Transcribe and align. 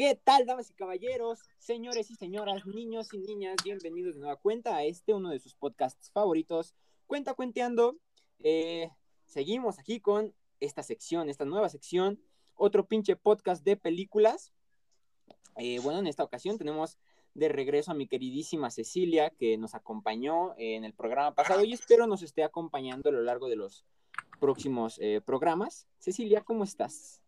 ¿Qué 0.00 0.14
tal, 0.14 0.46
damas 0.46 0.70
y 0.70 0.72
caballeros, 0.72 1.40
señores 1.58 2.10
y 2.10 2.14
señoras, 2.14 2.64
niños 2.64 3.12
y 3.12 3.18
niñas? 3.18 3.56
Bienvenidos 3.62 4.14
de 4.14 4.20
nueva 4.20 4.36
cuenta 4.36 4.74
a 4.74 4.84
este, 4.84 5.12
uno 5.12 5.28
de 5.28 5.38
sus 5.38 5.54
podcasts 5.54 6.10
favoritos, 6.10 6.74
Cuenta 7.06 7.34
Cuenteando. 7.34 7.98
Eh, 8.38 8.88
seguimos 9.26 9.78
aquí 9.78 10.00
con 10.00 10.32
esta 10.58 10.82
sección, 10.82 11.28
esta 11.28 11.44
nueva 11.44 11.68
sección, 11.68 12.18
otro 12.54 12.86
pinche 12.86 13.14
podcast 13.14 13.62
de 13.62 13.76
películas. 13.76 14.54
Eh, 15.56 15.80
bueno, 15.80 15.98
en 15.98 16.06
esta 16.06 16.24
ocasión 16.24 16.56
tenemos 16.56 16.96
de 17.34 17.50
regreso 17.50 17.90
a 17.90 17.94
mi 17.94 18.08
queridísima 18.08 18.70
Cecilia, 18.70 19.28
que 19.28 19.58
nos 19.58 19.74
acompañó 19.74 20.54
en 20.56 20.84
el 20.84 20.94
programa 20.94 21.34
pasado 21.34 21.62
y 21.62 21.74
espero 21.74 22.06
nos 22.06 22.22
esté 22.22 22.42
acompañando 22.42 23.10
a 23.10 23.12
lo 23.12 23.20
largo 23.20 23.50
de 23.50 23.56
los 23.56 23.84
próximos 24.40 24.98
eh, 25.02 25.20
programas. 25.22 25.86
Cecilia, 25.98 26.40
¿cómo 26.40 26.64
estás? 26.64 27.20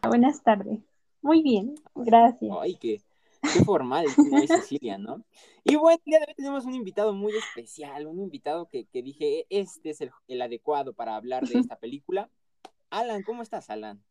Buenas 0.00 0.40
tardes. 0.40 0.93
Muy 1.24 1.42
bien, 1.42 1.74
gracias. 1.94 2.54
Ay, 2.60 2.76
qué, 2.76 3.00
qué 3.40 3.64
formal, 3.64 4.04
Cecilia, 4.46 4.98
¿no? 4.98 5.24
Y 5.64 5.74
bueno, 5.76 5.98
ya 6.04 6.18
tenemos 6.36 6.66
un 6.66 6.74
invitado 6.74 7.14
muy 7.14 7.32
especial, 7.34 8.06
un 8.06 8.20
invitado 8.20 8.68
que, 8.68 8.84
que 8.84 9.02
dije, 9.02 9.46
este 9.48 9.88
es 9.88 10.02
el, 10.02 10.10
el, 10.28 10.42
adecuado 10.42 10.92
para 10.92 11.16
hablar 11.16 11.48
de 11.48 11.60
esta 11.60 11.76
película. 11.76 12.28
Alan, 12.90 13.22
¿cómo 13.22 13.42
estás, 13.42 13.70
Alan? 13.70 14.04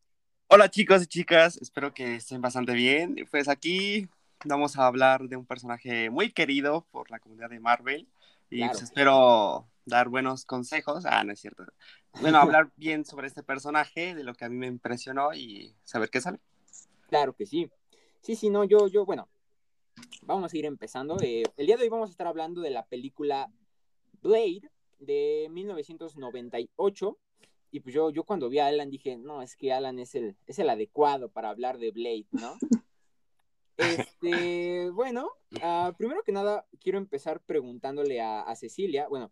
Hola 0.48 0.68
chicos 0.68 1.04
y 1.04 1.06
chicas, 1.06 1.56
espero 1.58 1.94
que 1.94 2.16
estén 2.16 2.40
bastante 2.40 2.72
bien. 2.72 3.14
Pues 3.30 3.46
aquí 3.48 4.08
vamos 4.44 4.76
a 4.76 4.84
hablar 4.88 5.28
de 5.28 5.36
un 5.36 5.46
personaje 5.46 6.10
muy 6.10 6.32
querido 6.32 6.84
por 6.90 7.12
la 7.12 7.20
comunidad 7.20 7.48
de 7.48 7.60
Marvel 7.60 8.08
y 8.50 8.56
claro. 8.56 8.72
pues 8.72 8.82
espero 8.82 9.68
dar 9.86 10.08
buenos 10.08 10.44
consejos. 10.44 11.06
Ah, 11.06 11.22
no 11.22 11.32
es 11.32 11.38
cierto. 11.38 11.64
Bueno, 12.20 12.38
hablar 12.38 12.72
bien 12.74 13.04
sobre 13.04 13.28
este 13.28 13.44
personaje, 13.44 14.16
de 14.16 14.24
lo 14.24 14.34
que 14.34 14.46
a 14.46 14.48
mí 14.48 14.56
me 14.56 14.66
impresionó 14.66 15.32
y 15.32 15.76
saber 15.84 16.10
qué 16.10 16.20
sale. 16.20 16.40
Claro 17.14 17.32
que 17.32 17.46
sí. 17.46 17.70
Sí, 18.22 18.34
sí, 18.34 18.50
no, 18.50 18.64
yo, 18.64 18.88
yo, 18.88 19.06
bueno, 19.06 19.28
vamos 20.22 20.52
a 20.52 20.58
ir 20.58 20.64
empezando. 20.64 21.16
Eh, 21.22 21.44
el 21.56 21.66
día 21.66 21.76
de 21.76 21.84
hoy 21.84 21.88
vamos 21.88 22.08
a 22.08 22.10
estar 22.10 22.26
hablando 22.26 22.60
de 22.60 22.70
la 22.70 22.86
película 22.86 23.52
Blade 24.20 24.68
de 24.98 25.46
1998. 25.48 27.16
Y 27.70 27.78
pues 27.78 27.94
yo, 27.94 28.10
yo 28.10 28.24
cuando 28.24 28.48
vi 28.48 28.58
a 28.58 28.66
Alan 28.66 28.90
dije, 28.90 29.16
no, 29.16 29.42
es 29.42 29.54
que 29.54 29.72
Alan 29.72 30.00
es 30.00 30.16
el, 30.16 30.36
es 30.48 30.58
el 30.58 30.68
adecuado 30.68 31.28
para 31.28 31.50
hablar 31.50 31.78
de 31.78 31.92
Blade, 31.92 32.26
¿no? 32.32 32.56
Este, 33.76 34.90
bueno, 34.90 35.30
uh, 35.52 35.92
primero 35.96 36.24
que 36.24 36.32
nada, 36.32 36.66
quiero 36.80 36.98
empezar 36.98 37.40
preguntándole 37.42 38.20
a, 38.20 38.40
a 38.40 38.56
Cecilia. 38.56 39.06
Bueno, 39.06 39.30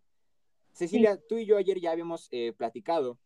Cecilia, 0.71 1.17
sí. 1.17 1.23
tú 1.27 1.37
y 1.37 1.45
yo 1.45 1.57
ayer 1.57 1.81
ya 1.81 1.91
habíamos 1.91 2.29
eh, 2.31 2.53
platicado. 2.55 3.19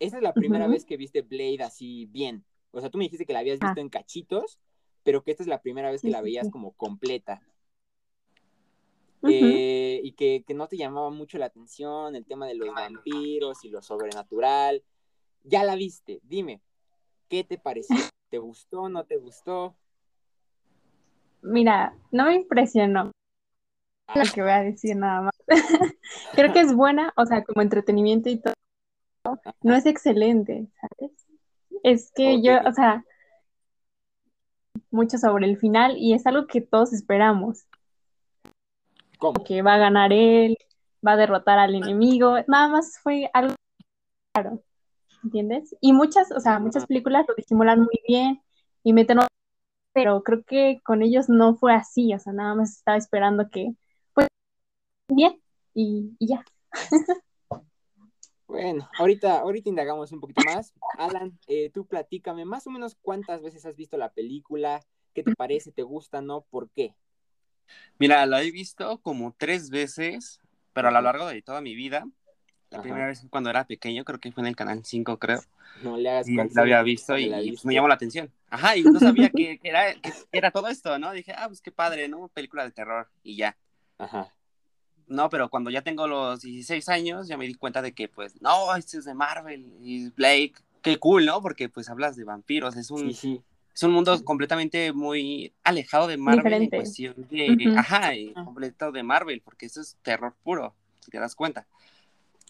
Esta 0.00 0.16
es 0.16 0.22
la 0.24 0.34
primera 0.34 0.64
uh 0.64 0.68
-huh. 0.68 0.72
vez 0.72 0.84
que 0.84 0.96
viste 0.96 1.22
Blade 1.22 1.62
así 1.62 2.06
bien. 2.06 2.44
O 2.72 2.80
sea, 2.80 2.90
tú 2.90 2.98
me 2.98 3.04
dijiste 3.04 3.26
que 3.26 3.32
la 3.32 3.40
habías 3.40 3.60
visto 3.60 3.78
ah. 3.78 3.80
en 3.80 3.88
cachitos, 3.88 4.58
pero 5.02 5.22
que 5.22 5.30
esta 5.30 5.42
es 5.42 5.48
la 5.48 5.60
primera 5.62 5.90
vez 5.90 6.02
que 6.02 6.10
la 6.10 6.22
veías 6.22 6.50
como 6.50 6.72
completa. 6.72 7.40
Uh 9.20 9.28
-huh. 9.28 9.32
eh, 9.32 10.00
y 10.02 10.12
que, 10.12 10.42
que, 10.44 10.54
no 10.54 10.66
te 10.66 10.76
llamaba 10.76 11.10
mucho 11.10 11.38
la 11.38 11.46
atención 11.46 12.16
el 12.16 12.24
tema 12.24 12.46
de 12.46 12.56
los 12.56 12.74
vampiros 12.74 13.64
y 13.64 13.68
lo 13.68 13.80
sobrenatural. 13.80 14.82
Ya 15.44 15.62
la 15.62 15.76
viste, 15.76 16.20
dime, 16.24 16.60
¿qué 17.28 17.44
te 17.44 17.58
pareció? 17.58 17.94
¿Te 18.30 18.38
gustó? 18.38 18.88
¿No 18.88 19.04
te 19.04 19.16
gustó? 19.16 19.76
Mira, 21.42 21.96
no 22.10 22.26
me 22.26 22.34
impresionó 22.34 23.12
ah. 24.08 24.18
lo 24.18 24.32
que 24.32 24.42
voy 24.42 24.50
a 24.50 24.62
decir 24.62 24.96
nada 24.96 25.22
más. 25.22 25.34
Creo 26.34 26.52
que 26.52 26.60
es 26.60 26.74
buena, 26.74 27.12
o 27.16 27.26
sea, 27.26 27.44
como 27.44 27.62
entretenimiento 27.62 28.28
y 28.28 28.38
todo. 28.40 28.54
No 29.62 29.74
es 29.74 29.86
excelente, 29.86 30.68
¿sabes? 30.80 31.21
Es 31.82 32.12
que 32.14 32.36
okay. 32.36 32.42
yo, 32.42 32.60
o 32.68 32.72
sea, 32.72 33.04
mucho 34.90 35.18
sobre 35.18 35.46
el 35.46 35.56
final 35.56 35.96
y 35.96 36.14
es 36.14 36.26
algo 36.26 36.46
que 36.46 36.60
todos 36.60 36.92
esperamos. 36.92 37.64
¿Cómo? 39.18 39.42
Que 39.44 39.62
va 39.62 39.74
a 39.74 39.78
ganar 39.78 40.12
él, 40.12 40.56
va 41.06 41.12
a 41.12 41.16
derrotar 41.16 41.58
al 41.58 41.74
enemigo, 41.74 42.36
nada 42.46 42.68
más 42.68 42.98
fue 43.02 43.30
algo 43.32 43.54
claro, 44.32 44.62
¿entiendes? 45.24 45.76
Y 45.80 45.92
muchas, 45.92 46.32
o 46.32 46.40
sea, 46.40 46.58
muchas 46.58 46.86
películas 46.86 47.26
lo 47.28 47.34
disimulan 47.34 47.80
muy 47.80 48.00
bien 48.06 48.42
y 48.82 48.92
meten, 48.92 49.18
pero 49.92 50.22
creo 50.22 50.42
que 50.44 50.80
con 50.84 51.02
ellos 51.02 51.28
no 51.28 51.54
fue 51.54 51.74
así, 51.74 52.14
o 52.14 52.18
sea, 52.18 52.32
nada 52.32 52.54
más 52.54 52.78
estaba 52.78 52.96
esperando 52.96 53.48
que, 53.50 53.74
pues, 54.14 54.28
bien, 55.08 55.40
y, 55.74 56.16
y 56.18 56.28
ya. 56.28 56.44
Bueno, 58.52 58.86
ahorita, 58.98 59.38
ahorita 59.38 59.70
indagamos 59.70 60.12
un 60.12 60.20
poquito 60.20 60.42
más. 60.44 60.74
Alan, 60.98 61.38
eh, 61.48 61.70
tú 61.70 61.86
platícame 61.86 62.44
más 62.44 62.66
o 62.66 62.70
menos 62.70 62.98
cuántas 63.00 63.40
veces 63.40 63.64
has 63.64 63.76
visto 63.76 63.96
la 63.96 64.12
película, 64.12 64.84
qué 65.14 65.22
te 65.22 65.34
parece, 65.34 65.72
te 65.72 65.82
gusta, 65.82 66.20
¿no? 66.20 66.42
¿Por 66.42 66.68
qué? 66.68 66.94
Mira, 67.98 68.26
la 68.26 68.42
he 68.42 68.50
visto 68.50 68.98
como 68.98 69.34
tres 69.38 69.70
veces, 69.70 70.38
pero 70.74 70.88
a 70.88 70.90
lo 70.90 71.00
largo 71.00 71.28
de 71.28 71.40
toda 71.40 71.62
mi 71.62 71.74
vida. 71.74 72.06
La 72.68 72.76
Ajá. 72.76 72.82
primera 72.82 73.06
vez 73.06 73.26
cuando 73.30 73.48
era 73.48 73.66
pequeño, 73.66 74.04
creo 74.04 74.20
que 74.20 74.32
fue 74.32 74.42
en 74.42 74.48
el 74.48 74.56
canal 74.56 74.84
5, 74.84 75.18
creo. 75.18 75.40
No 75.82 75.96
le 75.96 76.10
hagas 76.10 76.28
y 76.28 76.34
la 76.36 76.60
había 76.60 76.82
visto 76.82 77.16
y, 77.16 77.32
y 77.32 77.52
pues, 77.52 77.64
me 77.64 77.72
llamó 77.72 77.88
la 77.88 77.94
atención. 77.94 78.30
Ajá, 78.50 78.76
y 78.76 78.82
no 78.82 79.00
sabía 79.00 79.30
que, 79.30 79.58
que, 79.60 79.68
era, 79.70 79.94
que 79.94 80.12
era 80.30 80.50
todo 80.50 80.68
esto, 80.68 80.98
¿no? 80.98 81.10
Dije, 81.12 81.32
ah, 81.34 81.48
pues 81.48 81.62
qué 81.62 81.72
padre, 81.72 82.06
¿no? 82.06 82.28
Película 82.28 82.64
de 82.64 82.70
terror 82.72 83.08
y 83.22 83.36
ya. 83.36 83.56
Ajá. 83.96 84.30
No, 85.12 85.28
pero 85.28 85.50
cuando 85.50 85.70
ya 85.70 85.82
tengo 85.82 86.06
los 86.06 86.40
16 86.40 86.88
años, 86.88 87.28
ya 87.28 87.36
me 87.36 87.46
di 87.46 87.54
cuenta 87.54 87.82
de 87.82 87.92
que, 87.92 88.08
pues, 88.08 88.40
no, 88.40 88.74
este 88.74 88.98
es 88.98 89.04
de 89.04 89.14
Marvel 89.14 89.70
y 89.82 90.08
Blake. 90.10 90.54
Qué 90.80 90.96
cool, 90.98 91.26
¿no? 91.26 91.42
Porque, 91.42 91.68
pues, 91.68 91.90
hablas 91.90 92.16
de 92.16 92.24
vampiros. 92.24 92.76
Es 92.76 92.90
un, 92.90 93.00
sí, 93.00 93.14
sí. 93.14 93.42
Es 93.74 93.82
un 93.82 93.92
mundo 93.92 94.22
completamente 94.24 94.92
muy 94.92 95.52
alejado 95.64 96.06
de 96.06 96.16
Marvel 96.16 96.44
Diferente. 96.44 96.76
en 96.76 96.82
cuestión 96.82 97.14
de... 97.30 97.50
Uh 97.50 97.54
-huh. 97.54 97.78
Ajá, 97.78 98.14
y 98.14 98.32
completo 98.32 98.90
de 98.90 99.02
Marvel, 99.02 99.42
porque 99.42 99.66
eso 99.66 99.80
es 99.80 99.96
terror 100.02 100.34
puro, 100.42 100.74
si 101.00 101.10
te 101.10 101.18
das 101.18 101.34
cuenta. 101.34 101.66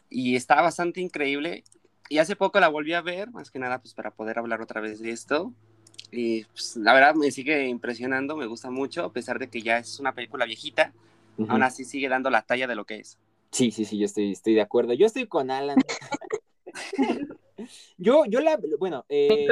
Y 0.09 0.37
está 0.37 0.61
bastante 0.63 1.01
increíble. 1.01 1.65
Y 2.09 2.19
hace 2.19 2.37
poco 2.37 2.61
la 2.61 2.69
volví 2.69 2.93
a 2.93 3.03
ver, 3.03 3.31
más 3.31 3.51
que 3.51 3.59
nada, 3.59 3.81
pues, 3.81 3.93
para 3.93 4.13
poder 4.13 4.39
hablar 4.39 4.63
otra 4.63 4.81
vez 4.81 5.01
de 5.01 5.11
esto. 5.11 5.53
Y, 6.13 6.45
pues, 6.45 6.77
la 6.77 6.95
verdad, 6.95 7.15
me 7.17 7.31
sigue 7.33 7.67
impresionando, 7.69 8.37
me 8.37 8.47
gusta 8.47 8.71
mucho, 8.71 9.05
a 9.05 9.13
pesar 9.13 9.39
de 9.39 9.49
que 9.49 9.63
ya 9.63 9.79
es 9.79 9.99
una 9.99 10.13
película 10.13 10.45
viejita 10.45 10.93
Uh 11.37 11.45
-huh. 11.45 11.51
aún 11.51 11.63
así 11.63 11.85
sigue 11.85 12.09
dando 12.09 12.31
la 12.31 12.43
talla 12.43 12.67
de 12.67 12.75
lo 12.75 12.85
que 12.85 12.97
es. 12.97 13.19
Sí, 13.51 13.71
sí, 13.71 13.85
sí, 13.85 13.99
yo 13.99 14.07
estoy, 14.07 14.33
estoy 14.33 14.55
de 14.55 14.63
acuerdo. 14.63 14.95
Yo 14.95 15.07
estoy 15.07 15.27
con 15.27 15.51
Alan. 15.51 15.77
yo, 17.99 18.25
yo 18.27 18.41
la, 18.41 18.59
bueno, 18.79 19.05
eh, 19.09 19.47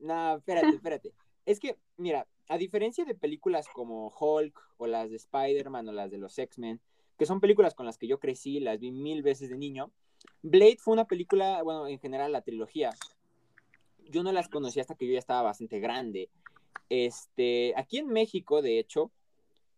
no, 0.00 0.36
espérate, 0.36 0.68
espérate. 0.68 1.12
Es 1.44 1.60
que, 1.60 1.76
mira, 1.96 2.26
a 2.48 2.58
diferencia 2.58 3.04
de 3.04 3.14
películas 3.14 3.66
como 3.72 4.08
Hulk 4.08 4.60
o 4.78 4.86
las 4.86 5.10
de 5.10 5.16
Spider-Man 5.16 5.88
o 5.88 5.92
las 5.92 6.10
de 6.10 6.18
los 6.18 6.38
X-Men, 6.38 6.80
que 7.16 7.26
son 7.26 7.40
películas 7.40 7.74
con 7.74 7.86
las 7.86 7.96
que 7.96 8.06
yo 8.06 8.18
crecí, 8.18 8.60
las 8.60 8.80
vi 8.80 8.90
mil 8.90 9.22
veces 9.22 9.50
de 9.50 9.56
niño, 9.56 9.92
Blade 10.42 10.78
fue 10.78 10.94
una 10.94 11.06
película, 11.06 11.62
bueno, 11.62 11.86
en 11.86 11.98
general 11.98 12.32
la 12.32 12.42
trilogía, 12.42 12.90
yo 14.08 14.22
no 14.22 14.32
las 14.32 14.48
conocí 14.48 14.80
hasta 14.80 14.94
que 14.94 15.06
yo 15.06 15.12
ya 15.12 15.18
estaba 15.18 15.42
bastante 15.42 15.80
grande. 15.80 16.28
Este, 16.88 17.72
aquí 17.76 17.98
en 17.98 18.08
México, 18.08 18.62
de 18.62 18.78
hecho, 18.78 19.10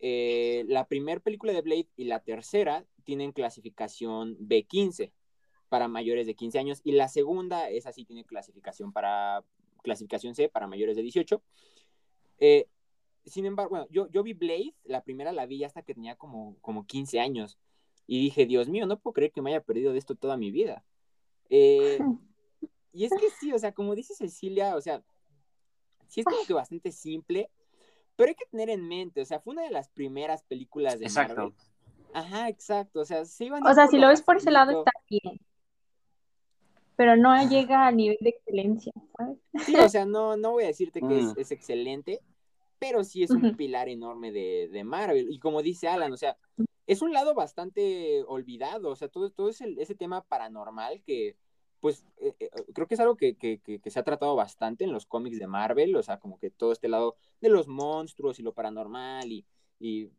eh, 0.00 0.64
la 0.68 0.86
primera 0.86 1.20
película 1.20 1.52
de 1.52 1.62
Blade 1.62 1.88
y 1.96 2.04
la 2.04 2.20
tercera 2.20 2.84
tienen 3.04 3.32
clasificación 3.32 4.36
B15 4.38 5.12
para 5.68 5.88
mayores 5.88 6.26
de 6.26 6.34
15 6.34 6.58
años 6.58 6.80
y 6.84 6.92
la 6.92 7.08
segunda, 7.08 7.68
esa 7.68 7.92
sí 7.92 8.04
tiene 8.04 8.24
clasificación 8.24 8.92
para 8.92 9.44
clasificación 9.82 10.34
C 10.34 10.48
para 10.48 10.66
mayores 10.66 10.96
de 10.96 11.02
18. 11.02 11.42
Eh, 12.38 12.68
sin 13.24 13.44
embargo, 13.44 13.70
bueno, 13.70 13.86
yo, 13.90 14.08
yo 14.10 14.22
vi 14.22 14.32
Blade, 14.32 14.74
la 14.84 15.02
primera 15.02 15.32
la 15.32 15.46
vi 15.46 15.64
hasta 15.64 15.82
que 15.82 15.94
tenía 15.94 16.16
como, 16.16 16.56
como 16.60 16.86
15 16.86 17.20
años 17.20 17.58
y 18.06 18.20
dije, 18.20 18.46
Dios 18.46 18.68
mío, 18.68 18.86
no 18.86 18.98
puedo 18.98 19.14
creer 19.14 19.32
que 19.32 19.42
me 19.42 19.50
haya 19.50 19.62
perdido 19.62 19.92
de 19.92 19.98
esto 19.98 20.14
toda 20.14 20.36
mi 20.36 20.50
vida. 20.50 20.84
Eh, 21.50 21.98
y 22.92 23.04
es 23.04 23.12
que 23.12 23.28
sí, 23.38 23.52
o 23.52 23.58
sea, 23.58 23.72
como 23.72 23.94
dice 23.94 24.14
Cecilia, 24.14 24.76
o 24.76 24.80
sea, 24.80 25.02
sí 26.06 26.20
es 26.20 26.24
como 26.24 26.44
que 26.46 26.54
bastante 26.54 26.90
simple, 26.90 27.50
pero 28.18 28.30
hay 28.30 28.34
que 28.34 28.46
tener 28.46 28.68
en 28.68 28.88
mente, 28.88 29.20
o 29.20 29.24
sea, 29.24 29.38
fue 29.38 29.52
una 29.52 29.62
de 29.62 29.70
las 29.70 29.88
primeras 29.90 30.42
películas 30.42 30.98
de 30.98 31.04
exacto. 31.04 31.36
Marvel. 31.36 31.54
Ajá, 32.12 32.48
exacto. 32.48 32.98
O 32.98 33.04
sea, 33.04 33.24
se 33.24 33.44
iban 33.44 33.64
O 33.64 33.72
sea, 33.72 33.86
si 33.86 33.96
lo 33.96 34.08
ves 34.08 34.22
por 34.22 34.38
ese 34.38 34.50
lado 34.50 34.80
está 34.80 34.90
bien. 35.08 35.40
Pero 36.96 37.16
no 37.16 37.48
llega 37.48 37.86
a 37.86 37.92
nivel 37.92 38.16
de 38.20 38.30
excelencia, 38.30 38.92
¿sabes? 39.16 39.38
Sí, 39.64 39.76
o 39.76 39.88
sea, 39.88 40.04
no, 40.04 40.36
no 40.36 40.50
voy 40.50 40.64
a 40.64 40.66
decirte 40.66 40.98
que 40.98 41.06
mm. 41.06 41.30
es, 41.30 41.36
es, 41.36 41.52
excelente, 41.52 42.20
pero 42.80 43.04
sí 43.04 43.22
es 43.22 43.30
un 43.30 43.44
uh 43.44 43.50
-huh. 43.50 43.56
pilar 43.56 43.88
enorme 43.88 44.32
de, 44.32 44.68
de, 44.68 44.82
Marvel. 44.82 45.30
Y 45.30 45.38
como 45.38 45.62
dice 45.62 45.86
Alan, 45.86 46.12
o 46.12 46.16
sea, 46.16 46.36
es 46.88 47.02
un 47.02 47.12
lado 47.12 47.34
bastante 47.34 48.24
olvidado. 48.26 48.90
O 48.90 48.96
sea, 48.96 49.06
todo, 49.06 49.30
todo 49.30 49.48
ese, 49.48 49.76
ese 49.78 49.94
tema 49.94 50.22
paranormal 50.22 51.02
que, 51.02 51.36
pues 51.80 52.04
eh, 52.18 52.34
eh, 52.40 52.50
creo 52.74 52.86
que 52.86 52.94
es 52.94 53.00
algo 53.00 53.16
que, 53.16 53.36
que, 53.36 53.60
que, 53.60 53.90
se 53.90 53.98
ha 53.98 54.04
tratado 54.04 54.34
bastante 54.34 54.84
en 54.84 54.92
los 54.92 55.06
cómics 55.06 55.38
de 55.38 55.46
Marvel, 55.46 55.94
o 55.96 56.02
sea, 56.02 56.18
como 56.18 56.38
que 56.38 56.50
todo 56.50 56.72
este 56.72 56.88
lado 56.88 57.16
de 57.40 57.48
los 57.48 57.68
monstruos 57.68 58.38
y 58.38 58.42
lo 58.42 58.52
paranormal 58.52 59.30
y, 59.30 59.46
y, 59.78 60.10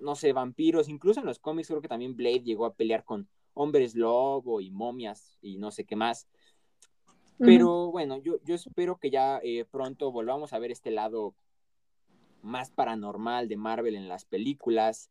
no 0.00 0.14
sé, 0.16 0.32
vampiros, 0.32 0.88
incluso 0.88 1.20
en 1.20 1.26
los 1.26 1.38
cómics 1.38 1.68
creo 1.68 1.80
que 1.80 1.88
también 1.88 2.16
Blade 2.16 2.42
llegó 2.42 2.66
a 2.66 2.74
pelear 2.74 3.04
con 3.04 3.28
hombres 3.54 3.94
lobo 3.94 4.60
y 4.60 4.70
momias 4.70 5.38
y 5.42 5.58
no 5.58 5.70
sé 5.70 5.84
qué 5.84 5.96
más. 5.96 6.26
Pero 7.38 7.90
bueno, 7.90 8.18
yo, 8.18 8.38
yo 8.44 8.54
espero 8.54 8.98
que 8.98 9.10
ya 9.10 9.40
eh, 9.42 9.64
pronto 9.70 10.12
volvamos 10.12 10.52
a 10.52 10.58
ver 10.58 10.70
este 10.70 10.90
lado 10.90 11.34
más 12.42 12.70
paranormal 12.70 13.48
de 13.48 13.56
Marvel 13.56 13.94
en 13.94 14.08
las 14.08 14.26
películas. 14.26 15.10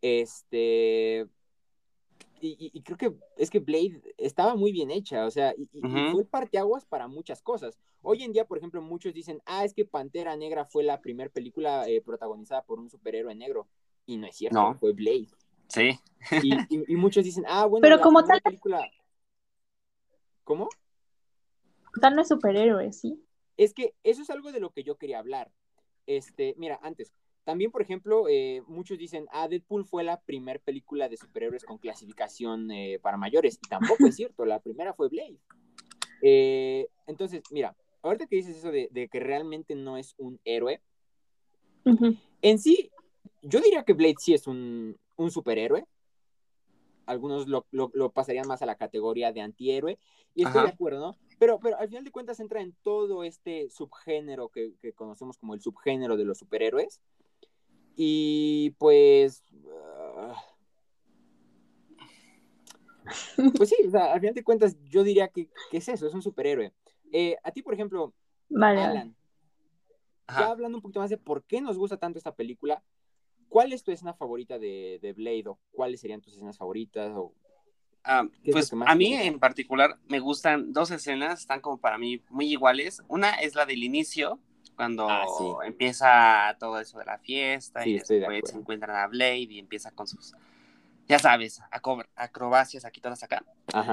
Este. 0.00 1.26
Y, 2.46 2.82
creo 2.82 2.98
que 2.98 3.14
es 3.38 3.48
que 3.48 3.58
Blade 3.58 4.02
estaba 4.18 4.54
muy 4.54 4.70
bien 4.70 4.90
hecha, 4.90 5.24
o 5.24 5.30
sea, 5.30 5.54
y, 5.56 5.80
fue 6.12 6.26
parteaguas 6.26 6.84
para 6.84 7.08
muchas 7.08 7.40
cosas. 7.40 7.78
Hoy 8.02 8.22
en 8.22 8.32
día, 8.32 8.44
por 8.44 8.58
ejemplo, 8.58 8.82
muchos 8.82 9.14
dicen, 9.14 9.40
ah, 9.46 9.64
es 9.64 9.72
que 9.72 9.86
Pantera 9.86 10.36
Negra 10.36 10.66
fue 10.66 10.84
la 10.84 11.00
primera 11.00 11.30
película 11.30 11.88
eh, 11.88 12.02
protagonizada 12.02 12.62
por 12.62 12.78
un 12.78 12.90
superhéroe 12.90 13.34
negro. 13.34 13.66
Y 14.04 14.18
no 14.18 14.26
es 14.26 14.36
cierto, 14.36 14.76
fue 14.78 14.92
Blade. 14.92 15.28
Sí. 15.68 15.98
Y, 16.70 16.96
muchos 16.96 17.24
dicen, 17.24 17.44
ah, 17.48 17.66
bueno, 17.66 17.82
pero 17.82 18.00
como 18.00 18.24
tal 18.24 18.40
película. 18.42 18.90
¿Cómo? 20.42 20.68
Tal 22.00 22.14
no 22.14 22.22
es 22.22 22.28
superhéroe, 22.28 22.92
sí. 22.92 23.22
Es 23.56 23.72
que 23.72 23.94
eso 24.02 24.22
es 24.22 24.30
algo 24.30 24.52
de 24.52 24.60
lo 24.60 24.70
que 24.70 24.84
yo 24.84 24.96
quería 24.96 25.18
hablar. 25.18 25.50
Este, 26.06 26.54
mira, 26.58 26.78
antes, 26.82 27.12
también, 27.44 27.70
por 27.70 27.82
ejemplo, 27.82 28.26
eh, 28.28 28.62
muchos 28.66 28.96
dicen, 28.96 29.26
ah, 29.30 29.48
Deadpool 29.48 29.84
fue 29.84 30.02
la 30.02 30.20
primera 30.20 30.58
película 30.58 31.10
de 31.10 31.18
superhéroes 31.18 31.64
con 31.64 31.76
clasificación 31.76 32.70
eh, 32.70 32.98
para 33.02 33.18
mayores. 33.18 33.58
Y 33.62 33.68
tampoco 33.68 34.06
es 34.06 34.16
cierto, 34.16 34.46
la 34.46 34.60
primera 34.60 34.94
fue 34.94 35.10
Blade. 35.10 35.38
Eh, 36.22 36.88
entonces, 37.06 37.42
mira, 37.50 37.76
ahorita 38.02 38.26
que 38.26 38.36
dices 38.36 38.56
eso 38.56 38.70
de, 38.70 39.08
que 39.12 39.20
realmente 39.20 39.74
no 39.74 39.98
es 39.98 40.14
un 40.16 40.40
héroe, 40.44 40.80
en 42.40 42.58
sí, 42.58 42.90
yo 43.42 43.60
diría 43.60 43.84
que 43.84 43.92
Blade 43.92 44.14
sí 44.18 44.32
es 44.32 44.46
un, 44.46 44.98
superhéroe. 45.28 45.84
Algunos 47.04 47.46
lo, 47.46 48.10
pasarían 48.12 48.48
más 48.48 48.62
a 48.62 48.66
la 48.66 48.76
categoría 48.76 49.32
de 49.32 49.42
antihéroe. 49.42 49.98
Y 50.34 50.46
estoy 50.46 50.62
de 50.62 50.70
acuerdo, 50.70 50.98
¿no? 51.00 51.16
Pero, 51.38 51.60
pero 51.60 51.78
al 51.78 51.88
final 51.88 52.04
de 52.04 52.10
cuentas 52.10 52.40
entra 52.40 52.62
en 52.62 52.74
todo 52.82 53.22
este 53.22 53.68
subgénero 53.68 54.48
que, 54.48 54.72
que 54.80 54.94
conocemos 54.94 55.36
como 55.36 55.52
el 55.52 55.60
subgénero 55.60 56.16
de 56.16 56.24
los 56.24 56.38
superhéroes. 56.38 57.02
Y 57.96 58.70
pues. 58.78 59.42
Ah, 60.16 60.34
pues 63.56 63.68
sí, 63.68 63.76
o 63.86 63.90
sea, 63.90 64.12
al 64.12 64.20
final 64.20 64.34
de 64.34 64.44
cuentas, 64.44 64.76
yo 64.84 65.02
diría 65.02 65.28
que, 65.28 65.48
es 65.72 65.88
eso, 65.88 66.06
es 66.06 66.14
un 66.14 66.22
superhéroe. 66.22 66.72
Eh, 67.12 67.36
a 67.42 67.50
ti, 67.50 67.62
por 67.62 67.74
ejemplo, 67.74 68.14
Alan, 68.54 69.14
ya 70.28 70.50
hablando 70.50 70.78
un 70.78 70.82
poquito 70.82 71.00
más 71.00 71.10
de 71.10 71.18
por 71.18 71.44
qué 71.44 71.60
nos 71.60 71.76
gusta 71.76 71.98
tanto 71.98 72.18
esta 72.18 72.34
película, 72.34 72.82
¿cuál 73.48 73.72
es 73.72 73.82
tu 73.82 73.90
escena 73.90 74.14
favorita 74.14 74.58
de, 74.58 74.98
de 75.00 75.12
Blade 75.12 75.44
o 75.46 75.58
cuáles 75.70 76.00
serían 76.00 76.20
tus 76.20 76.34
escenas 76.34 76.56
favoritas? 76.56 77.12
O, 77.14 77.34
ah, 78.04 78.26
pues 78.50 78.72
a 78.86 78.94
mí 78.94 79.14
en 79.14 79.38
particular 79.38 79.98
me 80.08 80.18
gustan 80.18 80.72
dos 80.72 80.90
escenas, 80.90 81.40
están 81.40 81.60
como 81.60 81.78
para 81.78 81.98
mí 81.98 82.22
muy 82.30 82.50
iguales. 82.50 83.02
Una 83.08 83.30
es 83.34 83.54
la 83.54 83.66
del 83.66 83.84
inicio, 83.84 84.40
cuando 84.74 85.08
ah, 85.08 85.24
empieza 85.64 86.56
todo 86.58 86.78
eso 86.80 86.98
de 86.98 87.04
la 87.04 87.18
fiesta 87.18 87.86
y 87.86 87.94
después 87.98 88.42
se 88.44 88.56
encuentran 88.56 88.96
a 88.96 89.06
Blade 89.06 89.46
y 89.50 89.58
empieza 89.58 89.90
con 89.90 90.06
sus, 90.06 90.34
ya 91.08 91.18
sabes, 91.18 91.60
acrobacias 92.16 92.84
aquí 92.84 93.00
todas 93.00 93.22
acá. 93.22 93.44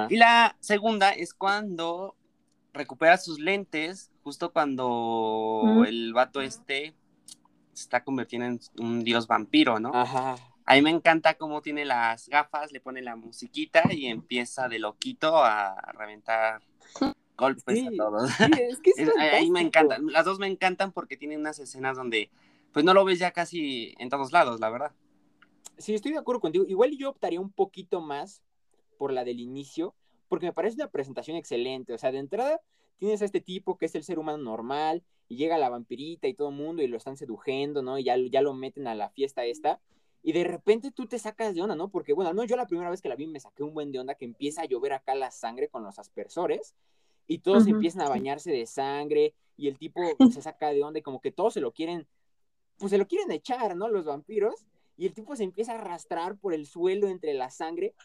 Y 0.09 0.17
la 0.17 0.55
segunda 0.59 1.11
es 1.11 1.33
cuando 1.33 2.15
recupera 2.73 3.17
sus 3.17 3.39
lentes, 3.39 4.11
justo 4.23 4.51
cuando 4.51 5.83
el 5.87 6.13
vato 6.13 6.41
este 6.41 6.93
se 7.73 7.83
está 7.83 8.03
convirtiendo 8.03 8.47
en 8.47 8.59
un 8.79 9.03
dios 9.03 9.27
vampiro, 9.27 9.79
¿no? 9.79 9.91
Ajá. 9.93 10.35
A 10.65 10.75
mí 10.75 10.81
me 10.81 10.89
encanta 10.89 11.33
cómo 11.35 11.61
tiene 11.61 11.85
las 11.85 12.29
gafas, 12.29 12.71
le 12.71 12.79
pone 12.79 13.01
la 13.01 13.15
musiquita 13.15 13.83
y 13.91 14.07
empieza 14.07 14.67
de 14.67 14.79
loquito 14.79 15.43
a 15.43 15.75
reventar 15.93 16.61
golpes 17.41 17.85
a 17.85 17.91
todos. 17.97 18.29
es 18.39 18.79
que 18.79 18.91
ahí 19.33 19.51
me 19.51 19.61
encantan, 19.61 20.07
las 20.07 20.23
dos 20.25 20.39
me 20.39 20.47
encantan 20.47 20.91
porque 20.93 21.17
tienen 21.17 21.41
unas 21.41 21.59
escenas 21.59 21.97
donde 21.97 22.29
pues 22.71 22.85
no 22.85 22.93
lo 22.93 23.03
ves 23.03 23.19
ya 23.19 23.31
casi 23.31 23.93
en 23.97 24.09
todos 24.09 24.31
lados, 24.31 24.61
la 24.61 24.69
verdad. 24.69 24.91
Sí, 25.77 25.93
estoy 25.93 26.13
de 26.13 26.19
acuerdo 26.19 26.39
contigo. 26.39 26.63
Igual 26.67 26.97
yo 26.97 27.09
optaría 27.09 27.41
un 27.41 27.51
poquito 27.51 27.99
más 27.99 28.41
por 28.97 29.11
la 29.11 29.25
del 29.25 29.39
inicio, 29.39 29.93
porque 30.29 30.45
me 30.45 30.53
parece 30.53 30.75
una 30.75 30.89
presentación 30.89 31.35
excelente. 31.35 31.93
O 31.93 31.97
sea, 31.97 32.11
de 32.11 32.19
entrada 32.19 32.61
tienes 32.97 33.21
a 33.21 33.25
este 33.25 33.41
tipo 33.41 33.77
que 33.77 33.87
es 33.87 33.95
el 33.95 34.03
ser 34.03 34.19
humano 34.19 34.37
normal, 34.37 35.03
y 35.31 35.37
llega 35.37 35.57
la 35.57 35.69
vampirita 35.69 36.27
y 36.27 36.33
todo 36.33 36.49
el 36.49 36.55
mundo 36.55 36.83
y 36.83 36.87
lo 36.87 36.97
están 36.97 37.15
seduciendo, 37.15 37.81
¿no? 37.81 37.97
Y 37.97 38.03
ya, 38.03 38.17
ya 38.17 38.41
lo 38.41 38.53
meten 38.53 38.85
a 38.87 38.95
la 38.95 39.09
fiesta 39.09 39.45
esta. 39.45 39.79
Y 40.23 40.33
de 40.33 40.43
repente 40.43 40.91
tú 40.91 41.07
te 41.07 41.17
sacas 41.19 41.55
de 41.55 41.61
onda, 41.61 41.73
¿no? 41.73 41.87
Porque, 41.87 42.11
bueno, 42.11 42.33
no, 42.33 42.43
yo 42.43 42.57
la 42.57 42.67
primera 42.67 42.89
vez 42.89 43.01
que 43.01 43.07
la 43.07 43.15
vi 43.15 43.27
me 43.27 43.39
saqué 43.39 43.63
un 43.63 43.73
buen 43.73 43.93
de 43.93 43.99
onda 43.99 44.15
que 44.15 44.25
empieza 44.25 44.63
a 44.63 44.65
llover 44.65 44.91
acá 44.91 45.15
la 45.15 45.31
sangre 45.31 45.69
con 45.69 45.83
los 45.83 45.99
aspersores 45.99 46.75
y 47.31 47.39
todos 47.39 47.65
empiezan 47.65 48.01
a 48.01 48.09
bañarse 48.09 48.51
de 48.51 48.65
sangre 48.65 49.33
y 49.55 49.69
el 49.69 49.77
tipo 49.77 50.01
se 50.37 50.41
saca 50.41 50.73
de 50.73 50.83
onda 50.83 50.99
y 50.99 51.01
como 51.01 51.21
que 51.21 51.31
todos 51.31 51.53
se 51.53 51.61
lo 51.61 51.71
quieren, 51.71 52.05
pues 52.77 52.89
se 52.89 52.97
lo 52.97 53.07
quieren 53.07 53.31
echar, 53.31 53.77
¿no? 53.77 53.87
Los 53.87 54.03
vampiros 54.03 54.65
y 54.97 55.05
el 55.05 55.13
tipo 55.13 55.37
se 55.37 55.45
empieza 55.45 55.71
a 55.71 55.75
arrastrar 55.75 56.35
por 56.35 56.53
el 56.53 56.65
suelo 56.65 57.07
entre 57.07 57.33
la 57.33 57.49
sangre 57.49 57.95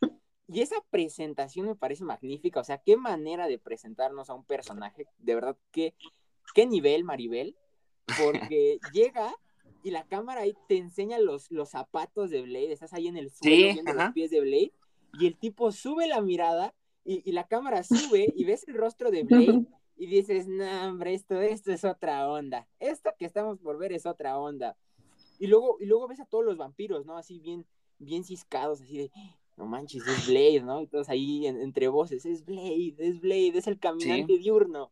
y 0.46 0.61
esa 0.61 0.76
presentación 0.90 1.67
me 1.67 1.75
parece 1.75 2.05
magnífica, 2.05 2.61
o 2.61 2.64
sea, 2.64 2.78
qué 2.78 2.96
manera 2.96 3.49
de 3.49 3.58
presentarnos 3.58 4.31
a 4.31 4.34
un 4.34 4.44
personaje, 4.44 5.08
de 5.19 5.34
verdad, 5.34 5.56
qué, 5.72 5.94
qué 6.55 6.64
nivel, 6.64 7.02
Maribel, 7.02 7.56
porque 8.22 8.79
llega 8.93 9.34
y 9.82 9.90
la 9.90 10.06
cámara 10.06 10.43
ahí 10.43 10.55
te 10.69 10.76
enseña 10.76 11.19
los, 11.19 11.50
los 11.50 11.70
zapatos 11.70 12.31
de 12.31 12.43
Blade, 12.43 12.70
estás 12.70 12.93
ahí 12.93 13.08
en 13.08 13.17
el 13.17 13.31
suelo 13.32 13.72
viendo 13.72 13.93
los 13.93 14.12
pies 14.12 14.31
de 14.31 14.40
Blade 14.40 14.72
y 15.14 15.26
el 15.26 15.37
tipo 15.37 15.72
sube 15.72 16.06
la 16.06 16.20
mirada 16.20 16.75
y, 17.06 17.32
la 17.32 17.47
cámara 17.47 17.82
sube 17.85 18.32
y 18.35 18.44
ves 18.44 18.67
el 18.67 18.75
rostro 18.75 19.11
de 19.11 19.23
Blade 19.23 19.64
y 19.97 20.06
dices, 20.06 20.49
no, 20.49 20.88
hombre, 20.88 21.14
esto, 21.14 21.41
esto 21.41 21.73
es 21.73 21.85
otra 21.85 22.29
onda. 22.29 22.67
Esto 22.81 23.11
que 23.19 23.25
estamos 23.25 23.58
por 23.58 23.79
ver 23.79 23.93
es 23.93 24.06
otra 24.06 24.39
onda. 24.39 24.77
Y 25.39 25.46
luego, 25.46 25.77
y 25.81 25.86
luego 25.86 26.08
ves 26.08 26.20
a 26.20 26.27
todos 26.27 26.44
los 26.44 26.56
vampiros, 26.56 27.06
¿no? 27.06 27.17
Así 27.17 27.39
bien, 27.39 27.65
bien 27.98 28.25
ciscados, 28.25 28.81
así 28.81 28.98
de, 28.98 29.10
no 29.56 29.67
manches, 29.67 30.06
es 30.06 30.27
Blade, 30.27 30.63
¿no? 30.63 30.82
Y 30.82 30.86
todos 30.86 31.08
ahí 31.08 31.46
entre 31.46 31.89
voces, 31.89 32.27
es 32.27 32.44
Blade, 32.44 32.96
es 32.98 33.20
Blade, 33.20 33.53
es 33.58 33.67
el 33.67 33.79
caminante 33.79 34.36
diurno. 34.39 34.91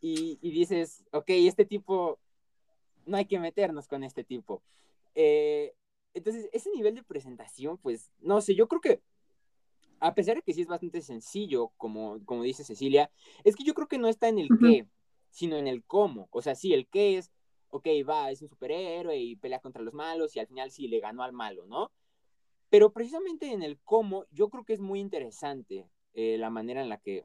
Y, 0.00 0.38
y, 0.40 0.52
dices, 0.52 1.04
ok, 1.10 1.28
este 1.28 1.64
tipo, 1.64 2.20
no 3.04 3.16
hay 3.16 3.24
que 3.24 3.40
meternos 3.40 3.88
con 3.88 4.04
este 4.04 4.22
tipo. 4.22 4.62
Eh, 5.14 5.74
entonces, 6.14 6.48
ese 6.52 6.70
nivel 6.70 6.94
de 6.94 7.02
presentación, 7.02 7.78
pues, 7.78 8.12
no 8.20 8.40
sé, 8.40 8.54
yo 8.54 8.68
creo 8.68 8.80
que 8.80 9.02
a 10.00 10.14
pesar 10.14 10.36
de 10.36 10.42
que 10.42 10.52
sí 10.52 10.62
es 10.62 10.68
bastante 10.68 11.00
sencillo, 11.02 11.72
como, 11.76 12.18
como 12.24 12.42
dice 12.42 12.64
Cecilia, 12.64 13.10
es 13.44 13.56
que 13.56 13.64
yo 13.64 13.74
creo 13.74 13.88
que 13.88 13.98
no 13.98 14.08
está 14.08 14.28
en 14.28 14.38
el 14.38 14.48
qué, 14.60 14.86
sino 15.30 15.56
en 15.56 15.66
el 15.66 15.84
cómo. 15.84 16.28
O 16.30 16.42
sea, 16.42 16.54
sí, 16.54 16.72
el 16.72 16.86
qué 16.88 17.18
es, 17.18 17.32
ok, 17.70 17.86
va, 18.08 18.30
es 18.30 18.42
un 18.42 18.48
superhéroe 18.48 19.18
y 19.18 19.36
pelea 19.36 19.60
contra 19.60 19.82
los 19.82 19.94
malos 19.94 20.36
y 20.36 20.40
al 20.40 20.46
final 20.46 20.70
sí 20.70 20.88
le 20.88 21.00
ganó 21.00 21.22
al 21.22 21.32
malo, 21.32 21.66
¿no? 21.66 21.90
Pero 22.70 22.92
precisamente 22.92 23.52
en 23.52 23.62
el 23.62 23.78
cómo, 23.80 24.26
yo 24.30 24.48
creo 24.50 24.64
que 24.64 24.74
es 24.74 24.80
muy 24.80 25.00
interesante 25.00 25.88
eh, 26.14 26.36
la 26.38 26.50
manera 26.50 26.82
en 26.82 26.88
la 26.88 26.98
que 26.98 27.24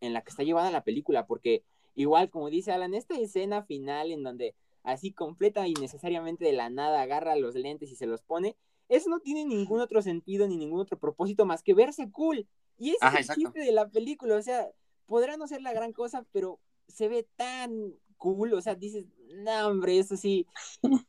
en 0.00 0.12
la 0.12 0.22
que 0.22 0.30
está 0.30 0.42
llevada 0.42 0.72
la 0.72 0.82
película, 0.82 1.26
porque 1.26 1.62
igual 1.94 2.28
como 2.28 2.50
dice 2.50 2.72
Alan, 2.72 2.92
esta 2.92 3.16
escena 3.16 3.62
final 3.62 4.10
en 4.10 4.24
donde 4.24 4.56
así 4.82 5.12
completa 5.12 5.68
y 5.68 5.74
necesariamente 5.74 6.44
de 6.44 6.52
la 6.52 6.70
nada 6.70 7.02
agarra 7.02 7.36
los 7.36 7.54
lentes 7.54 7.92
y 7.92 7.94
se 7.94 8.06
los 8.06 8.22
pone, 8.22 8.56
eso 8.92 9.08
no 9.08 9.20
tiene 9.20 9.44
ningún 9.46 9.80
otro 9.80 10.02
sentido 10.02 10.46
ni 10.46 10.56
ningún 10.58 10.80
otro 10.80 10.98
propósito 10.98 11.46
más 11.46 11.62
que 11.62 11.72
verse 11.72 12.10
cool. 12.10 12.46
Y 12.78 12.90
ese 12.90 13.06
es 13.06 13.30
el 13.30 13.36
chiste 13.36 13.60
de 13.60 13.72
la 13.72 13.88
película, 13.88 14.36
o 14.36 14.42
sea, 14.42 14.68
podrá 15.06 15.36
no 15.36 15.46
ser 15.46 15.62
la 15.62 15.72
gran 15.72 15.92
cosa, 15.92 16.26
pero 16.30 16.60
se 16.88 17.08
ve 17.08 17.26
tan 17.36 17.94
cool, 18.18 18.52
o 18.52 18.60
sea, 18.60 18.74
dices, 18.74 19.06
no, 19.34 19.68
hombre, 19.68 19.98
eso 19.98 20.16
sí. 20.16 20.46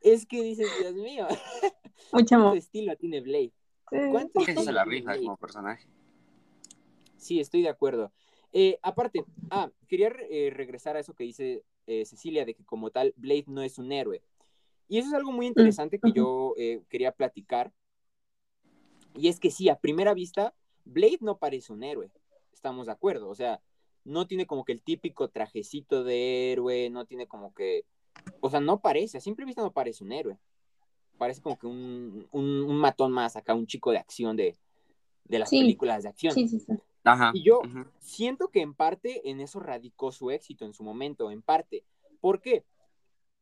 es 0.00 0.26
que 0.26 0.42
dices, 0.42 0.68
Dios 0.80 0.94
mío. 0.94 1.26
Mucho 2.12 2.36
¿Cuánto 2.36 2.54
estilo 2.54 2.96
tiene 2.96 3.20
Blade? 3.20 3.52
¿Cuánto 3.84 4.40
se 4.40 4.72
la 4.72 4.84
rija 4.84 5.16
como 5.18 5.36
personaje? 5.36 5.88
Sí, 7.16 7.40
estoy 7.40 7.62
de 7.62 7.68
acuerdo. 7.68 8.12
Eh, 8.52 8.78
aparte, 8.82 9.24
ah, 9.50 9.70
quería 9.88 10.12
eh, 10.30 10.50
regresar 10.54 10.96
a 10.96 11.00
eso 11.00 11.14
que 11.14 11.24
dice 11.24 11.64
eh, 11.86 12.04
Cecilia, 12.04 12.44
de 12.44 12.54
que 12.54 12.64
como 12.64 12.90
tal, 12.90 13.12
Blade 13.16 13.44
no 13.48 13.62
es 13.62 13.78
un 13.78 13.90
héroe. 13.90 14.22
Y 14.88 14.98
eso 14.98 15.08
es 15.08 15.14
algo 15.14 15.32
muy 15.32 15.46
mm, 15.46 15.48
interesante 15.48 15.98
que 15.98 16.12
yo 16.12 16.54
eh, 16.56 16.82
quería 16.88 17.12
platicar. 17.12 17.72
Y 19.14 19.28
es 19.28 19.38
que 19.38 19.50
sí, 19.50 19.68
a 19.68 19.78
primera 19.78 20.14
vista, 20.14 20.54
Blade 20.84 21.18
no 21.20 21.36
parece 21.36 21.72
un 21.72 21.82
héroe. 21.82 22.10
Estamos 22.52 22.86
de 22.86 22.92
acuerdo. 22.92 23.28
O 23.28 23.34
sea, 23.34 23.60
no 24.04 24.26
tiene 24.26 24.46
como 24.46 24.64
que 24.64 24.72
el 24.72 24.82
típico 24.82 25.28
trajecito 25.28 26.02
de 26.02 26.52
héroe, 26.52 26.90
no 26.90 27.04
tiene 27.04 27.26
como 27.26 27.52
que. 27.54 27.84
O 28.40 28.50
sea, 28.50 28.60
no 28.60 28.80
parece, 28.80 29.18
a 29.18 29.20
simple 29.20 29.44
vista 29.44 29.62
no 29.62 29.72
parece 29.72 30.02
un 30.02 30.12
héroe. 30.12 30.38
Parece 31.18 31.42
como 31.42 31.58
que 31.58 31.66
un, 31.66 32.26
matón 32.78 33.12
más 33.12 33.36
acá, 33.36 33.54
un 33.54 33.66
chico 33.66 33.90
de 33.90 33.98
acción 33.98 34.36
de, 34.36 34.56
las 35.28 35.50
películas 35.50 36.04
de 36.04 36.08
acción. 36.08 36.32
Sí, 36.32 36.48
sí, 36.48 36.60
sí. 36.60 36.72
y 37.34 37.42
yo 37.42 37.60
siento 37.98 38.48
que 38.48 38.60
en 38.60 38.72
parte 38.74 39.28
en 39.28 39.40
eso 39.40 39.58
radicó 39.60 40.12
su 40.12 40.30
éxito 40.30 40.64
en 40.64 40.72
su 40.72 40.84
momento, 40.84 41.30
en 41.30 41.42
parte. 41.42 41.84
¿Por 42.20 42.40
qué? 42.40 42.64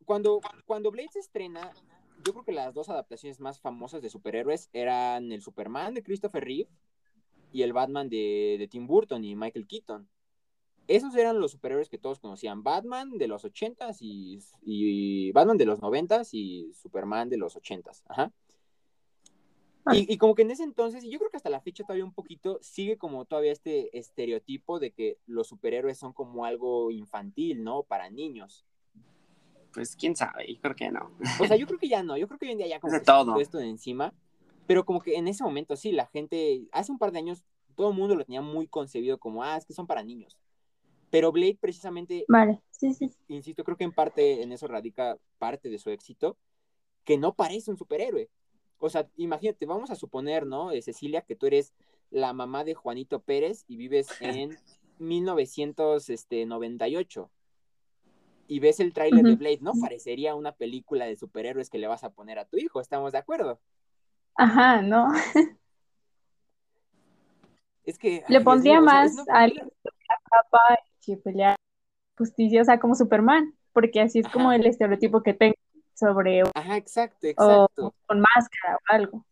Cuando, 0.06 0.40
cuando 0.64 0.90
Blade 0.90 1.10
se 1.12 1.18
estrena, 1.18 1.72
yo 2.24 2.32
creo 2.32 2.44
que 2.44 2.52
las 2.52 2.72
dos 2.72 2.88
adaptaciones 2.88 3.40
más 3.40 3.60
famosas 3.60 4.00
de 4.00 4.08
superhéroes 4.08 4.70
eran 4.72 5.32
el 5.32 5.42
Superman 5.42 5.94
de 5.94 6.02
Christopher 6.02 6.44
Reeve 6.44 6.70
y 7.52 7.62
el 7.62 7.72
Batman 7.72 8.08
de, 8.08 8.66
Tim 8.70 8.86
Burton 8.86 9.24
y 9.24 9.36
Michael 9.36 9.66
Keaton. 9.66 10.08
esos 10.88 11.14
eran 11.16 11.40
los 11.40 11.52
superhéroes 11.52 11.88
que 11.88 11.98
todos 11.98 12.20
conocían. 12.20 12.62
Batman 12.62 13.18
de 13.18 13.28
los 13.28 13.44
80s 13.44 13.98
y, 14.00 15.32
Batman 15.32 15.58
de 15.58 15.66
los 15.66 15.80
90s 15.80 16.28
y 16.32 16.72
Superman 16.72 17.28
de 17.28 17.36
los 17.36 17.56
80s. 17.56 18.02
Ajá. 18.06 18.32
Ah. 19.84 19.96
Y, 19.96 20.16
como 20.18 20.34
que 20.34 20.42
en 20.42 20.50
ese 20.50 20.64
entonces, 20.64 21.04
y 21.04 21.10
yo 21.10 21.18
creo 21.18 21.30
que 21.30 21.36
hasta 21.36 21.50
la 21.50 21.60
fecha 21.60 21.84
todavía 21.84 22.04
un 22.04 22.12
poquito, 22.12 22.58
sigue 22.60 22.96
como 22.96 23.24
todavía 23.24 23.52
este 23.52 23.96
estereotipo 23.96 24.80
de 24.80 24.90
que 24.90 25.18
los 25.26 25.46
superhéroes 25.46 25.98
son 25.98 26.12
como 26.12 26.44
algo 26.44 26.90
infantil, 26.90 27.62
¿no? 27.62 27.84
Para 27.84 28.10
niños. 28.10 28.64
Pues 29.76 29.94
quién 29.94 30.16
sabe, 30.16 30.54
yo 30.54 30.58
creo 30.62 30.74
que 30.74 30.90
no. 30.90 31.10
O 31.38 31.46
sea, 31.46 31.54
yo 31.58 31.66
creo 31.66 31.78
que 31.78 31.86
ya 31.86 32.02
no, 32.02 32.16
yo 32.16 32.26
creo 32.26 32.38
que 32.38 32.46
hoy 32.46 32.52
en 32.52 32.58
día 32.58 32.66
ya 32.66 32.80
como 32.80 32.94
que 32.94 33.00
todo. 33.00 33.38
esto 33.38 33.58
de 33.58 33.68
encima, 33.68 34.14
pero 34.66 34.86
como 34.86 35.02
que 35.02 35.16
en 35.16 35.28
ese 35.28 35.44
momento 35.44 35.76
sí, 35.76 35.92
la 35.92 36.06
gente, 36.06 36.66
hace 36.72 36.90
un 36.90 36.98
par 36.98 37.12
de 37.12 37.18
años, 37.18 37.44
todo 37.74 37.90
el 37.90 37.94
mundo 37.94 38.16
lo 38.16 38.24
tenía 38.24 38.40
muy 38.40 38.68
concebido 38.68 39.18
como, 39.18 39.44
ah, 39.44 39.58
es 39.58 39.66
que 39.66 39.74
son 39.74 39.86
para 39.86 40.02
niños. 40.02 40.38
Pero 41.10 41.30
Blade 41.30 41.58
precisamente, 41.60 42.24
vale. 42.26 42.62
sí, 42.70 42.94
sí. 42.94 43.10
insisto, 43.28 43.64
creo 43.64 43.76
que 43.76 43.84
en 43.84 43.92
parte 43.92 44.42
en 44.42 44.50
eso 44.50 44.66
radica 44.66 45.18
parte 45.36 45.68
de 45.68 45.78
su 45.78 45.90
éxito, 45.90 46.38
que 47.04 47.18
no 47.18 47.34
parece 47.34 47.70
un 47.70 47.76
superhéroe. 47.76 48.30
O 48.78 48.88
sea, 48.88 49.06
imagínate, 49.18 49.66
vamos 49.66 49.90
a 49.90 49.94
suponer, 49.94 50.46
¿no? 50.46 50.72
Eh, 50.72 50.80
Cecilia, 50.80 51.20
que 51.20 51.36
tú 51.36 51.44
eres 51.44 51.74
la 52.10 52.32
mamá 52.32 52.64
de 52.64 52.72
Juanito 52.72 53.20
Pérez 53.20 53.66
y 53.68 53.76
vives 53.76 54.08
en 54.22 54.56
1998 55.00 57.30
y 58.48 58.60
ves 58.60 58.80
el 58.80 58.92
tráiler 58.92 59.24
de 59.24 59.34
Blade, 59.36 59.58
no 59.60 59.72
parecería 59.80 60.34
una 60.34 60.52
película 60.52 61.06
de 61.06 61.16
superhéroes 61.16 61.70
que 61.70 61.78
le 61.78 61.86
vas 61.86 62.04
a 62.04 62.10
poner 62.10 62.38
a 62.38 62.44
tu 62.46 62.56
hijo, 62.56 62.80
¿estamos 62.80 63.12
de 63.12 63.18
acuerdo? 63.18 63.60
Ajá, 64.34 64.82
no. 64.82 65.08
Es 67.84 67.98
que... 67.98 68.24
Le 68.28 68.40
pondría 68.40 68.80
más 68.80 69.16
a 69.28 69.42
alguien 69.42 69.70
capa 70.28 70.78
que 71.04 71.16
pelea 71.16 71.56
justicia, 72.16 72.62
o 72.62 72.64
sea, 72.64 72.80
como 72.80 72.94
Superman, 72.94 73.54
porque 73.72 74.00
así 74.00 74.18
es 74.20 74.28
como 74.28 74.52
el 74.52 74.66
estereotipo 74.66 75.22
que 75.22 75.34
tengo 75.34 75.54
sobre... 75.94 76.42
Ajá, 76.54 76.76
exacto, 76.76 77.26
exacto. 77.26 77.86
O 77.86 77.94
con 78.06 78.20
máscara 78.20 78.76
o 78.76 78.78
algo. 78.88 79.24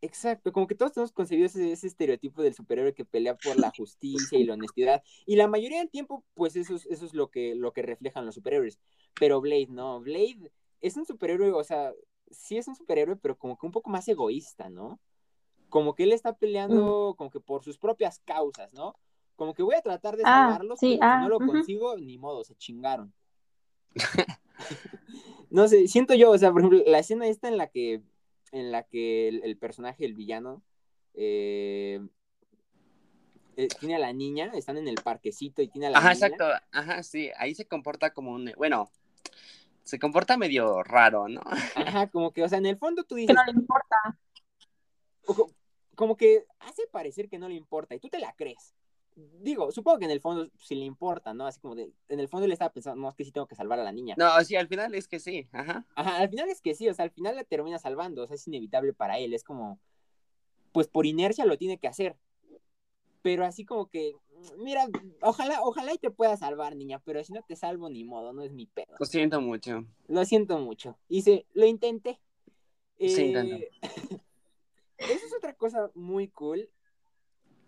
Exacto, 0.00 0.52
como 0.52 0.68
que 0.68 0.76
todos 0.76 0.92
tenemos 0.92 1.12
concebido 1.12 1.46
ese, 1.46 1.72
estereotipo 1.72 2.42
del 2.42 2.54
superhéroe 2.54 2.94
que 2.94 3.04
pelea 3.04 3.36
por 3.36 3.58
la 3.58 3.72
justicia 3.76 4.38
y 4.38 4.44
la 4.44 4.54
honestidad. 4.54 5.02
Y 5.26 5.36
la 5.36 5.48
mayoría 5.48 5.78
del 5.78 5.90
tiempo, 5.90 6.24
pues 6.34 6.54
eso 6.54 6.76
es, 6.76 6.86
eso 6.86 7.04
es 7.04 7.14
lo, 7.14 7.30
que, 7.30 7.56
lo 7.56 7.72
que 7.72 7.82
reflejan 7.82 8.24
los 8.24 8.36
superhéroes. 8.36 8.78
Pero 9.18 9.40
Blade, 9.40 9.66
no, 9.70 10.00
Blade 10.00 10.52
es 10.80 10.96
un 10.96 11.04
superhéroe, 11.04 11.50
o 11.52 11.64
sea, 11.64 11.92
sí 12.30 12.56
es 12.56 12.68
un 12.68 12.76
superhéroe, 12.76 13.16
pero 13.16 13.36
como 13.36 13.58
que 13.58 13.66
un 13.66 13.72
poco 13.72 13.90
más 13.90 14.06
egoísta, 14.06 14.68
¿no? 14.70 15.00
Como 15.68 15.94
que 15.94 16.04
él 16.04 16.12
está 16.12 16.36
peleando 16.36 17.14
como 17.18 17.30
que 17.30 17.40
por 17.40 17.64
sus 17.64 17.76
propias 17.76 18.20
causas, 18.20 18.72
¿no? 18.72 18.94
Como 19.34 19.54
que 19.54 19.62
voy 19.62 19.74
a 19.74 19.82
tratar 19.82 20.16
de 20.16 20.22
ah, 20.24 20.46
salvarlos, 20.46 20.78
pero 20.80 20.92
si 20.92 20.98
ah, 21.02 21.20
no 21.20 21.28
lo 21.28 21.38
consigo, 21.38 21.96
ni 21.96 22.18
modo, 22.18 22.44
se 22.44 22.54
chingaron. 22.54 23.12
no 25.50 25.66
sé, 25.66 25.88
siento 25.88 26.14
yo, 26.14 26.30
o 26.30 26.38
sea, 26.38 26.52
por 26.52 26.60
ejemplo, 26.60 26.82
la 26.86 27.00
escena 27.00 27.26
esta 27.26 27.48
en 27.48 27.56
la 27.56 27.68
que 27.68 28.02
en 28.52 28.72
la 28.72 28.84
que 28.84 29.28
el, 29.28 29.56
personaje, 29.56 30.04
el 30.04 30.14
villano, 30.14 30.62
eh, 31.14 32.00
eh, 33.56 33.68
tiene 33.80 33.96
a 33.96 33.98
la 33.98 34.12
niña, 34.12 34.52
están 34.54 34.76
en 34.76 34.88
el 34.88 34.96
parquecito 34.96 35.62
y 35.62 35.68
tiene 35.68 35.88
a 35.88 35.90
la 35.90 35.98
niña. 35.98 36.10
Ajá, 36.10 36.12
exacto, 36.12 36.44
ajá, 36.72 37.02
sí, 37.02 37.30
ahí 37.36 37.54
se 37.54 37.66
comporta 37.66 38.12
como 38.12 38.32
un, 38.32 38.52
bueno, 38.56 38.90
se 39.82 39.98
comporta 39.98 40.36
medio 40.36 40.82
raro, 40.82 41.28
¿no? 41.28 41.40
Ajá, 41.74 42.08
como 42.12 42.32
que, 42.32 42.42
o 42.42 42.48
sea, 42.48 42.58
en 42.58 42.66
el 42.66 42.76
fondo 42.76 43.04
tú 43.04 43.16
dices... 43.16 43.34
Que 43.34 43.34
no 43.34 43.44
le 43.44 43.58
importa. 43.58 44.18
como 45.94 46.16
que 46.16 46.44
hace 46.60 46.86
parecer 46.90 47.28
que 47.28 47.38
no 47.38 47.48
le 47.48 47.54
importa 47.54 47.94
y 47.94 48.00
tú 48.00 48.08
te 48.08 48.18
la 48.18 48.34
crees 48.34 48.74
digo, 49.40 49.70
supongo 49.72 49.98
que 49.98 50.04
en 50.04 50.10
el 50.10 50.20
fondo 50.20 50.50
sí 50.58 50.74
le 50.74 50.84
importa, 50.84 51.34
¿no? 51.34 51.46
Así 51.46 51.60
como 51.60 51.74
de, 51.74 51.90
en 52.08 52.20
el 52.20 52.28
fondo 52.28 52.46
le 52.46 52.52
estaba 52.52 52.72
pensando, 52.72 53.00
no, 53.00 53.08
es 53.08 53.14
que 53.14 53.24
sí 53.24 53.32
tengo 53.32 53.46
que 53.46 53.54
salvar 53.54 53.78
a 53.80 53.84
la 53.84 53.92
niña. 53.92 54.14
No, 54.18 54.28
sí, 54.44 54.56
al 54.56 54.68
final 54.68 54.94
es 54.94 55.08
que 55.08 55.18
sí, 55.18 55.48
ajá. 55.52 55.84
Ajá, 55.94 56.16
al 56.18 56.28
final 56.28 56.48
es 56.48 56.60
que 56.60 56.74
sí, 56.74 56.88
o 56.88 56.94
sea, 56.94 57.04
al 57.04 57.10
final 57.10 57.36
la 57.36 57.44
termina 57.44 57.78
salvando, 57.78 58.22
o 58.22 58.26
sea, 58.26 58.36
es 58.36 58.46
inevitable 58.46 58.92
para 58.92 59.18
él, 59.18 59.34
es 59.34 59.44
como, 59.44 59.80
pues 60.72 60.88
por 60.88 61.06
inercia 61.06 61.44
lo 61.44 61.58
tiene 61.58 61.78
que 61.78 61.88
hacer. 61.88 62.16
Pero 63.22 63.44
así 63.44 63.64
como 63.64 63.90
que, 63.90 64.14
mira, 64.58 64.86
ojalá, 65.22 65.60
ojalá 65.62 65.92
y 65.92 65.98
te 65.98 66.10
pueda 66.10 66.36
salvar, 66.36 66.76
niña, 66.76 67.00
pero 67.04 67.22
si 67.24 67.32
no 67.32 67.42
te 67.42 67.56
salvo 67.56 67.90
ni 67.90 68.04
modo, 68.04 68.32
no 68.32 68.42
es 68.42 68.52
mi 68.52 68.66
pedo. 68.66 68.94
Lo 68.98 69.06
siento 69.06 69.40
mucho. 69.40 69.84
Lo 70.06 70.24
siento 70.24 70.58
mucho. 70.58 70.96
Dice, 71.08 71.44
lo 71.52 71.66
intenté. 71.66 72.20
Sí, 72.98 73.34
eh... 73.34 73.70
Eso 74.98 75.26
es 75.26 75.34
otra 75.36 75.54
cosa 75.54 75.90
muy 75.94 76.28
cool 76.28 76.68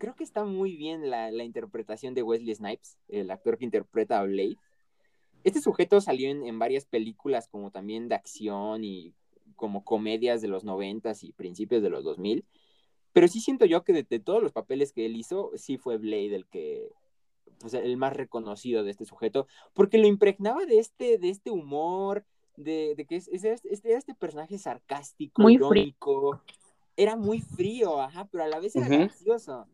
creo 0.01 0.15
que 0.15 0.23
está 0.23 0.43
muy 0.45 0.75
bien 0.75 1.11
la, 1.11 1.43
interpretación 1.43 2.15
de 2.15 2.23
Wesley 2.23 2.55
Snipes, 2.55 2.97
el 3.07 3.29
actor 3.29 3.59
que 3.59 3.65
interpreta 3.65 4.17
a 4.17 4.23
Blade. 4.23 4.57
Este 5.43 5.61
sujeto 5.61 6.01
salió 6.01 6.27
en, 6.27 6.57
varias 6.57 6.85
películas 6.85 7.47
como 7.47 7.69
también 7.69 8.09
de 8.09 8.15
acción 8.15 8.83
y 8.83 9.13
como 9.55 9.85
comedias 9.85 10.41
de 10.41 10.47
los 10.47 10.63
noventas 10.63 11.23
y 11.23 11.33
principios 11.33 11.83
de 11.83 11.91
los 11.91 12.03
2000. 12.03 12.43
Pero 13.13 13.27
sí 13.27 13.41
siento 13.41 13.65
yo 13.65 13.83
que 13.83 13.93
de, 13.93 14.19
todos 14.19 14.41
los 14.41 14.51
papeles 14.51 14.91
que 14.91 15.05
él 15.05 15.15
hizo, 15.15 15.51
sí 15.53 15.77
fue 15.77 15.99
Blade 15.99 16.33
el 16.33 16.47
que, 16.47 16.89
pues 17.59 17.75
el 17.75 17.95
más 17.95 18.13
reconocido 18.13 18.83
de 18.83 18.89
este 18.89 19.05
sujeto, 19.05 19.45
porque 19.71 19.99
lo 19.99 20.07
impregnaba 20.07 20.65
de 20.65 20.79
este, 20.79 21.19
de 21.19 21.29
este 21.29 21.51
humor, 21.51 22.25
de, 22.57 23.05
que 23.07 23.17
es, 23.17 23.27
este, 23.27 23.93
este, 23.93 24.15
personaje 24.15 24.57
sarcástico, 24.57 25.43
muy 25.43 25.53
irónico, 25.53 26.41
era 26.97 27.15
muy 27.15 27.39
frío, 27.39 28.01
ajá, 28.01 28.27
pero 28.31 28.45
a 28.45 28.47
la 28.47 28.59
vez 28.59 28.75
era 28.75 28.87
gracioso. 28.87 29.67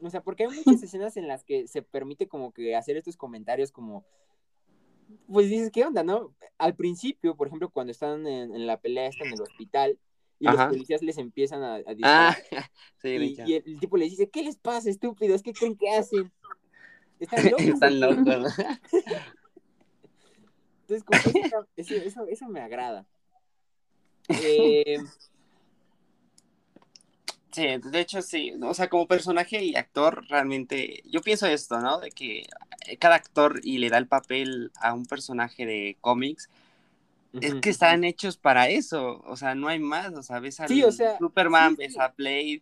O 0.00 0.10
sea, 0.10 0.22
porque 0.22 0.44
hay 0.44 0.50
muchas 0.50 0.82
escenas 0.82 1.16
en 1.16 1.28
las 1.28 1.44
que 1.44 1.66
se 1.66 1.82
permite 1.82 2.28
como 2.28 2.52
que 2.52 2.76
hacer 2.76 2.96
estos 2.96 3.16
comentarios 3.16 3.72
como, 3.72 4.04
pues 5.26 5.48
dices, 5.48 5.70
¿qué 5.70 5.84
onda, 5.84 6.02
no? 6.02 6.34
Al 6.58 6.74
principio, 6.74 7.36
por 7.36 7.46
ejemplo, 7.46 7.70
cuando 7.70 7.92
están 7.92 8.26
en, 8.26 8.66
la 8.66 8.80
pelea, 8.80 9.08
están 9.08 9.28
en 9.28 9.34
el 9.34 9.42
hospital, 9.42 9.98
y 10.38 10.44
los 10.44 10.56
policías 10.66 11.02
les 11.02 11.16
empiezan 11.16 11.62
a, 11.62 11.74
a 11.76 11.94
disparar. 11.94 12.36
Ah, 12.52 12.70
sí, 13.02 13.08
y, 13.08 13.54
el, 13.54 13.80
tipo 13.80 13.96
les 13.96 14.10
dice, 14.10 14.28
¿qué 14.28 14.42
les 14.42 14.56
pasa, 14.56 14.90
estúpidos? 14.90 15.42
¿Qué 15.42 15.52
creen 15.52 15.76
que 15.76 15.90
hacen? 15.90 16.30
Están 17.18 17.44
locos. 17.50 17.66
Están 17.66 18.00
locos. 18.00 18.54
Entonces, 20.82 21.04
como 21.04 21.20
eso, 21.76 21.94
eso, 21.96 22.26
eso, 22.26 22.48
me 22.48 22.60
agrada. 22.60 23.06
Eh, 24.28 24.98
Sí, 27.56 27.62
de 27.82 28.00
hecho 28.00 28.20
sí, 28.20 28.52
o 28.60 28.74
sea, 28.74 28.90
como 28.90 29.06
personaje 29.06 29.64
y 29.64 29.76
actor, 29.76 30.26
realmente, 30.28 31.02
yo 31.06 31.22
pienso 31.22 31.46
esto, 31.46 31.80
¿no? 31.80 32.00
De 32.00 32.10
que 32.10 32.46
cada 32.98 33.14
actor 33.14 33.60
y 33.62 33.78
le 33.78 33.88
da 33.88 33.96
el 33.96 34.06
papel 34.06 34.70
a 34.78 34.92
un 34.92 35.06
personaje 35.06 35.64
de 35.64 35.96
cómics, 36.02 36.50
es 37.40 37.54
que 37.54 37.70
están 37.70 38.04
hechos 38.04 38.36
para 38.36 38.68
eso, 38.68 39.22
o 39.24 39.38
sea, 39.38 39.54
no 39.54 39.68
hay 39.68 39.78
más, 39.78 40.12
o 40.12 40.22
sea, 40.22 40.38
ves 40.38 40.60
a 40.60 40.68
Superman, 41.18 41.76
ves 41.76 41.98
a 41.98 42.12
Blade, 42.14 42.60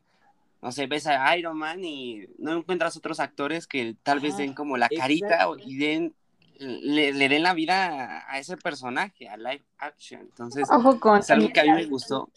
no 0.62 0.70
sé, 0.70 0.86
ves 0.86 1.08
a 1.08 1.36
Iron 1.36 1.58
Man 1.58 1.84
y 1.84 2.28
no 2.38 2.56
encuentras 2.56 2.96
otros 2.96 3.18
actores 3.18 3.66
que 3.66 3.96
tal 4.04 4.20
vez 4.20 4.36
den 4.36 4.54
como 4.54 4.76
la 4.76 4.88
carita 4.88 5.48
y 5.66 5.76
den 5.76 6.14
le, 6.60 7.12
den 7.12 7.42
la 7.42 7.52
vida 7.52 8.30
a, 8.30 8.38
ese 8.38 8.56
personaje, 8.56 9.28
a 9.28 9.36
live 9.36 9.64
action. 9.78 10.20
Entonces, 10.20 10.62
es 10.62 11.30
algo 11.30 11.52
que 11.52 11.60
a 11.60 11.64
mí 11.64 11.72
me 11.72 11.86
gustó. 11.86 12.30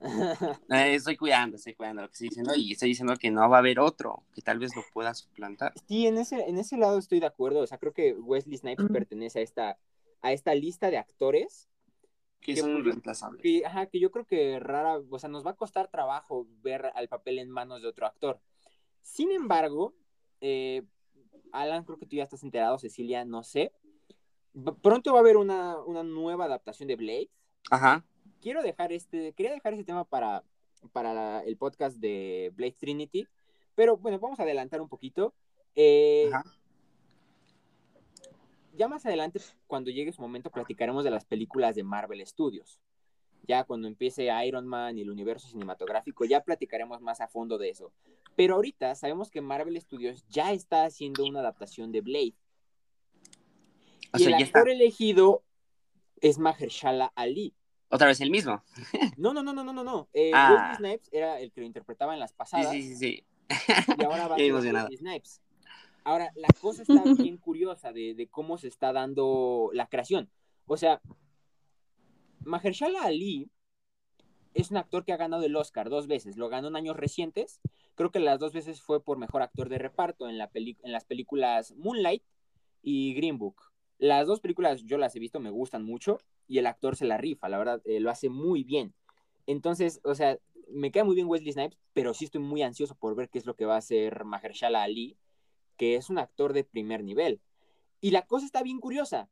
Eh, 0.00 0.94
estoy 0.94 1.16
cuidando, 1.16 1.56
estoy 1.56 1.74
cuidando 1.74 2.02
lo 2.02 2.08
que 2.08 2.12
estoy 2.12 2.28
diciendo 2.28 2.54
y 2.54 2.72
estoy 2.72 2.90
diciendo 2.90 3.14
que 3.16 3.30
no 3.30 3.48
va 3.48 3.56
a 3.56 3.58
haber 3.58 3.80
otro 3.80 4.24
que 4.34 4.40
tal 4.40 4.58
vez 4.58 4.74
lo 4.74 4.82
pueda 4.92 5.14
suplantar. 5.14 5.72
Sí, 5.88 6.06
en 6.06 6.16
ese, 6.18 6.48
en 6.48 6.58
ese 6.58 6.76
lado 6.76 6.98
estoy 6.98 7.20
de 7.20 7.26
acuerdo. 7.26 7.60
O 7.60 7.66
sea, 7.66 7.78
creo 7.78 7.92
que 7.92 8.14
Wesley 8.14 8.56
Snipes 8.56 8.86
pertenece 8.90 9.40
a 9.40 9.42
esta, 9.42 9.78
a 10.22 10.32
esta 10.32 10.54
lista 10.54 10.90
de 10.90 10.98
actores 10.98 11.68
que, 12.40 12.56
son 12.56 12.72
pues, 12.74 12.84
reemplazables. 12.86 13.42
Que, 13.42 13.66
ajá, 13.66 13.86
que 13.86 14.00
yo 14.00 14.10
creo 14.10 14.24
que 14.24 14.58
rara, 14.58 14.98
o 15.10 15.18
sea, 15.18 15.28
nos 15.28 15.44
va 15.44 15.50
a 15.50 15.56
costar 15.56 15.88
trabajo 15.88 16.46
ver 16.62 16.90
al 16.94 17.08
papel 17.08 17.38
en 17.38 17.50
manos 17.50 17.82
de 17.82 17.88
otro 17.88 18.06
actor. 18.06 18.40
Sin 19.02 19.30
embargo, 19.30 19.94
eh, 20.40 20.82
Alan, 21.52 21.84
creo 21.84 21.98
que 21.98 22.06
tú 22.06 22.16
ya 22.16 22.24
estás 22.24 22.42
enterado, 22.42 22.78
Cecilia, 22.78 23.24
no 23.24 23.42
sé. 23.42 23.72
Pronto 24.82 25.12
va 25.12 25.18
a 25.18 25.20
haber 25.20 25.36
una, 25.36 25.78
una 25.78 26.02
nueva 26.02 26.46
adaptación 26.46 26.88
de 26.88 26.96
Blade. 26.96 27.30
Ajá 27.70 28.04
quiero 28.40 28.62
dejar 28.62 28.92
este, 28.92 29.32
quería 29.32 29.52
dejar 29.52 29.74
ese 29.74 29.84
tema 29.84 30.04
para, 30.04 30.42
para 30.92 31.42
el 31.44 31.56
podcast 31.56 31.98
de 31.98 32.52
Blade 32.54 32.76
Trinity, 32.78 33.26
pero 33.74 33.96
bueno, 33.96 34.18
vamos 34.18 34.40
a 34.40 34.42
adelantar 34.42 34.80
un 34.80 34.88
poquito. 34.88 35.34
Eh, 35.74 36.30
ya 38.76 38.88
más 38.88 39.04
adelante, 39.06 39.40
cuando 39.66 39.90
llegue 39.90 40.12
su 40.12 40.22
momento, 40.22 40.50
platicaremos 40.50 41.04
de 41.04 41.10
las 41.10 41.24
películas 41.24 41.74
de 41.74 41.82
Marvel 41.82 42.26
Studios. 42.26 42.80
Ya 43.46 43.64
cuando 43.64 43.88
empiece 43.88 44.28
Iron 44.46 44.66
Man 44.66 44.98
y 44.98 45.02
el 45.02 45.10
universo 45.10 45.48
cinematográfico, 45.48 46.24
ya 46.24 46.42
platicaremos 46.42 47.00
más 47.00 47.20
a 47.20 47.28
fondo 47.28 47.58
de 47.58 47.70
eso. 47.70 47.92
Pero 48.36 48.54
ahorita 48.54 48.94
sabemos 48.94 49.30
que 49.30 49.40
Marvel 49.40 49.80
Studios 49.80 50.24
ya 50.28 50.52
está 50.52 50.84
haciendo 50.84 51.24
una 51.24 51.40
adaptación 51.40 51.92
de 51.92 52.00
Blade. 52.00 52.34
y 54.18 54.24
el 54.24 54.34
actor 54.34 54.68
elegido 54.68 55.42
es 56.20 56.38
Mahershala 56.38 57.12
Ali. 57.14 57.54
Otra 57.90 58.06
vez 58.06 58.20
el 58.20 58.30
mismo. 58.30 58.62
No, 59.16 59.34
no, 59.34 59.42
no, 59.42 59.52
no, 59.52 59.64
no, 59.64 59.72
no, 59.72 59.84
no. 59.84 60.08
Eh, 60.12 60.30
ah. 60.34 60.74
Snipes 60.76 61.08
era 61.12 61.40
el 61.40 61.50
que 61.52 61.60
lo 61.60 61.66
interpretaba 61.66 62.14
en 62.14 62.20
las 62.20 62.32
pasadas. 62.32 62.70
Sí, 62.70 62.82
sí, 62.82 62.96
sí. 62.96 63.24
Y 63.98 64.04
ahora 64.04 64.28
va 64.28 64.36
a 64.36 64.38
ser 64.38 64.96
Snipes. 64.96 65.40
Ahora, 66.04 66.30
la 66.36 66.48
cosa 66.60 66.82
está 66.82 66.92
bien 67.18 67.36
curiosa 67.36 67.92
de, 67.92 68.14
de, 68.14 68.28
cómo 68.28 68.58
se 68.58 68.68
está 68.68 68.92
dando 68.92 69.70
la 69.72 69.86
creación. 69.86 70.30
O 70.66 70.76
sea, 70.76 71.00
Mahershala 72.44 73.02
Ali 73.02 73.50
es 74.54 74.70
un 74.70 74.76
actor 74.76 75.04
que 75.04 75.12
ha 75.12 75.16
ganado 75.16 75.44
el 75.44 75.56
Oscar 75.56 75.90
dos 75.90 76.06
veces. 76.06 76.36
Lo 76.36 76.48
ganó 76.48 76.68
en 76.68 76.76
años 76.76 76.96
recientes. 76.96 77.60
Creo 77.94 78.10
que 78.10 78.20
las 78.20 78.38
dos 78.38 78.52
veces 78.52 78.80
fue 78.80 79.02
por 79.02 79.18
mejor 79.18 79.42
actor 79.42 79.68
de 79.68 79.78
reparto 79.78 80.28
en, 80.28 80.38
la 80.38 80.50
en 80.54 80.92
las 80.92 81.04
películas 81.04 81.74
Moonlight 81.76 82.22
y 82.82 83.14
Green 83.14 83.38
Book. 83.38 83.69
Las 84.00 84.26
dos 84.26 84.40
películas 84.40 84.82
yo 84.84 84.98
las 84.98 85.14
he 85.14 85.18
visto, 85.18 85.40
me 85.40 85.50
gustan 85.50 85.84
mucho 85.84 86.18
y 86.48 86.58
el 86.58 86.66
actor 86.66 86.96
se 86.96 87.04
la 87.04 87.18
rifa, 87.18 87.48
la 87.48 87.58
verdad, 87.58 87.82
eh, 87.84 88.00
lo 88.00 88.10
hace 88.10 88.28
muy 88.28 88.64
bien. 88.64 88.94
Entonces, 89.46 90.00
o 90.02 90.14
sea, 90.14 90.38
me 90.68 90.90
queda 90.90 91.04
muy 91.04 91.14
bien 91.14 91.28
Wesley 91.28 91.52
Snipes, 91.52 91.78
pero 91.92 92.14
sí 92.14 92.24
estoy 92.24 92.40
muy 92.40 92.62
ansioso 92.62 92.94
por 92.94 93.14
ver 93.14 93.28
qué 93.28 93.38
es 93.38 93.46
lo 93.46 93.54
que 93.54 93.66
va 93.66 93.74
a 93.74 93.78
hacer 93.78 94.24
Mahershala 94.24 94.82
Ali, 94.82 95.16
que 95.76 95.96
es 95.96 96.10
un 96.10 96.18
actor 96.18 96.54
de 96.54 96.64
primer 96.64 97.04
nivel. 97.04 97.40
Y 98.00 98.10
la 98.10 98.26
cosa 98.26 98.46
está 98.46 98.62
bien 98.62 98.80
curiosa. 98.80 99.28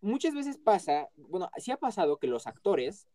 Muchas 0.00 0.34
veces 0.34 0.58
pasa, 0.58 1.10
bueno, 1.16 1.50
sí 1.58 1.70
ha 1.70 1.76
pasado 1.76 2.16
que 2.16 2.28
los 2.28 2.46
actores 2.46 3.08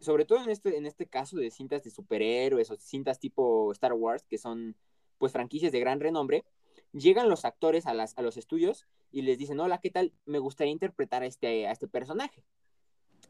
sobre 0.00 0.24
todo 0.24 0.42
en 0.42 0.50
este, 0.50 0.76
en 0.76 0.86
este 0.86 1.06
caso 1.06 1.36
de 1.36 1.50
cintas 1.50 1.84
de 1.84 1.90
superhéroes 1.90 2.70
o 2.70 2.76
cintas 2.76 3.20
tipo 3.20 3.70
Star 3.72 3.92
Wars, 3.92 4.24
que 4.26 4.38
son 4.38 4.76
pues 5.18 5.32
franquicias 5.32 5.72
de 5.72 5.80
gran 5.80 6.00
renombre, 6.00 6.44
llegan 6.92 7.28
los 7.28 7.44
actores 7.44 7.86
a, 7.86 7.94
las, 7.94 8.16
a 8.18 8.22
los 8.22 8.36
estudios 8.36 8.86
y 9.10 9.22
les 9.22 9.38
dicen, 9.38 9.60
hola, 9.60 9.78
¿qué 9.78 9.90
tal? 9.90 10.12
Me 10.24 10.38
gustaría 10.38 10.72
interpretar 10.72 11.22
a 11.22 11.26
este, 11.26 11.66
a 11.66 11.72
este 11.72 11.88
personaje. 11.88 12.44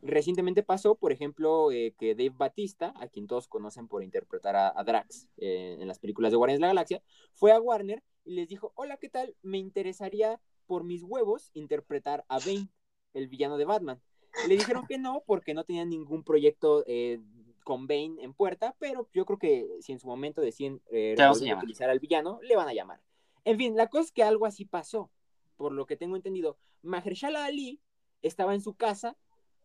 Recientemente 0.02 0.62
pasó, 0.62 0.94
por 0.94 1.12
ejemplo, 1.12 1.70
eh, 1.72 1.94
que 1.98 2.14
Dave 2.14 2.34
Batista, 2.36 2.94
a 2.96 3.08
quien 3.08 3.26
todos 3.26 3.48
conocen 3.48 3.86
por 3.86 4.02
interpretar 4.02 4.56
a, 4.56 4.82
Drax 4.82 5.28
eh, 5.36 5.76
en 5.78 5.88
las 5.88 5.98
películas 5.98 6.30
de 6.30 6.38
Guardians 6.38 6.58
de 6.58 6.62
la 6.62 6.68
Galaxia, 6.68 7.02
fue 7.34 7.52
a 7.52 7.60
Warner 7.60 8.02
y 8.24 8.32
les 8.32 8.48
dijo, 8.48 8.72
hola, 8.76 8.96
¿qué 8.96 9.08
tal? 9.08 9.34
Me 9.42 9.58
interesaría 9.58 10.40
por 10.66 10.84
mis 10.84 11.02
huevos 11.02 11.50
interpretar 11.52 12.24
a 12.28 12.38
Bane, 12.38 12.68
el 13.12 13.28
villano 13.28 13.58
de 13.58 13.64
Batman. 13.64 14.00
Le 14.48 14.56
dijeron 14.56 14.86
que 14.86 14.98
no, 14.98 15.22
porque 15.26 15.52
no 15.52 15.64
tenían 15.64 15.90
ningún 15.90 16.22
proyecto 16.22 16.84
eh, 16.86 17.20
con 17.64 17.86
Bane 17.86 18.22
en 18.22 18.32
puerta, 18.32 18.76
pero 18.78 19.08
yo 19.12 19.26
creo 19.26 19.38
que 19.38 19.68
si 19.80 19.92
en 19.92 19.98
su 19.98 20.06
momento 20.06 20.40
deciden 20.40 20.80
eh, 20.90 21.16
utilizar 21.56 21.90
al 21.90 21.98
villano, 21.98 22.38
le 22.42 22.56
van 22.56 22.68
a 22.68 22.72
llamar. 22.72 23.00
En 23.44 23.58
fin, 23.58 23.76
la 23.76 23.88
cosa 23.88 24.04
es 24.04 24.12
que 24.12 24.22
algo 24.22 24.46
así 24.46 24.64
pasó. 24.64 25.10
Por 25.56 25.72
lo 25.72 25.86
que 25.86 25.96
tengo 25.96 26.16
entendido, 26.16 26.58
Mahershala 26.82 27.44
Ali 27.44 27.80
estaba 28.22 28.54
en 28.54 28.60
su 28.60 28.74
casa, 28.74 29.16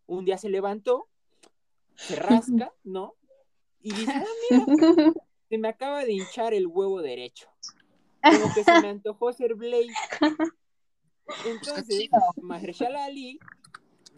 un 0.05 0.25
día 0.25 0.37
se 0.37 0.49
levantó, 0.49 1.07
se 1.95 2.15
rasca, 2.15 2.73
¿no? 2.83 3.15
Y 3.81 3.93
dice, 3.93 4.11
ah, 4.13 4.25
mira, 4.49 4.65
se 5.49 5.57
me 5.57 5.67
acaba 5.67 6.03
de 6.03 6.13
hinchar 6.13 6.53
el 6.53 6.67
huevo 6.67 7.01
derecho. 7.01 7.47
Como 8.21 8.53
que 8.53 8.63
se 8.63 8.81
me 8.81 8.89
antojó 8.89 9.31
ser 9.31 9.53
Blade. 9.55 9.93
Entonces, 11.45 12.09
Mahershala 12.41 13.05
Ali 13.05 13.39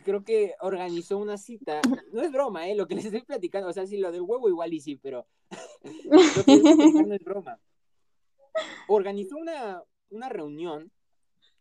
creo 0.04 0.24
que 0.24 0.56
organizó 0.62 1.18
una 1.18 1.38
cita. 1.38 1.82
No 2.14 2.22
es 2.22 2.32
broma, 2.32 2.70
¿eh? 2.70 2.76
Lo 2.76 2.88
que 2.88 2.96
les 2.96 3.06
estoy 3.06 3.24
platicando. 3.24 3.68
O 3.68 3.74
sea, 3.74 3.86
sí, 3.86 3.98
lo 3.98 4.12
del 4.12 4.22
huevo 4.22 4.48
igual 4.48 4.74
y 4.74 4.80
sí, 4.80 4.96
pero 4.96 5.28
lo 5.84 6.44
que 6.46 6.56
les 6.56 6.94
no 7.08 7.14
es 7.14 7.24
broma. 7.24 7.60
Organizó 8.88 9.38
una, 9.38 9.84
una 10.10 10.30
reunión 10.30 10.92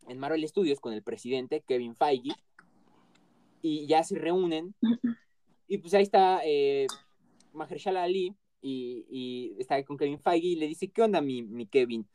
en 0.09 0.19
Marvel 0.19 0.47
Studios 0.49 0.81
con 0.81 0.93
el 0.93 1.03
presidente 1.03 1.63
Kevin 1.67 1.97
Feige 1.97 2.31
y 3.63 3.87
ya 3.87 4.03
se 4.05 4.19
reúnen. 4.19 4.75
Y 5.69 5.79
pues 5.79 5.95
ahí 5.95 6.05
está 6.05 6.43
eh, 6.45 6.87
Mahershala 7.53 8.05
Ali 8.05 8.37
y, 8.63 9.05
y, 9.11 9.57
está 9.59 9.83
con 9.85 9.97
Kevin 9.97 10.21
Feige 10.21 10.47
y 10.47 10.55
le 10.55 10.69
dice, 10.69 10.87
¿qué 10.87 11.03
onda 11.03 11.21
mi, 11.21 11.43
mi 11.43 11.67
Kevin? 11.67 12.07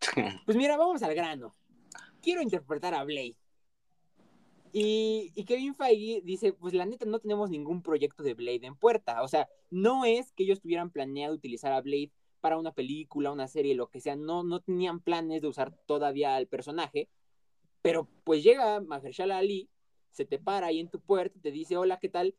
Pues 0.46 0.56
mira, 0.56 0.78
vamos 0.78 1.02
al 1.02 1.14
grano. 1.14 1.54
Quiero 2.22 2.40
interpretar 2.40 2.94
a 2.94 3.04
Blade. 3.04 3.36
Y, 4.76 5.44
Kevin 5.46 5.74
Feige 5.74 6.20
dice, 6.24 6.52
pues 6.52 6.74
la 6.74 6.84
neta 6.84 7.06
no 7.06 7.20
tenemos 7.20 7.48
ningún 7.48 7.80
proyecto 7.80 8.24
de 8.24 8.34
Blade 8.34 8.66
en 8.66 8.74
puerta. 8.74 9.22
O 9.22 9.28
sea, 9.28 9.48
no 9.70 10.04
es 10.04 10.32
que 10.32 10.42
ellos 10.42 10.60
tuvieran 10.60 10.90
planeado 10.90 11.32
utilizar 11.32 11.72
a 11.72 11.80
Blade 11.80 12.10
para 12.44 12.58
una 12.58 12.72
película, 12.72 13.32
una 13.32 13.48
serie, 13.48 13.74
lo 13.74 13.88
que 13.88 14.02
sea. 14.02 14.16
No, 14.16 14.42
no 14.42 14.60
tenían 14.60 15.00
planes 15.00 15.40
de 15.40 15.48
usar 15.48 15.72
todavía 15.86 16.36
al 16.36 16.46
personaje. 16.46 17.08
Pero 17.80 18.06
pues 18.22 18.44
llega 18.44 18.82
Mahershala 18.82 19.38
Ali, 19.38 19.70
se 20.10 20.26
te 20.26 20.38
para 20.38 20.66
ahí 20.66 20.78
en 20.78 20.90
tu 20.90 21.00
puerta 21.00 21.40
te 21.40 21.50
dice, 21.50 21.78
hola, 21.78 21.98
¿qué 21.98 22.10
tal? 22.10 22.34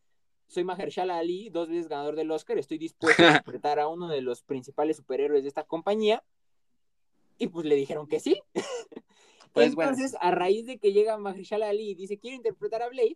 Soy 0.45 0.63
Mahershala 0.63 1.17
Ali, 1.17 1.49
dos 1.49 1.69
veces 1.69 1.87
ganador 1.87 2.15
del 2.15 2.29
Oscar. 2.29 2.59
Estoy 2.59 2.77
dispuesto 2.77 3.23
a 3.23 3.25
interpretar 3.43 3.79
a 3.79 3.87
uno 3.87 4.07
de 4.07 4.21
los 4.21 4.43
principales 4.43 4.97
superhéroes 4.97 5.41
de 5.41 5.49
esta 5.49 5.63
compañía. 5.63 6.23
Y 7.39 7.47
pues 7.47 7.65
le 7.65 7.73
dijeron 7.73 8.07
que 8.07 8.19
sí. 8.19 8.39
Pues, 9.53 9.69
Entonces, 9.69 10.17
a 10.19 10.31
raíz 10.31 10.65
de 10.65 10.77
que 10.79 10.91
llega 10.91 11.17
Mahershala 11.17 11.69
Ali 11.69 11.91
y 11.91 11.95
dice, 11.95 12.19
quiero 12.19 12.35
interpretar 12.35 12.81
a 12.81 12.89
Blade, 12.89 13.15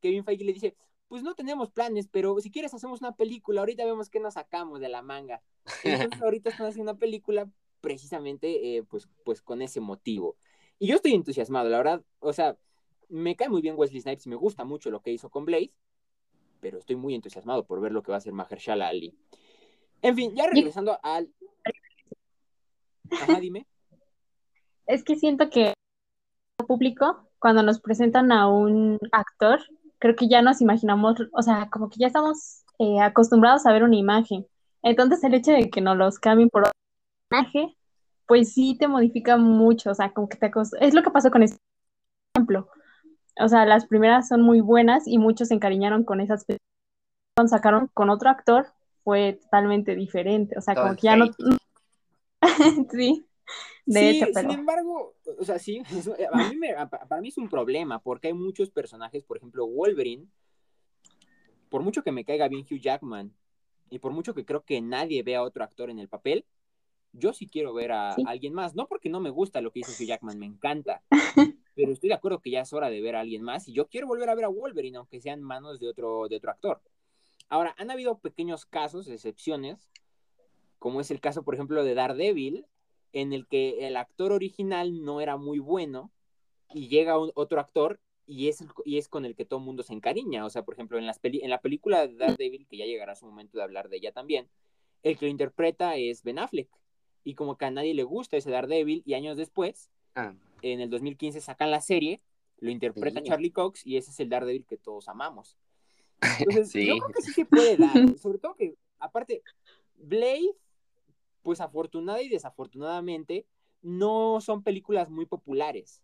Kevin 0.00 0.24
Feige 0.24 0.42
le 0.42 0.54
dice, 0.54 0.74
pues 1.08 1.22
no 1.22 1.34
tenemos 1.34 1.70
planes, 1.70 2.08
pero 2.08 2.38
si 2.40 2.50
quieres 2.50 2.74
hacemos 2.74 3.00
una 3.00 3.16
película, 3.16 3.60
ahorita 3.60 3.84
vemos 3.84 4.10
qué 4.10 4.20
nos 4.20 4.34
sacamos 4.34 4.80
de 4.80 4.88
la 4.88 5.02
manga. 5.02 5.42
Entonces 5.84 6.22
ahorita 6.22 6.50
están 6.50 6.66
haciendo 6.66 6.92
una 6.92 6.98
película 6.98 7.48
precisamente 7.80 8.76
eh, 8.76 8.82
pues, 8.82 9.08
pues 9.24 9.42
con 9.42 9.62
ese 9.62 9.80
motivo. 9.80 10.36
Y 10.78 10.88
yo 10.88 10.96
estoy 10.96 11.14
entusiasmado, 11.14 11.68
la 11.68 11.78
verdad, 11.78 12.02
o 12.20 12.32
sea, 12.32 12.56
me 13.08 13.34
cae 13.36 13.48
muy 13.48 13.62
bien 13.62 13.74
Wesley 13.76 14.00
Snipes 14.00 14.26
y 14.26 14.30
me 14.30 14.36
gusta 14.36 14.64
mucho 14.64 14.90
lo 14.90 15.00
que 15.00 15.12
hizo 15.12 15.30
con 15.30 15.44
Blade, 15.44 15.72
pero 16.60 16.78
estoy 16.78 16.96
muy 16.96 17.14
entusiasmado 17.14 17.64
por 17.64 17.80
ver 17.80 17.92
lo 17.92 18.02
que 18.02 18.12
va 18.12 18.16
a 18.16 18.18
hacer 18.18 18.32
Mahershala 18.32 18.88
Ali. 18.88 19.14
En 20.02 20.14
fin, 20.14 20.34
ya 20.36 20.46
regresando 20.46 20.98
al... 21.02 21.32
Ajá, 23.10 23.40
dime 23.40 23.66
es 24.88 25.04
que 25.04 25.16
siento 25.16 25.50
que 25.50 25.74
el 26.58 26.66
público, 26.66 27.28
cuando 27.38 27.62
nos 27.62 27.80
presentan 27.80 28.32
a 28.32 28.48
un 28.48 28.98
actor, 29.12 29.60
creo 29.98 30.16
que 30.16 30.28
ya 30.28 30.42
nos 30.42 30.60
imaginamos, 30.60 31.16
o 31.32 31.42
sea, 31.42 31.68
como 31.70 31.88
que 31.88 31.98
ya 31.98 32.06
estamos 32.08 32.64
eh, 32.78 33.00
acostumbrados 33.00 33.66
a 33.66 33.72
ver 33.72 33.82
una 33.82 33.96
imagen. 33.96 34.46
Entonces 34.82 35.22
el 35.24 35.34
hecho 35.34 35.52
de 35.52 35.70
que 35.70 35.80
nos 35.80 35.96
los 35.96 36.18
cambien 36.18 36.48
por 36.50 36.62
otro 36.62 36.72
personaje, 37.28 37.76
pues 38.26 38.52
sí 38.52 38.76
te 38.78 38.88
modifica 38.88 39.36
mucho, 39.36 39.90
o 39.90 39.94
sea, 39.94 40.12
como 40.12 40.28
que 40.28 40.36
te 40.36 40.50
Es 40.80 40.94
lo 40.94 41.02
que 41.02 41.10
pasó 41.10 41.30
con 41.30 41.42
este 41.42 41.58
ejemplo. 42.34 42.68
O 43.40 43.48
sea, 43.48 43.66
las 43.66 43.86
primeras 43.86 44.28
son 44.28 44.42
muy 44.42 44.60
buenas 44.60 45.06
y 45.06 45.18
muchos 45.18 45.48
se 45.48 45.54
encariñaron 45.54 46.04
con 46.04 46.20
esas 46.20 46.44
cuando 47.36 47.50
sacaron 47.50 47.88
con 47.94 48.10
otro 48.10 48.30
actor 48.30 48.66
fue 49.04 49.38
totalmente 49.40 49.94
diferente, 49.94 50.58
o 50.58 50.60
sea, 50.60 50.74
como 50.74 50.96
que 50.96 51.02
ya 51.02 51.16
no... 51.16 51.26
sí 52.90 53.27
sí, 53.86 54.22
sin 54.34 54.50
embargo, 54.50 55.14
o 55.38 55.44
sea, 55.44 55.58
sí, 55.58 55.82
a 56.32 56.48
mí 56.48 56.56
me, 56.56 56.74
para 56.88 57.20
mí 57.20 57.28
es 57.28 57.38
un 57.38 57.48
problema 57.48 58.00
porque 58.00 58.28
hay 58.28 58.34
muchos 58.34 58.70
personajes, 58.70 59.24
por 59.24 59.36
ejemplo, 59.36 59.66
Wolverine, 59.66 60.26
por 61.68 61.82
mucho 61.82 62.02
que 62.02 62.12
me 62.12 62.24
caiga 62.24 62.48
bien 62.48 62.66
Hugh 62.68 62.80
Jackman 62.80 63.34
y 63.90 63.98
por 63.98 64.12
mucho 64.12 64.34
que 64.34 64.44
creo 64.44 64.64
que 64.64 64.80
nadie 64.80 65.22
vea 65.22 65.38
a 65.38 65.42
otro 65.42 65.64
actor 65.64 65.90
en 65.90 65.98
el 65.98 66.08
papel, 66.08 66.44
yo 67.12 67.32
sí 67.32 67.46
quiero 67.46 67.72
ver 67.72 67.92
a 67.92 68.12
alguien 68.26 68.52
más, 68.52 68.74
no 68.74 68.86
porque 68.86 69.08
no 69.08 69.20
me 69.20 69.30
gusta 69.30 69.60
lo 69.60 69.70
que 69.70 69.80
hizo 69.80 69.92
Hugh 69.92 70.06
Jackman, 70.06 70.38
me 70.38 70.46
encanta, 70.46 71.02
pero 71.74 71.92
estoy 71.92 72.08
de 72.08 72.14
acuerdo 72.14 72.40
que 72.40 72.50
ya 72.50 72.60
es 72.60 72.72
hora 72.72 72.90
de 72.90 73.00
ver 73.00 73.16
a 73.16 73.20
alguien 73.20 73.42
más 73.42 73.68
y 73.68 73.72
yo 73.72 73.88
quiero 73.88 74.06
volver 74.06 74.28
a 74.28 74.34
ver 74.34 74.44
a 74.44 74.48
Wolverine, 74.48 74.98
aunque 74.98 75.20
sean 75.20 75.42
manos 75.42 75.80
de 75.80 75.88
otro, 75.88 76.28
de 76.28 76.36
otro 76.36 76.50
actor. 76.50 76.82
Ahora, 77.48 77.74
han 77.78 77.90
habido 77.90 78.18
pequeños 78.18 78.66
casos, 78.66 79.08
excepciones, 79.08 79.90
como 80.78 81.00
es 81.00 81.10
el 81.10 81.20
caso, 81.20 81.42
por 81.42 81.54
ejemplo, 81.54 81.82
de 81.82 81.94
Daredevil, 81.94 82.66
en 83.12 83.32
el 83.32 83.46
que 83.46 83.86
el 83.86 83.96
actor 83.96 84.32
original 84.32 85.02
no 85.02 85.20
era 85.20 85.36
muy 85.36 85.58
bueno 85.58 86.12
y 86.74 86.88
llega 86.88 87.18
un, 87.18 87.32
otro 87.34 87.60
actor 87.60 88.00
y 88.26 88.48
es, 88.48 88.64
y 88.84 88.98
es 88.98 89.08
con 89.08 89.24
el 89.24 89.34
que 89.34 89.46
todo 89.46 89.58
el 89.58 89.64
mundo 89.64 89.82
se 89.82 89.94
encariña. 89.94 90.44
O 90.44 90.50
sea, 90.50 90.62
por 90.64 90.74
ejemplo, 90.74 90.98
en, 90.98 91.06
las 91.06 91.18
en 91.22 91.50
la 91.50 91.60
película 91.60 92.06
de 92.06 92.14
Daredevil, 92.14 92.66
que 92.66 92.76
ya 92.76 92.84
llegará 92.84 93.14
su 93.14 93.24
momento 93.24 93.56
de 93.56 93.64
hablar 93.64 93.88
de 93.88 93.96
ella 93.96 94.12
también, 94.12 94.48
el 95.02 95.16
que 95.16 95.26
lo 95.26 95.30
interpreta 95.30 95.96
es 95.96 96.22
Ben 96.22 96.38
Affleck. 96.38 96.68
Y 97.24 97.34
como 97.34 97.56
que 97.56 97.64
a 97.64 97.70
nadie 97.70 97.94
le 97.94 98.04
gusta 98.04 98.36
ese 98.36 98.50
Daredevil, 98.50 99.02
y 99.06 99.14
años 99.14 99.36
después, 99.36 99.90
ah. 100.14 100.34
en 100.62 100.80
el 100.80 100.90
2015 100.90 101.40
sacan 101.40 101.70
la 101.70 101.80
serie, 101.80 102.20
lo 102.58 102.70
interpreta 102.70 103.22
Charlie 103.22 103.50
Cox 103.50 103.86
y 103.86 103.96
ese 103.96 104.10
es 104.10 104.20
el 104.20 104.28
Daredevil 104.28 104.66
que 104.66 104.76
todos 104.76 105.08
amamos. 105.08 105.56
Entonces, 106.40 106.86
yo 106.86 106.98
creo 106.98 107.12
que 107.12 107.22
sí 107.22 107.32
se 107.32 107.46
puede 107.46 107.76
dar. 107.76 107.92
Sobre 108.18 108.38
todo 108.38 108.54
que, 108.54 108.74
aparte, 108.98 109.42
Blade 109.94 110.54
pues 111.42 111.60
afortunada 111.60 112.22
y 112.22 112.28
desafortunadamente 112.28 113.46
no 113.82 114.40
son 114.40 114.62
películas 114.62 115.10
muy 115.10 115.26
populares. 115.26 116.02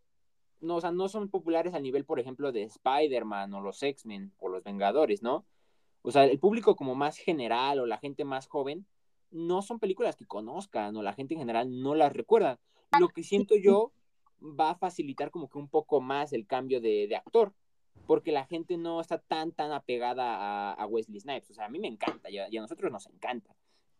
No, 0.60 0.76
o 0.76 0.80
sea, 0.80 0.92
no 0.92 1.08
son 1.08 1.28
populares 1.28 1.74
a 1.74 1.80
nivel, 1.80 2.04
por 2.04 2.20
ejemplo, 2.20 2.52
de 2.52 2.62
Spider-Man 2.62 3.52
o 3.52 3.60
los 3.60 3.82
X-Men 3.82 4.32
o 4.38 4.48
los 4.48 4.62
Vengadores, 4.62 5.22
¿no? 5.22 5.44
O 6.02 6.10
sea, 6.10 6.24
el 6.24 6.38
público 6.38 6.76
como 6.76 6.94
más 6.94 7.16
general 7.16 7.80
o 7.80 7.86
la 7.86 7.98
gente 7.98 8.24
más 8.24 8.46
joven 8.46 8.86
no 9.30 9.62
son 9.62 9.78
películas 9.78 10.16
que 10.16 10.26
conozcan 10.26 10.96
o 10.96 11.02
la 11.02 11.12
gente 11.12 11.34
en 11.34 11.40
general 11.40 11.82
no 11.82 11.94
las 11.94 12.12
recuerda. 12.12 12.60
Lo 12.98 13.08
que 13.08 13.24
siento 13.24 13.56
yo 13.56 13.92
va 14.40 14.70
a 14.70 14.74
facilitar 14.76 15.30
como 15.30 15.48
que 15.48 15.58
un 15.58 15.68
poco 15.68 16.00
más 16.00 16.32
el 16.32 16.46
cambio 16.46 16.80
de, 16.80 17.14
actor, 17.16 17.52
porque 18.06 18.32
la 18.32 18.46
gente 18.46 18.76
no 18.76 19.00
está 19.00 19.18
tan, 19.18 19.52
tan 19.52 19.72
apegada 19.72 20.72
a, 20.72 20.86
Wesley 20.86 21.20
Snipes. 21.20 21.50
O 21.50 21.54
sea, 21.54 21.66
a 21.66 21.68
mí 21.70 21.78
me 21.78 21.88
encanta 21.88 22.30
y 22.30 22.38
a 22.38 22.60
nosotros 22.60 22.92
nos 22.92 23.06
encanta 23.06 23.54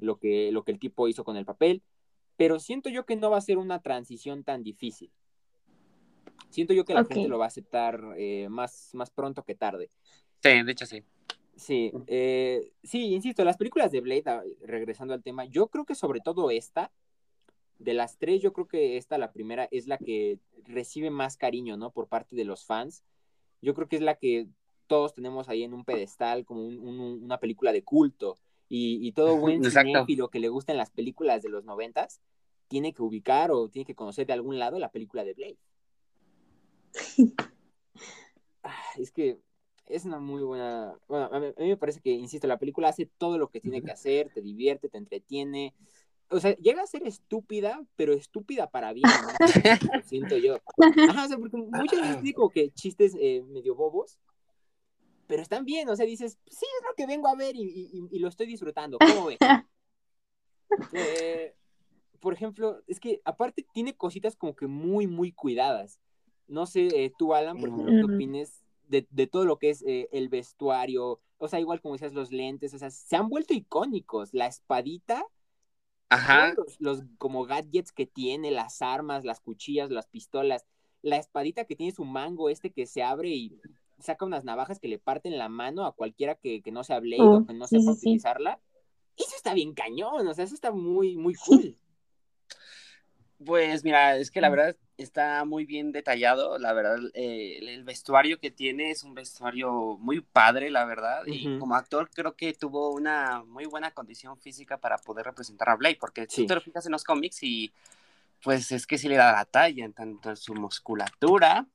lo 0.05 0.19
que, 0.19 0.53
lo 0.53 0.63
que 0.65 0.73
el 0.73 0.79
tipo 0.79 1.09
hizo 1.09 1.25
con 1.25 1.37
el 1.37 1.45
papel. 1.45 1.83
pero 2.37 2.59
siento 2.59 2.89
yo 2.89 3.07
que 3.07 3.17
no 3.17 3.31
va 3.31 3.39
a 3.39 3.41
ser 3.41 3.59
una 3.59 3.81
transición 3.81 4.43
tan 4.43 4.63
difícil. 4.63 5.11
Siento 6.51 6.73
yo 6.73 6.85
que 6.85 6.95
la 6.95 7.05
gente 7.05 7.29
lo 7.29 7.39
va 7.39 7.45
a 7.45 7.49
aceptar 7.49 8.15
eh, 8.17 8.49
más, 8.49 8.91
más 8.93 9.11
pronto 9.11 9.43
que 9.45 9.55
tarde. 9.55 9.91
Sí, 10.43 10.63
de 10.63 10.73
hecho 10.73 10.87
sí. 10.87 11.03
Sí, 11.57 11.93
eh, 12.09 12.73
sí, 12.83 13.15
insisto, 13.15 13.45
las 13.45 13.57
películas 13.57 13.93
de 13.93 14.01
Blade, 14.01 14.23
ah, 14.27 14.43
regresando 14.63 15.15
al 15.15 15.23
tema, 15.23 15.45
yo 15.45 15.69
creo 15.69 15.85
que 15.85 15.95
sobre 15.95 16.21
todo 16.21 16.51
esta, 16.51 16.91
de 17.79 17.95
las 17.95 18.19
tres, 18.19 18.43
yo 18.43 18.53
creo 18.53 18.67
que 18.67 18.97
esta, 18.97 19.19
la 19.19 19.33
primera, 19.33 19.69
es 19.71 19.87
la 19.87 19.99
que 19.99 20.39
recibe 20.65 21.11
más 21.11 21.37
cariño, 21.37 21.77
¿no? 21.77 21.91
Por 21.91 22.09
parte 22.09 22.37
de 22.37 22.45
los 22.45 22.65
fans. 22.65 23.05
Yo 23.63 23.75
creo 23.75 23.89
que 23.89 23.97
es 23.97 24.03
la 24.03 24.17
que 24.17 24.49
todos 24.87 25.15
tenemos 25.15 25.49
ahí 25.49 25.63
en 25.63 25.75
un 25.75 25.85
pedestal, 25.85 26.45
como 26.45 26.67
una 26.67 27.39
película 27.39 27.73
de 27.73 27.83
culto. 27.83 28.37
Y, 28.77 29.13
todo 29.13 29.37
buen 29.37 29.63
cinéfilo 29.63 30.29
que 30.29 30.41
le 30.41 30.49
gusten 30.49 30.77
las 30.77 30.91
películas 30.91 31.43
de 31.43 31.49
los 31.49 31.65
noventas, 31.65 32.21
tiene 32.67 32.93
que 32.93 33.03
ubicar 33.03 33.53
o 33.53 33.69
tiene 33.69 33.87
que 33.87 33.95
conocer 33.95 34.27
de 34.27 34.33
algún 34.33 34.59
lado 34.59 34.81
la 34.81 34.91
película 34.91 35.25
de 35.25 35.35
Blade. 35.35 35.59
Ah, 38.67 38.83
es 38.97 39.13
que 39.13 39.39
es 39.89 40.07
una 40.07 40.19
muy 40.19 40.43
buena. 40.43 40.99
Bueno, 41.07 41.29
a 41.31 41.39
mí, 41.39 41.53
me 41.59 41.77
parece 41.77 42.01
que, 42.01 42.13
insisto, 42.13 42.47
la 42.47 42.59
película 42.59 42.89
hace 42.89 43.05
todo 43.19 43.37
lo 43.37 43.49
que 43.49 43.61
tiene 43.61 43.83
que 43.83 43.91
hacer, 43.91 44.31
te 44.33 44.41
divierte, 44.41 44.89
te 44.89 44.97
entretiene. 44.97 45.75
O 46.31 46.41
sea, 46.41 46.57
llega 46.57 46.83
a 46.83 46.87
ser 46.87 47.07
estúpida, 47.07 47.85
pero 47.95 48.15
estúpida 48.15 48.71
para 48.71 48.95
bien, 48.95 49.05
¿no? 49.05 49.29
siento 50.07 50.39
yo. 50.39 50.61
Ajá, 51.11 51.27
o 51.27 51.29
sea, 51.29 51.37
porque 51.37 51.59
muchas 51.59 52.01
veces 52.01 52.23
digo 52.23 52.49
que 52.49 52.71
chistes 52.71 53.15
eh, 53.21 53.45
medio 53.47 53.75
bobos, 53.75 54.19
pero 55.27 55.43
están 55.43 55.65
bien, 55.65 55.89
o 55.89 55.97
sea, 55.97 56.07
dices, 56.07 56.39
sí, 56.47 56.67
es 56.81 56.87
lo 56.89 56.95
que 56.97 57.07
vengo 57.07 57.29
a 57.29 57.35
ver 57.35 57.57
y, 57.57 58.19
lo 58.19 58.29
estoy 58.29 58.47
disfrutando. 58.47 58.99
¿Cómo 58.99 59.27
ves? 59.27 59.39
Eh, 60.93 61.55
por 62.19 62.33
ejemplo, 62.33 62.83
es 62.89 62.99
que 62.99 63.21
aparte 63.25 63.65
tiene 63.73 63.95
cositas 63.95 64.35
como 64.35 64.57
que 64.57 64.67
muy, 64.67 65.07
muy 65.07 65.31
cuidadas. 65.31 66.01
No 66.49 66.67
sé, 66.67 66.89
eh, 67.05 67.13
tú, 67.17 67.33
Alan, 67.33 67.61
por 67.61 67.69
ejemplo, 67.69 67.93
¿qué 67.95 68.15
opines 68.15 68.65
de, 68.89 69.27
todo 69.27 69.45
lo 69.45 69.59
que 69.59 69.71
es 69.71 69.83
eh, 69.83 70.09
el 70.13 70.29
vestuario, 70.29 71.21
o 71.39 71.49
sea, 71.49 71.61
igual 71.61 71.81
como 71.81 71.95
decías, 71.95 72.13
los 72.13 72.33
lentes, 72.33 72.75
o 72.75 72.79
sea, 72.79 72.91
se 72.91 73.17
han 73.17 73.29
vuelto 73.29 73.55
icónicos. 73.55 74.35
La 74.35 74.47
espadita, 74.47 75.25
Ajá. 76.11 76.55
Los, 76.79 77.03
como 77.19 77.45
gadgets 77.45 77.93
que 77.93 78.07
tiene, 78.07 78.51
las 78.51 78.83
armas, 78.83 79.25
las 79.25 79.41
cuchillas, 79.41 79.91
las 79.91 80.07
pistolas, 80.07 80.65
la 81.03 81.17
espadita 81.17 81.65
que 81.65 81.77
tiene 81.77 81.93
su 81.93 82.05
mango 82.05 82.51
este 82.51 82.71
que 82.71 82.87
se 82.87 83.03
abre 83.03 83.31
y 83.31 83.61
saca 84.05 84.25
unas 84.25 84.45
navajas 84.45 84.79
que 84.79 84.89
le 84.89 84.99
parten 84.99 85.39
la 85.39 85.49
mano 85.49 85.87
a 85.87 85.95
cualquiera 85.95 86.35
que, 86.35 86.63
no 86.71 86.85
sea 86.85 87.01
Blade 87.01 87.23
o 87.23 87.47
que 87.47 87.55
no 87.55 87.67
sepa 87.67 87.93
utilizarla. 87.93 88.61
Eso 89.17 89.35
está 89.37 89.55
bien 89.55 89.75
cañón, 89.75 90.27
o 90.27 90.35
sea, 90.35 90.45
eso 90.45 90.55
está 90.55 90.71
muy, 90.71 91.17
muy 91.17 91.35
cool. 91.35 91.77
Pues 93.45 93.85
mira, 93.85 94.17
es 94.17 94.31
que 94.31 94.41
la 94.41 94.49
verdad 94.49 94.77
está 94.97 95.45
muy 95.45 95.65
bien 95.65 95.93
detallado, 95.93 96.59
la 96.59 96.73
verdad, 96.73 96.99
eh, 97.15 97.59
el 97.61 97.85
vestuario 97.85 98.39
que 98.39 98.51
tiene 98.51 98.91
es 98.91 99.03
un 99.03 99.15
vestuario 99.15 99.99
muy 99.99 100.21
padre, 100.21 100.71
la 100.71 100.85
verdad, 100.85 101.23
y 101.27 101.59
como 101.59 101.75
actor 101.75 102.09
creo 102.15 102.37
que 102.37 102.55
tuvo 102.55 102.91
una 102.91 103.43
muy 103.45 103.67
buena 103.67 103.91
condición 103.91 104.39
física 104.39 104.79
para 104.79 104.99
poder 104.99 105.27
representar 105.27 105.69
a 105.69 105.77
Blade, 105.77 105.99
porque 106.01 106.27
si 106.29 106.43
tú 106.43 106.49
te 106.49 106.55
lo 106.55 106.61
fijas 106.61 106.87
en 106.87 106.93
los 106.93 107.05
cómics 107.05 107.43
y 107.43 107.73
pues 108.43 108.71
es 108.73 108.87
que 108.87 108.99
sí 108.99 109.09
le 109.09 109.17
da 109.17 109.33
la 109.33 109.45
talla 109.45 109.85
en 109.85 109.93
tanto 109.93 110.31
en 110.31 110.37
su 110.37 110.55
musculatura 110.55 111.67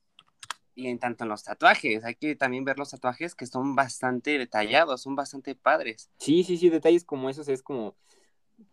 y 0.79 0.87
en 0.87 0.99
tanto 0.99 1.23
en 1.23 1.29
los 1.29 1.43
tatuajes, 1.43 2.03
hay 2.03 2.15
que 2.15 2.35
también 2.35 2.63
ver 2.65 2.77
los 2.77 2.91
tatuajes 2.91 3.35
que 3.35 3.45
son 3.45 3.75
bastante 3.75 4.37
detallados, 4.37 5.01
son 5.01 5.15
bastante 5.15 5.55
padres. 5.55 6.09
Sí, 6.17 6.43
sí, 6.43 6.57
sí, 6.57 6.69
detalles 6.69 7.03
como 7.03 7.29
esos 7.29 7.47
es 7.49 7.61
como, 7.61 7.95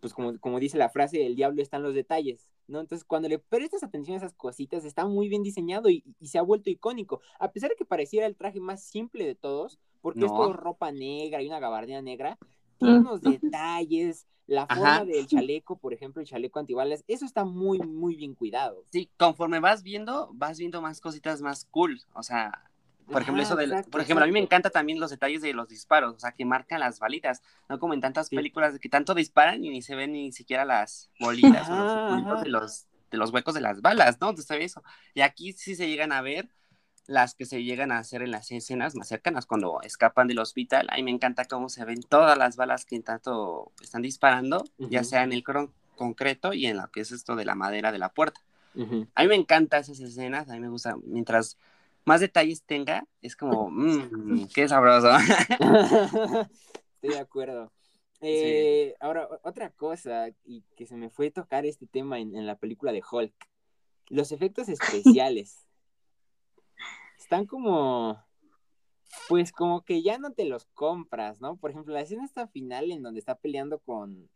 pues 0.01 0.14
como, 0.14 0.38
como 0.38 0.61
dice 0.61 0.79
la 0.79 0.88
frase, 0.88 1.27
el 1.27 1.37
diablo 1.37 1.62
está 1.62 1.79
en 1.79 1.83
los 1.83 1.95
detalles 1.95 2.51
¿no? 2.69 2.81
Entonces, 2.81 3.05
cuando 3.05 3.29
le 3.29 3.38
prestas 3.38 3.83
atención 3.83 4.14
a 4.14 4.19
esas 4.19 4.35
cositas, 4.35 4.85
está 4.85 5.07
muy 5.07 5.29
bien 5.29 5.42
diseñado 5.42 5.88
y, 5.88 6.05
se 6.23 6.38
ha 6.38 6.42
vuelto 6.42 6.71
icónico. 6.71 7.21
A 7.38 7.53
pesar 7.53 7.71
de 7.71 7.77
que 7.77 7.85
pareciera 7.85 8.27
el 8.27 8.37
traje 8.37 8.61
más 8.61 8.83
simple 8.83 9.25
de 9.25 9.35
todos, 9.35 9.79
porque 10.01 10.25
es 10.25 10.33
todo 10.33 10.53
ropa 10.53 10.92
negra 10.92 11.42
y 11.42 11.47
una 11.47 11.61
gabardina 11.61 12.03
negra, 12.03 12.38
unos 12.80 13.20
detalles, 13.20 14.26
la 14.46 14.66
forma 14.66 15.04
del 15.04 15.26
chaleco, 15.26 15.76
por 15.78 15.92
ejemplo, 15.92 16.22
el 16.22 16.28
chaleco 16.28 16.58
antibalas, 16.58 17.04
eso 17.08 17.24
está 17.24 17.44
muy, 17.44 17.78
muy 17.80 18.14
bien 18.14 18.34
cuidado. 18.34 18.84
Sí, 18.90 19.10
conforme 19.16 19.60
vas 19.60 19.82
viendo, 19.82 20.30
vas 20.34 20.58
viendo 20.58 20.80
más 20.80 21.00
cositas 21.00 21.40
más 21.40 21.64
cool, 21.70 22.00
o 22.14 22.22
sea, 22.22 22.70
por 23.10 23.22
ejemplo, 23.22 23.42
eso 23.42 23.54
de, 23.54 23.84
por 23.84 24.00
ejemplo, 24.00 24.24
a 24.24 24.26
mí 24.26 24.32
me 24.32 24.40
encanta 24.40 24.70
también 24.70 24.98
los 24.98 25.10
detalles 25.10 25.40
de 25.40 25.52
los 25.52 25.68
disparos, 25.68 26.14
o 26.14 26.18
sea, 26.18 26.32
que 26.32 26.44
marcan 26.44 26.80
las 26.80 26.98
balitas, 26.98 27.40
no 27.68 27.78
como 27.78 27.94
en 27.94 28.00
tantas 28.00 28.28
películas 28.30 28.78
que 28.80 28.88
tanto 28.88 29.14
disparan 29.14 29.64
y 29.64 29.70
ni 29.70 29.82
se 29.82 29.94
ven 29.94 30.12
ni 30.12 30.32
siquiera 30.32 30.64
las 30.64 31.10
bolitas 31.20 31.68
o 31.70 32.16
los 32.16 32.42
de 32.42 32.48
los, 32.48 32.86
de 33.10 33.18
los 33.18 33.32
huecos 33.32 33.54
de 33.54 33.60
las 33.60 33.80
balas, 33.80 34.20
¿no? 34.20 34.30
Entonces, 34.30 34.60
eso. 34.60 34.82
Y 35.14 35.20
aquí 35.20 35.52
sí 35.52 35.76
se 35.76 35.88
llegan 35.88 36.10
a 36.10 36.20
ver 36.20 36.48
las 37.07 37.35
que 37.35 37.45
se 37.45 37.62
llegan 37.62 37.92
a 37.92 37.99
hacer 37.99 38.23
en 38.23 38.31
las 38.31 38.51
escenas 38.51 38.95
más 38.97 39.09
cercanas 39.09 39.47
cuando 39.47 39.81
escapan 39.83 40.27
del 40.27 40.38
hospital. 40.38 40.87
A 40.90 40.97
mí 40.97 41.03
me 41.03 41.11
encanta 41.11 41.45
cómo 41.45 41.69
se 41.69 41.85
ven 41.85 42.03
todas 42.03 42.37
las 42.37 42.57
balas 42.57 42.85
que 42.85 42.97
en 42.97 43.03
tanto 43.03 43.73
están 43.81 44.03
disparando, 44.03 44.64
ya 44.79 45.05
sea 45.05 45.23
en 45.23 45.33
el 45.33 45.45
concreto 45.95 46.53
y 46.53 46.66
en 46.66 46.77
lo 46.79 46.90
que 46.90 47.01
es 47.01 47.12
esto 47.12 47.37
de 47.37 47.45
la 47.45 47.55
madera 47.55 47.92
de 47.92 47.99
la 47.99 48.11
puerta. 48.11 48.40
A 49.14 49.23
mí 49.23 49.29
me 49.29 49.37
encantan 49.37 49.81
esas 49.81 50.01
escenas, 50.01 50.51
a 50.51 50.53
mí 50.53 50.61
me 50.61 50.69
gusta, 50.69 50.97
mientras 51.05 51.57
más 52.05 52.21
detalles 52.21 52.62
tenga, 52.62 53.07
es 53.23 53.35
como, 53.35 53.71
mmm, 53.71 54.49
qué 54.55 54.69
sabroso. 54.69 55.09
Estoy 56.95 57.11
de 57.11 57.19
acuerdo. 57.19 57.73
Eh, 58.21 58.95
ahora, 59.01 59.29
otra 59.42 59.71
cosa, 59.71 60.29
y 60.45 60.62
que 60.77 60.87
se 60.87 60.97
me 60.97 61.11
fue 61.11 61.29
a 61.29 61.33
tocar 61.33 61.66
este 61.66 61.87
tema 61.87 62.19
en, 62.19 62.47
la 62.47 62.57
película 62.57 62.92
de 62.92 63.03
Hulk, 63.09 63.35
los 64.09 64.33
efectos 64.33 64.69
especiales. 64.69 65.65
Están 67.18 67.46
como, 67.46 68.22
pues 69.29 69.52
como 69.52 69.85
que 69.85 70.02
ya 70.02 70.18
no 70.18 70.33
te 70.33 70.44
los 70.44 70.66
compras, 70.66 71.40
¿no? 71.40 71.57
Por 71.57 71.70
ejemplo, 71.70 71.94
la 71.94 72.00
escena 72.00 72.24
está 72.24 72.46
final 72.46 72.90
en 72.92 73.02
donde 73.02 73.20
está 73.20 73.37
peleando 73.37 73.79
con, 73.79 74.29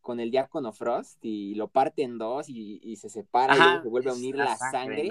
con 0.00 0.20
el 0.20 0.30
diácono 0.30 0.72
Frost 0.72 1.24
y 1.24 1.54
lo 1.54 1.68
parte 1.68 2.02
en 2.02 2.18
dos 2.18 2.48
y, 2.48 2.96
se 2.96 3.08
separa 3.08 3.54
y 3.54 3.82
se 3.82 3.88
vuelve 3.88 4.10
a 4.10 4.14
unir 4.14 4.36
la, 4.36 4.56
sangre. 4.56 5.10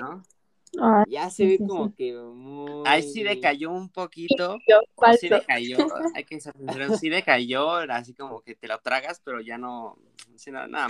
Ah, 0.79 1.03
ya 1.09 1.29
se 1.29 1.45
ve 1.45 1.57
como 1.57 1.93
que 1.93 2.13
muy... 2.13 2.83
Ahí 2.85 3.03
sí 3.03 3.23
decayó 3.23 3.71
un 3.71 3.89
poquito. 3.89 4.57
Sí 5.19 5.27
decayó, 5.27 5.77
hay 6.15 6.23
que 6.23 6.39
ser 6.39 6.53
sí 6.99 7.09
decayó, 7.09 7.71
así 7.91 8.13
como 8.13 8.41
que 8.41 8.55
te 8.55 8.67
lo 8.67 8.79
tragas, 8.79 9.21
pero 9.23 9.41
ya 9.41 9.57
no, 9.57 9.97
nada, 10.47 10.67
nada 10.67 10.87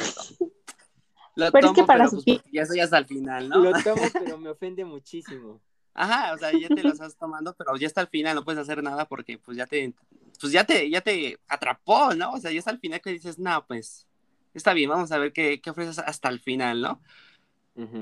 Lo 1.36 1.52
pero 1.52 1.68
tomo, 1.68 1.74
es 1.74 1.82
que 1.82 1.88
para 1.88 2.06
pero, 2.10 2.22
pues, 2.24 2.42
ya 2.52 2.66
soy 2.66 2.80
hasta 2.80 2.98
el 2.98 3.06
final, 3.06 3.50
¿no? 3.50 3.58
Lo 3.58 3.72
tomo, 3.82 4.02
pero 4.14 4.38
me 4.38 4.50
ofende 4.50 4.86
muchísimo. 4.86 5.62
Ajá, 5.94 6.34
o 6.34 6.38
sea, 6.38 6.52
ya 6.52 6.68
te 6.70 6.84
lo 6.84 6.90
estás 6.90 7.16
tomando, 7.16 7.54
pero 7.56 7.76
ya 7.76 7.88
está 7.88 8.02
al 8.02 8.08
final, 8.08 8.36
no 8.36 8.46
puedes 8.46 8.62
hacer 8.62 8.82
nada 8.82 9.06
porque 9.06 9.38
pues 9.38 9.58
ya 9.58 9.66
te, 9.66 9.94
pues 10.40 10.54
ya 10.54 10.64
te, 10.64 10.90
ya 10.90 11.02
te 11.02 11.40
atrapó, 11.48 12.14
¿no? 12.14 12.32
O 12.32 12.40
sea, 12.40 12.52
ya 12.52 12.60
está 12.60 12.72
al 12.72 12.80
final 12.80 13.02
que 13.02 13.12
dices, 13.12 13.38
no, 13.40 13.66
pues, 13.68 14.08
está 14.54 14.74
bien, 14.74 14.90
vamos 14.90 15.12
a 15.12 15.18
ver 15.18 15.34
qué, 15.34 15.60
qué 15.62 15.70
ofreces 15.70 16.00
hasta 16.00 16.30
el 16.30 16.40
final, 16.40 16.82
¿no? 16.82 17.02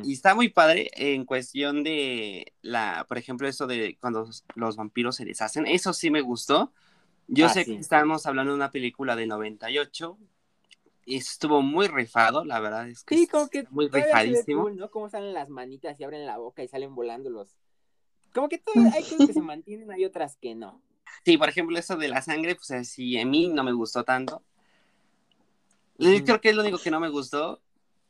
Y 0.03 0.13
está 0.13 0.35
muy 0.35 0.49
padre 0.49 0.89
en 0.93 1.25
cuestión 1.25 1.83
de 1.83 2.53
la, 2.61 3.05
por 3.07 3.17
ejemplo, 3.17 3.47
eso 3.47 3.67
de 3.67 3.97
cuando 4.01 4.27
los 4.55 4.75
vampiros 4.75 5.15
se 5.15 5.25
deshacen, 5.25 5.67
eso 5.67 5.93
sí 5.93 6.09
me 6.09 6.21
gustó. 6.21 6.73
Yo 7.27 7.45
ah, 7.45 7.49
sé 7.49 7.65
que 7.65 7.75
estábamos 7.75 8.25
hablando 8.25 8.51
de 8.51 8.57
una 8.57 8.71
película 8.71 9.15
de 9.15 9.27
98 9.27 10.17
y 11.05 11.17
estuvo 11.17 11.61
muy 11.61 11.87
rifado, 11.87 12.43
la 12.43 12.59
verdad 12.59 12.89
es 12.89 13.03
que, 13.03 13.15
sí, 13.15 13.27
como 13.27 13.47
que 13.47 13.65
muy 13.69 13.87
rifadísimo. 13.87 14.69
¿no? 14.71 14.89
Como 14.89 15.09
salen 15.09 15.33
las 15.33 15.49
manitas 15.49 15.99
y 15.99 16.03
abren 16.03 16.25
la 16.25 16.37
boca 16.37 16.63
y 16.63 16.67
salen 16.67 16.95
volando 16.95 17.29
los. 17.29 17.55
Como 18.33 18.49
que 18.49 18.57
todavía 18.57 18.93
hay 18.93 19.03
cosas 19.03 19.27
que 19.27 19.33
se 19.33 19.41
mantienen, 19.41 19.91
hay 19.91 20.05
otras 20.05 20.37
que 20.37 20.55
no. 20.55 20.81
Sí, 21.25 21.37
por 21.37 21.49
ejemplo, 21.49 21.77
eso 21.77 21.97
de 21.97 22.07
la 22.07 22.21
sangre, 22.21 22.55
pues 22.55 22.71
así 22.71 23.19
a 23.19 23.25
mí 23.25 23.47
no 23.47 23.63
me 23.63 23.73
gustó 23.73 24.03
tanto. 24.03 24.43
Yo 25.97 26.23
creo 26.23 26.39
que 26.39 26.49
es 26.49 26.55
lo 26.55 26.61
único 26.61 26.77
que 26.77 26.91
no 26.91 26.99
me 26.99 27.09
gustó. 27.09 27.61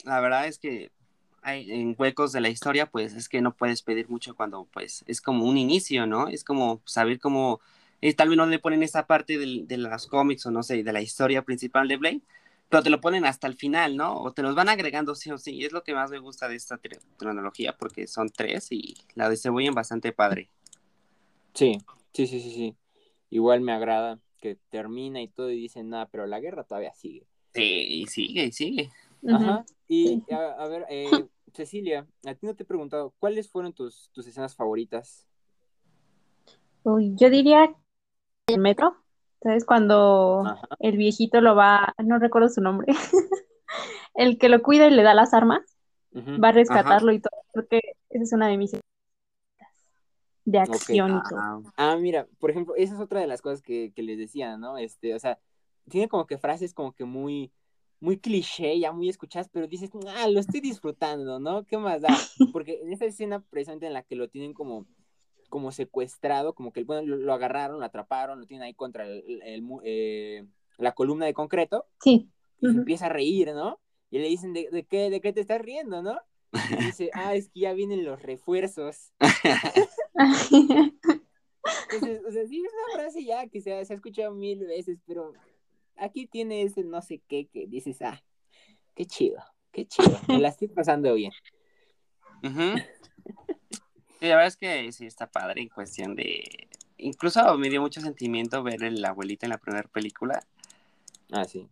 La 0.03 0.19
verdad 0.19 0.47
es 0.47 0.59
que 0.59 0.91
hay, 1.41 1.71
en 1.71 1.95
huecos 1.97 2.31
de 2.31 2.41
la 2.41 2.49
historia, 2.49 2.85
pues 2.85 3.13
es 3.13 3.29
que 3.29 3.41
no 3.41 3.55
puedes 3.55 3.81
pedir 3.81 4.09
mucho 4.09 4.35
cuando 4.35 4.65
pues 4.71 5.03
es 5.07 5.21
como 5.21 5.45
un 5.45 5.57
inicio, 5.57 6.05
¿no? 6.05 6.27
Es 6.27 6.43
como 6.43 6.81
saber 6.85 7.19
cómo, 7.19 7.61
eh, 8.01 8.13
tal 8.13 8.29
vez 8.29 8.37
no 8.37 8.45
le 8.45 8.59
ponen 8.59 8.83
esa 8.83 9.07
parte 9.07 9.37
de, 9.37 9.63
de 9.65 9.77
los 9.77 10.07
cómics 10.07 10.45
o 10.45 10.51
no 10.51 10.61
sé, 10.63 10.83
de 10.83 10.93
la 10.93 11.01
historia 11.01 11.41
principal 11.41 11.87
de 11.87 11.97
Blade, 11.97 12.21
pero 12.69 12.83
te 12.83 12.91
lo 12.91 13.01
ponen 13.01 13.25
hasta 13.25 13.47
el 13.47 13.55
final, 13.55 13.97
¿no? 13.97 14.21
O 14.21 14.31
te 14.31 14.43
los 14.43 14.53
van 14.53 14.69
agregando 14.69 15.15
sí 15.15 15.31
o 15.31 15.37
sí. 15.37 15.55
Y 15.55 15.65
es 15.65 15.73
lo 15.73 15.83
que 15.83 15.95
más 15.95 16.11
me 16.11 16.19
gusta 16.19 16.47
de 16.47 16.55
esta 16.55 16.79
cronología, 17.17 17.75
porque 17.75 18.07
son 18.07 18.29
tres 18.29 18.71
y 18.71 18.95
la 19.15 19.29
distribuyen 19.29 19.73
bastante 19.73 20.11
padre. 20.11 20.49
Sí, 21.53 21.79
sí, 22.13 22.27
sí, 22.27 22.39
sí, 22.39 22.51
sí. 22.51 22.75
Igual 23.31 23.61
me 23.61 23.71
agrada 23.71 24.19
que 24.39 24.57
termina 24.69 25.21
y 25.21 25.27
todo 25.27 25.49
y 25.49 25.59
dicen, 25.59 25.89
nada, 25.89 26.07
pero 26.07 26.27
la 26.27 26.39
guerra 26.39 26.63
todavía 26.63 26.93
sigue. 26.93 27.25
Sí, 27.53 27.63
y 27.63 28.05
sigue, 28.05 28.45
y 28.45 28.51
sigue. 28.51 28.91
Ajá. 29.27 29.65
Y 29.87 30.21
a, 30.31 30.67
ver, 30.67 30.85
eh, 30.89 31.27
Cecilia, 31.53 32.07
a 32.25 32.35
ti 32.35 32.45
no 32.45 32.55
te 32.55 32.63
he 32.63 32.67
preguntado, 32.67 33.13
¿cuáles 33.19 33.49
fueron 33.49 33.73
tus, 33.73 34.11
tus 34.13 34.27
escenas 34.27 34.55
favoritas? 34.55 35.25
Uy, 36.83 37.15
yo 37.15 37.29
diría 37.29 37.75
el 38.47 38.59
metro, 38.59 38.95
¿sabes? 39.41 39.65
Cuando 39.65 40.43
el 40.79 40.97
viejito 40.97 41.41
lo 41.41 41.55
va, 41.55 41.93
no 42.03 42.19
recuerdo 42.19 42.49
su 42.49 42.61
nombre, 42.61 42.87
el 44.15 44.37
que 44.37 44.49
lo 44.49 44.61
cuida 44.61 44.87
y 44.87 44.91
le 44.91 45.03
da 45.03 45.13
las 45.13 45.33
armas, 45.33 45.61
va 46.13 46.49
a 46.49 46.53
rescatarlo 46.53 47.11
y 47.11 47.19
todo. 47.19 47.41
Porque 47.53 47.81
esa 48.09 48.23
es 48.23 48.33
una 48.33 48.47
de 48.47 48.57
mis 48.57 48.71
de 50.45 50.59
acción 50.59 51.17
y 51.17 51.29
todo. 51.29 51.39
Ah, 51.39 51.61
ah, 51.77 51.95
mira, 51.97 52.27
por 52.39 52.49
ejemplo, 52.49 52.75
esa 52.75 52.95
es 52.95 52.99
otra 52.99 53.19
de 53.19 53.27
las 53.27 53.41
cosas 53.41 53.61
que, 53.61 53.91
que 53.95 54.01
les 54.01 54.17
decía, 54.17 54.57
¿no? 54.57 54.77
Este, 54.77 55.13
o 55.13 55.19
sea, 55.19 55.39
tiene 55.89 56.07
como 56.07 56.25
que 56.25 56.37
frases 56.37 56.73
como 56.73 56.93
que 56.93 57.05
muy, 57.05 57.51
muy 57.99 58.17
cliché, 58.17 58.79
ya 58.79 58.91
muy 58.91 59.09
escuchadas, 59.09 59.49
pero 59.51 59.67
dices, 59.67 59.91
ah, 60.07 60.27
lo 60.27 60.39
estoy 60.39 60.61
disfrutando, 60.61 61.39
¿no? 61.39 61.65
¿Qué 61.65 61.77
más 61.77 62.01
da? 62.01 62.07
Porque 62.53 62.79
en 62.81 62.91
esa 62.93 63.05
escena 63.05 63.41
precisamente 63.49 63.87
en 63.87 63.93
la 63.93 64.03
que 64.03 64.15
lo 64.15 64.29
tienen 64.29 64.53
como, 64.53 64.85
como 65.49 65.71
secuestrado, 65.71 66.53
como 66.53 66.71
que 66.71 66.83
bueno, 66.83 67.15
lo, 67.17 67.33
agarraron, 67.33 67.79
lo 67.79 67.85
atraparon, 67.85 68.39
lo 68.39 68.45
tienen 68.45 68.65
ahí 68.65 68.73
contra 68.73 69.05
el, 69.05 69.63
eh, 69.83 70.45
la 70.77 70.93
columna 70.93 71.25
de 71.25 71.33
concreto. 71.33 71.85
Sí. 72.01 72.29
Y 72.61 72.67
empieza 72.67 73.07
a 73.07 73.09
reír, 73.09 73.53
¿no? 73.53 73.79
Y 74.11 74.19
le 74.19 74.27
dicen, 74.27 74.53
¿de, 74.53 74.69
de, 74.71 74.85
qué, 74.85 75.09
¿de 75.09 75.21
qué 75.21 75.33
te 75.33 75.41
estás 75.41 75.61
riendo, 75.61 76.01
no? 76.01 76.19
Y 76.51 76.51
dice, 76.93 77.09
ah, 77.13 77.35
es 77.35 77.49
que 77.49 77.61
ya 77.61 77.73
vienen 77.73 78.03
los 78.03 78.21
refuerzos. 78.21 79.13
Entonces, 81.91 82.21
o 82.25 82.31
sea, 82.31 82.47
sí, 82.47 82.63
es 82.65 82.73
una 82.73 83.01
frase 83.01 83.23
ya 83.23 83.47
que 83.47 83.61
se 83.61 83.73
ha, 83.73 83.85
se 83.85 83.93
ha 83.93 83.95
escuchado 83.95 84.33
mil 84.33 84.65
veces, 84.65 84.99
pero 85.05 85.33
aquí 85.95 86.27
tiene 86.27 86.63
ese 86.63 86.83
no 86.83 87.01
sé 87.01 87.21
qué 87.27 87.47
que 87.47 87.67
dices, 87.67 88.01
ah, 88.01 88.23
qué 88.95 89.05
chido, 89.05 89.41
qué 89.71 89.85
chido, 89.85 90.19
me 90.27 90.39
la 90.39 90.49
estoy 90.49 90.67
pasando 90.69 91.13
bien. 91.13 91.31
La 94.27 94.35
verdad 94.35 94.47
es 94.47 94.57
que 94.57 94.91
sí 94.91 95.05
está 95.05 95.27
padre 95.27 95.61
en 95.61 95.69
cuestión 95.69 96.15
de... 96.15 96.67
Incluso 96.97 97.57
me 97.57 97.69
dio 97.69 97.81
mucho 97.81 98.01
sentimiento 98.01 98.61
ver 98.61 98.83
el 98.83 99.03
abuelita 99.03 99.45
en 99.45 99.51
la 99.51 99.57
primera 99.57 99.87
película. 99.87 100.43
Ah, 101.31 101.45
sí. 101.45 101.69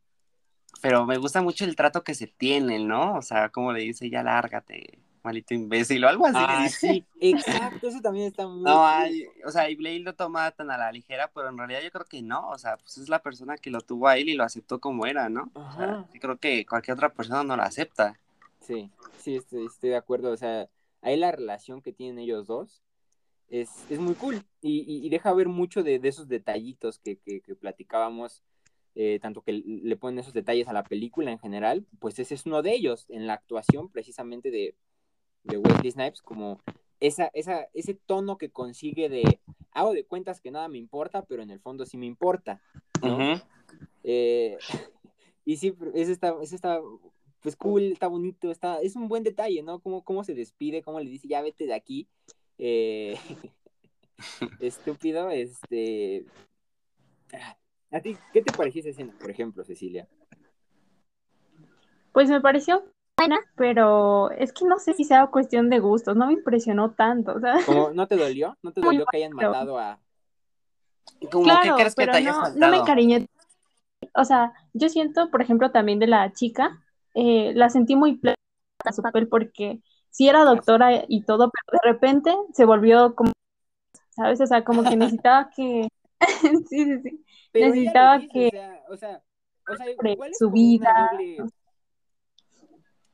Pero 0.81 1.05
me 1.05 1.17
gusta 1.17 1.41
mucho 1.41 1.65
el 1.65 1.75
trato 1.75 2.03
que 2.03 2.15
se 2.15 2.27
tiene, 2.27 2.79
¿no? 2.79 3.15
O 3.15 3.21
sea, 3.21 3.49
como 3.49 3.73
le 3.73 3.81
dice, 3.81 4.10
ya 4.10 4.23
lárgate, 4.23 4.99
malito 5.23 5.53
imbécil 5.53 6.03
o 6.05 6.07
algo 6.07 6.27
así. 6.27 6.38
Ah, 6.39 6.69
sí, 6.69 7.05
exacto, 7.19 7.88
eso 7.88 7.99
también 7.99 8.27
está 8.27 8.47
muy... 8.47 8.62
No, 8.63 8.86
o 9.45 9.51
sea, 9.51 9.69
y 9.69 9.75
Blade 9.75 9.99
lo 9.99 10.15
toma 10.15 10.49
tan 10.51 10.71
a 10.71 10.77
la 10.77 10.91
ligera, 10.91 11.29
pero 11.33 11.49
en 11.49 11.57
realidad 11.57 11.81
yo 11.83 11.91
creo 11.91 12.05
que 12.05 12.21
no, 12.21 12.49
o 12.49 12.57
sea, 12.57 12.77
pues 12.77 12.97
es 12.97 13.10
la 13.10 13.19
persona 13.21 13.57
que 13.57 13.69
lo 13.69 13.81
tuvo 13.81 14.07
a 14.07 14.17
él 14.17 14.29
y 14.29 14.36
lo 14.36 14.43
aceptó 14.43 14.79
como 14.79 15.05
era, 15.05 15.29
¿no? 15.29 15.51
O 15.53 15.71
sea, 15.73 16.05
yo 16.13 16.19
creo 16.19 16.38
que 16.38 16.65
cualquier 16.65 16.95
otra 16.95 17.10
persona 17.10 17.43
no 17.43 17.57
lo 17.57 17.63
acepta. 17.63 18.17
Sí, 18.62 18.89
sí, 19.17 19.36
estoy, 19.36 19.69
de 19.81 19.95
acuerdo, 19.95 20.31
o 20.31 20.38
sea, 20.38 20.67
ahí 21.01 21.17
la 21.17 21.31
relación 21.31 21.81
que 21.81 21.93
tienen 21.93 22.19
ellos 22.19 22.47
dos 22.47 22.83
es, 23.49 23.69
muy 23.99 24.15
cool 24.15 24.43
y, 24.62 25.07
deja 25.10 25.33
ver 25.33 25.47
mucho 25.47 25.83
de, 25.83 25.99
esos 26.03 26.27
detallitos 26.27 26.99
que, 26.99 27.17
que, 27.17 27.41
platicábamos, 27.55 28.43
eh, 28.95 29.19
tanto 29.21 29.41
que 29.41 29.53
le 29.53 29.95
ponen 29.95 30.19
esos 30.19 30.33
detalles 30.33 30.67
a 30.67 30.73
la 30.73 30.83
película 30.83 31.31
en 31.31 31.39
general, 31.39 31.86
pues 31.99 32.19
ese 32.19 32.36
es 32.36 32.45
uno 32.45 32.62
de 32.62 32.73
ellos, 32.73 33.05
en 33.10 33.27
la 33.27 33.33
actuación 33.33 33.89
precisamente 33.89 34.51
de, 34.51 34.75
de 35.43 35.57
Wesley 35.57 35.91
Snipes, 35.91 36.21
como 36.21 36.60
esa, 36.99 37.29
esa, 37.33 37.67
ese 37.73 37.93
tono 37.93 38.38
que 38.38 38.49
consigue 38.49 39.07
de 39.07 39.39
hago 39.71 39.93
de 39.93 40.05
cuentas 40.05 40.41
que 40.41 40.51
nada 40.51 40.67
me 40.67 40.77
importa, 40.77 41.23
pero 41.25 41.43
en 41.43 41.51
el 41.51 41.60
fondo 41.60 41.86
sí 41.86 41.97
me 41.97 42.05
importa. 42.07 42.62
Eh, 44.03 44.57
y 45.45 45.57
sí, 45.57 45.75
eso 45.93 46.12
está, 46.12 46.36
eso 46.41 46.55
está 46.55 46.81
pues 47.47 47.55
cool, 47.55 47.83
está 47.93 48.07
bonito, 48.07 48.51
está, 48.51 48.81
es 48.81 48.97
un 48.97 49.07
buen 49.07 49.23
detalle, 49.23 49.63
¿no? 49.63 49.79
Cómo, 49.79 50.03
cómo 50.03 50.25
se 50.25 50.33
despide, 50.33 50.81
cómo 50.81 50.99
le 50.99 51.10
dice, 51.10 51.29
ya 51.29 51.41
vete 51.41 51.65
de 51.65 51.73
aquí. 51.73 52.05
Eh, 52.57 53.17
estúpido, 54.60 55.29
este. 55.29 56.25
¿A 57.89 58.01
ti 58.01 58.17
qué 58.33 58.41
te 58.41 58.51
pareció 58.51 58.81
esa 58.81 58.89
escena, 58.89 59.13
por 59.17 59.31
ejemplo, 59.31 59.63
Cecilia? 59.63 60.10
Pues 62.12 62.29
me 62.29 62.41
pareció 62.41 62.83
buena, 63.17 63.39
pero 63.55 64.29
es 64.31 64.51
que 64.51 64.65
no 64.65 64.77
sé 64.77 64.91
si 64.91 65.05
sea 65.05 65.27
cuestión 65.27 65.69
de 65.69 65.79
gustos, 65.79 66.17
no 66.17 66.27
me 66.27 66.33
impresionó 66.33 66.95
tanto, 66.95 67.36
o 67.36 67.39
sea. 67.39 67.60
¿No 67.93 68.07
te 68.10 68.17
dolió? 68.17 68.57
¿No 68.62 68.73
te 68.73 68.81
dolió 68.81 69.05
que 69.10 69.19
hayan 69.19 69.31
matado 69.31 69.79
a...? 69.79 70.01
claro, 71.31 71.77
crees 71.77 71.95
que 71.95 72.07
te 72.07 72.21
no, 72.23 72.49
no 72.55 72.69
me 72.69 72.75
encariñé. 72.75 73.29
O 74.15 74.25
sea, 74.25 74.51
yo 74.73 74.89
siento, 74.89 75.31
por 75.31 75.41
ejemplo, 75.41 75.71
también 75.71 75.99
de 75.99 76.07
la 76.07 76.33
chica, 76.33 76.83
eh, 77.19 77.51
la 77.56 77.69
sentí 77.69 77.95
muy 77.95 78.15
plena 78.15 78.36
a 78.86 78.93
su 78.93 79.01
papel 79.01 79.27
porque 79.27 79.82
sí 80.12 80.30
era 80.30 80.45
doctora 80.45 81.03
y 81.08 81.23
todo, 81.23 81.49
pero 81.49 81.80
de 81.82 81.91
repente 81.91 82.36
se 82.53 82.63
volvió 82.63 83.15
como, 83.15 83.32
¿sabes? 84.12 84.39
O 84.39 84.45
sea, 84.45 84.63
como 84.63 84.84
que 84.84 84.95
necesitaba 84.95 85.49
que... 85.49 85.88
sí, 86.69 86.86
sí, 86.86 87.01
sí. 87.01 87.25
necesitaba 87.56 88.19
que... 88.32 88.49
O 88.89 88.97
sea, 88.97 89.23
o 89.67 89.75
sea, 89.75 89.86
su 90.38 90.51
vida. 90.51 91.10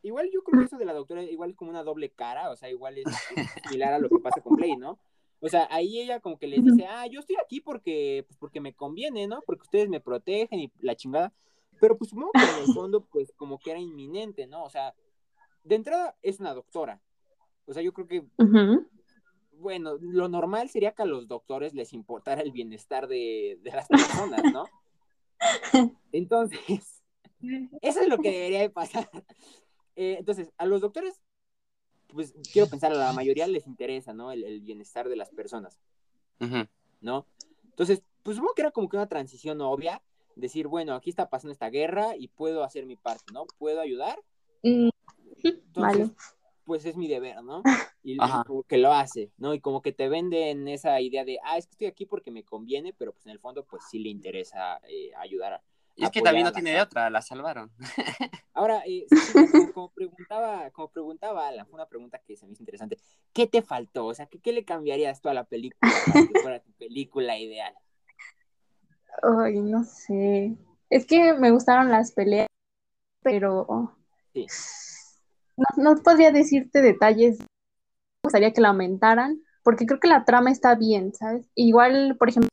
Igual 0.02 0.30
yo 0.34 0.44
creo 0.44 0.60
que 0.60 0.66
eso 0.66 0.78
de 0.78 0.84
la 0.84 0.94
doctora 0.94 1.24
igual 1.24 1.52
es 1.52 1.56
como 1.56 1.72
una 1.72 1.84
doble 1.84 2.10
cara, 2.10 2.52
o 2.52 2.58
sea, 2.58 2.70
igual 2.70 2.98
es, 2.98 3.06
similar 3.64 3.94
a 3.94 4.00
lo 4.00 4.10
que 4.10 4.20
pasa 4.20 4.42
con 4.42 4.58
Blade, 4.58 4.76
¿no? 4.76 5.00
O 5.40 5.48
sea, 5.48 5.66
ahí 5.72 6.02
ella 6.02 6.20
como 6.20 6.38
que 6.38 6.48
les 6.48 6.62
dice, 6.64 6.86
ah, 6.88 7.08
yo 7.08 7.22
estoy 7.22 7.38
aquí 7.42 7.62
porque, 7.62 8.26
pues 8.28 8.38
porque 8.38 8.60
me 8.60 8.74
conviene, 8.74 9.28
¿no? 9.28 9.42
Porque 9.46 9.64
ustedes 9.64 9.88
me 9.88 10.02
protegen 10.02 10.60
y 10.60 10.72
la 10.80 10.96
chingada. 10.96 11.32
Pero 11.84 11.98
pues 11.98 12.12
supongo 12.12 12.32
que 12.32 12.40
en 12.40 12.64
el 12.64 12.74
fondo, 12.74 13.04
pues 13.04 13.34
como 13.36 13.60
que 13.60 13.72
era 13.72 13.80
inminente, 13.82 14.48
¿no? 14.48 14.64
O 14.64 14.70
sea, 14.70 14.96
de 15.66 15.76
entrada 15.76 16.16
es 16.22 16.40
una 16.40 16.54
doctora. 16.54 17.02
O 17.66 17.74
sea, 17.74 17.84
yo 17.84 17.92
creo 17.92 18.08
que, 18.08 18.26
bueno, 19.58 19.98
lo 20.00 20.30
normal 20.30 20.70
sería 20.70 20.94
que 20.94 21.02
a 21.02 21.06
los 21.06 21.28
doctores 21.28 21.74
les 21.74 21.92
importara 21.92 22.42
el 22.42 22.54
bienestar 22.54 23.10
de, 23.10 23.60
de 23.62 23.72
las 23.72 23.90
personas, 23.90 24.42
¿no? 24.54 24.64
Entonces, 26.14 27.04
eso 27.82 28.00
es 28.00 28.08
lo 28.08 28.18
que 28.20 28.32
debería 28.32 28.62
de 28.62 28.70
pasar. 28.70 29.10
Eh, 29.98 30.16
entonces, 30.20 30.54
a 30.58 30.66
los 30.66 30.80
doctores, 30.80 31.20
pues 32.08 32.34
quiero 32.54 32.70
pensar, 32.70 32.94
a 32.94 32.96
la 32.96 33.12
mayoría 33.12 33.46
les 33.46 33.68
interesa, 33.68 34.14
¿no? 34.14 34.32
El, 34.32 34.62
bienestar 34.62 35.10
de 35.10 35.18
las 35.18 35.32
personas, 35.32 35.78
¿no? 37.02 37.28
Entonces, 37.66 38.04
pues 38.24 38.38
supongo 38.38 38.54
que 38.54 38.62
era 38.62 38.72
como 38.72 38.88
que 38.88 38.96
una 38.96 39.10
transición 39.10 39.60
obvia, 39.60 40.02
decir, 40.36 40.68
bueno, 40.68 40.96
aquí 40.96 41.10
está 41.10 41.30
pasando 41.30 41.52
esta 41.52 41.70
guerra 41.70 42.16
y 42.18 42.28
puedo 42.28 42.64
hacer 42.64 42.86
mi 42.86 42.96
parte, 42.96 43.26
¿no? 43.34 43.46
¿Puedo 43.58 43.82
ayudar? 43.82 44.20
Mm, 44.64 44.90
Entonces, 45.44 46.12
pues 46.66 46.86
es 46.86 46.96
mi 46.96 47.08
deber, 47.08 47.44
¿no? 47.44 47.62
Y 48.06 48.18
como 48.18 48.64
que 48.64 48.78
lo 48.78 48.92
hace, 48.92 49.32
¿no? 49.38 49.54
Y 49.54 49.62
como 49.62 49.82
que 49.82 49.94
te 49.94 50.10
venden 50.10 50.68
esa 50.68 51.00
idea 51.00 51.24
de, 51.24 51.40
ah, 51.46 51.58
es 51.58 51.68
que 51.68 51.72
estoy 51.72 51.88
aquí 51.88 52.06
porque 52.06 52.32
me 52.32 52.44
conviene, 52.44 52.92
pero 52.92 53.14
pues 53.14 53.26
en 53.26 53.32
el 53.32 53.40
fondo, 53.40 53.64
pues 53.64 53.84
sí 53.90 53.98
le 53.98 54.10
interesa 54.10 54.82
eh, 54.90 55.12
ayudar 55.16 55.54
a, 55.54 55.64
y 55.96 56.06
es 56.06 56.12
que 56.12 56.22
también 56.22 56.46
no 56.46 56.52
tiene 56.52 56.72
de 56.72 56.82
otra, 56.82 57.10
la 57.10 57.22
salvaron. 57.22 57.72
Ahora, 58.54 58.84
eh, 58.86 59.06
como, 59.74 59.92
preguntaba, 59.92 60.72
como 60.72 60.90
preguntaba 60.90 61.48
Alan, 61.48 61.68
fue 61.68 61.76
una 61.76 61.88
pregunta 61.88 62.20
que 62.26 62.36
se 62.36 62.48
me 62.48 62.54
hizo 62.54 62.64
interesante. 62.64 62.98
¿Qué 63.32 63.48
te 63.48 63.62
faltó? 63.62 64.08
O 64.08 64.14
sea, 64.14 64.26
¿qué, 64.26 64.40
qué 64.40 64.54
le 64.54 64.66
cambiarías 64.66 65.22
tú 65.22 65.30
a 65.30 65.34
la 65.34 65.44
película 65.44 65.92
para 66.08 66.28
que 66.28 66.40
fuera 66.42 66.60
tu 66.62 66.72
película 66.74 67.38
ideal? 67.38 67.76
Ay, 69.22 69.62
no 69.62 69.84
sé. 69.84 70.56
Es 70.90 71.06
que 71.06 71.34
me 71.34 71.52
gustaron 71.52 71.90
las 71.90 72.12
peleas, 72.12 72.48
pero 73.22 73.96
sí. 74.34 74.46
no, 75.58 75.84
no 75.84 76.02
podría 76.02 76.32
decirte 76.32 76.82
detalles. 76.82 77.40
Me 77.40 78.26
gustaría 78.26 78.54
que 78.54 78.62
la 78.62 78.70
aumentaran, 78.70 79.42
porque 79.64 79.86
creo 79.86 80.00
que 80.00 80.08
la 80.08 80.26
trama 80.26 80.52
está 80.52 80.76
bien, 80.76 81.14
¿sabes? 81.14 81.50
Igual, 81.56 82.16
por 82.18 82.30
ejemplo, 82.30 82.50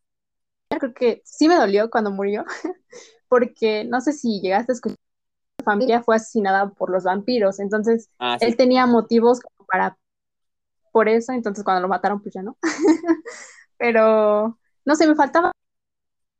creo 0.78 0.94
que 0.94 1.22
sí 1.24 1.48
me 1.48 1.56
dolió 1.56 1.90
cuando 1.90 2.10
murió, 2.10 2.44
porque 3.28 3.84
no 3.84 4.00
sé 4.00 4.12
si 4.12 4.40
llegaste 4.40 4.72
a 4.72 4.74
escuchar, 4.74 4.96
su 5.58 5.64
familia 5.64 6.02
fue 6.02 6.16
asesinada 6.16 6.70
por 6.70 6.90
los 6.90 7.04
vampiros, 7.04 7.60
entonces 7.60 8.08
ah, 8.18 8.38
él 8.40 8.56
tenía 8.56 8.86
motivos 8.86 9.40
para, 9.70 9.98
por 10.92 11.08
eso, 11.08 11.32
entonces 11.32 11.64
cuando 11.64 11.82
lo 11.82 11.88
mataron, 11.88 12.20
pues 12.22 12.34
ya 12.34 12.42
no. 12.42 12.56
Pero, 13.78 14.58
no 14.84 14.94
sé, 14.94 15.06
me 15.06 15.14
faltaba 15.14 15.52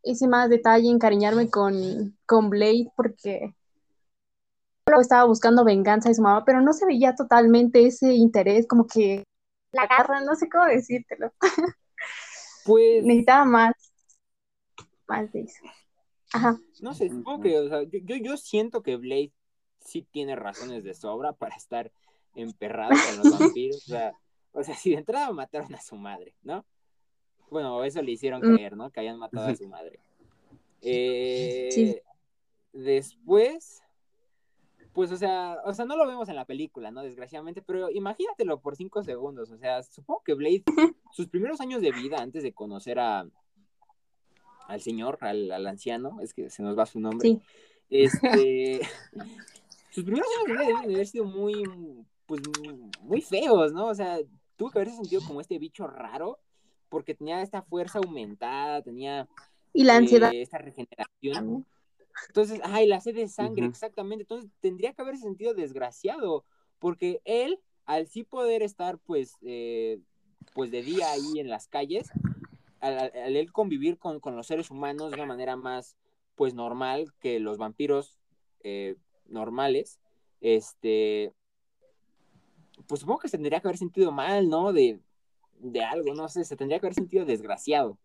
ese 0.03 0.29
más 0.29 0.49
detalle, 0.49 0.89
encariñarme 0.89 1.51
con, 1.51 2.17
con 2.27 2.51
Blade, 2.51 2.91
porque 2.97 3.55
estaba 5.01 5.25
buscando 5.25 5.65
venganza 5.65 6.09
de 6.09 6.15
su 6.15 6.23
mamá, 6.23 6.45
pero 6.45 6.61
no 6.61 6.73
se 6.73 6.87
veía 6.87 7.15
totalmente 7.15 7.87
ese 7.87 8.13
interés, 8.15 8.67
como 8.67 8.87
que 8.87 9.25
la 9.73 9.87
garra, 9.87 10.21
no 10.23 10.35
sé 10.35 10.49
cómo 10.49 10.65
decírtelo. 10.65 11.33
Pues 12.67 13.03
necesitaba 13.05 13.47
más, 13.47 13.73
más 15.09 15.33
de 15.33 15.41
eso. 15.41 15.65
Ajá. 16.35 16.59
No 16.83 16.93
sé, 16.93 17.09
supongo 17.09 17.41
que, 17.41 17.59
o 17.59 17.69
sea, 17.71 17.83
yo, 17.85 18.17
yo 18.17 18.37
siento 18.37 18.83
que 18.83 18.97
Blade 18.97 19.33
sí 19.81 20.07
tiene 20.11 20.37
razones 20.37 20.85
de 20.85 20.93
sobra 20.93 21.33
para 21.33 21.57
estar 21.57 21.91
emperrado 22.35 22.91
con 22.91 23.17
los 23.17 23.41
vampiros. 23.41 23.79
O 23.79 23.89
sea, 23.89 24.13
o 24.53 24.63
sea, 24.63 24.77
si 24.77 24.91
de 24.91 24.99
entrada 24.99 25.33
mataron 25.33 25.75
a 25.75 25.81
su 25.81 25.97
madre, 25.97 26.35
¿no? 26.43 26.67
Bueno, 27.51 27.85
eso 27.85 28.01
le 28.03 28.13
hicieron 28.13 28.41
mm. 28.41 28.55
creer, 28.55 28.77
¿no? 28.77 28.91
Que 28.91 29.01
hayan 29.01 29.19
matado 29.19 29.47
a 29.47 29.55
su 29.55 29.67
madre. 29.69 29.99
Eh, 30.83 31.69
sí. 31.71 31.97
Después, 32.73 33.83
pues, 34.93 35.13
o 35.13 35.17
sea, 35.17 35.59
o 35.65 35.73
sea, 35.73 35.85
no 35.85 35.97
lo 35.97 36.07
vemos 36.07 36.29
en 36.29 36.37
la 36.37 36.45
película, 36.45 36.91
¿no? 36.91 37.03
Desgraciadamente, 37.03 37.63
pero 37.63 37.91
imagínatelo 37.91 38.61
por 38.61 38.77
cinco 38.77 39.03
segundos. 39.03 39.51
O 39.51 39.59
sea, 39.59 39.83
supongo 39.83 40.23
que 40.25 40.35
Blade, 40.35 40.65
sus 41.13 41.29
primeros 41.29 41.61
años 41.61 41.83
de 41.83 41.93
vida 41.93 42.19
antes 42.19 42.43
de 42.43 42.53
conocer 42.53 42.99
a, 42.99 43.27
al 44.67 44.81
señor, 44.81 45.19
al, 45.21 45.67
anciano, 45.67 46.21
es 46.21 46.35
que 46.35 46.51
se 46.51 46.63
nos 46.63 46.79
va 46.79 46.87
su 46.87 47.01
nombre. 47.01 47.41
Este, 47.89 48.81
sus 49.91 50.05
primeros 50.05 50.29
años 50.45 50.59
deben 50.59 50.77
haber 50.77 51.07
sido 51.07 51.25
muy, 51.25 51.65
pues, 52.27 52.41
muy 53.03 53.21
feos, 53.21 53.73
¿no? 53.73 53.87
O 53.87 53.95
sea, 53.95 54.19
tuvo 54.57 54.71
que 54.71 54.79
haberse 54.79 54.97
sentido 54.97 55.23
como 55.27 55.41
este 55.41 55.59
bicho 55.59 55.87
raro, 55.87 56.39
porque 56.91 57.15
tenía 57.15 57.41
esta 57.41 57.63
fuerza 57.63 57.99
aumentada, 57.99 58.83
tenía... 58.83 59.27
Y 59.73 59.85
la 59.85 59.97
ansiedad. 59.97 60.33
Eh, 60.35 60.43
esta 60.43 60.59
regeneración. 60.59 61.65
Entonces, 62.27 62.61
ay, 62.65 62.87
la 62.87 63.01
sed 63.01 63.15
de 63.15 63.29
sangre, 63.29 63.65
exactamente. 63.65 64.25
Entonces, 64.25 64.51
tendría 64.61 64.93
que 64.93 65.01
haberse 65.01 65.23
sentido 65.23 65.55
desgraciado, 65.55 66.45
porque 66.79 67.23
él, 67.25 67.61
al 67.87 68.09
sí 68.09 68.25
poder 68.25 68.63
estar, 68.63 68.99
pues, 68.99 69.37
eh, 69.43 70.01
pues 70.53 70.71
de 70.71 70.83
día 70.83 71.11
ahí 71.13 71.39
en 71.39 71.49
las 71.49 71.69
calles, 71.69 72.11
al, 72.81 73.13
él 73.15 73.53
convivir 73.53 73.97
con, 73.97 74.21
los 74.25 74.47
seres 74.47 74.71
humanos 74.71 75.11
de 75.11 75.17
una 75.17 75.27
manera 75.27 75.57
más, 75.57 75.97
pues, 76.35 76.53
normal 76.53 77.13
que 77.21 77.39
los 77.39 77.57
vampiros 77.57 78.19
eh, 78.65 78.97
normales, 79.27 80.01
este, 80.41 81.33
pues 82.87 83.01
supongo 83.03 83.21
que 83.21 83.29
se 83.29 83.37
tendría 83.37 83.61
que 83.61 83.69
haber 83.69 83.79
sentido 83.79 84.11
mal, 84.11 84.49
¿no? 84.49 84.73
De, 84.73 84.99
de 85.61 85.83
algo, 85.83 86.15
no 86.15 86.29
sé, 86.29 86.45
se 86.45 86.57
tendría 86.57 86.79
que 86.81 86.87
haber 86.87 86.95
sentido 86.95 87.25
desgraciado. 87.25 87.99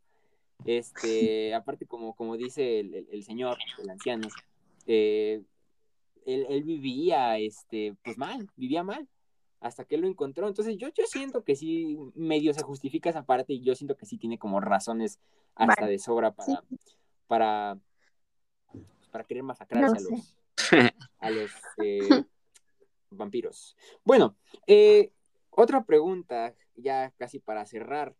Este, 0.63 1.53
aparte, 1.53 1.85
como, 1.85 2.15
como 2.15 2.37
dice 2.37 2.79
el, 2.79 3.23
señor, 3.23 3.57
el 3.81 3.89
anciano, 3.89 4.27
eh, 4.85 5.41
él, 6.25 6.63
vivía, 6.63 7.37
este, 7.37 7.95
pues 8.03 8.17
mal, 8.17 8.49
vivía 8.55 8.83
mal, 8.83 9.07
hasta 9.59 9.85
que 9.85 9.95
él 9.95 10.01
lo 10.01 10.07
encontró. 10.07 10.47
Entonces, 10.47 10.77
yo, 10.77 10.87
yo 10.89 11.05
siento 11.05 11.43
que 11.43 11.55
sí, 11.55 11.97
medio 12.15 12.53
se 12.53 12.63
justifica 12.63 13.09
esa 13.09 13.25
parte 13.25 13.53
y 13.53 13.61
yo 13.61 13.75
siento 13.75 13.97
que 13.97 14.05
sí 14.05 14.17
tiene 14.17 14.39
como 14.39 14.59
razones 14.59 15.19
hasta 15.55 15.85
de 15.85 15.99
sobra 15.99 16.31
para, 16.31 16.63
para, 17.27 17.77
para 19.11 19.23
querer 19.23 19.43
masacrarse 19.43 19.97
a 19.97 20.01
los, 20.01 20.37
a 21.19 21.29
los 21.29 21.51
eh, 21.83 22.25
vampiros. 23.09 23.75
Bueno, 24.03 24.35
eh, 24.67 25.11
otra 25.55 25.83
pregunta, 25.83 26.53
ya 26.75 27.11
casi 27.17 27.39
para 27.39 27.65
cerrar. 27.65 28.15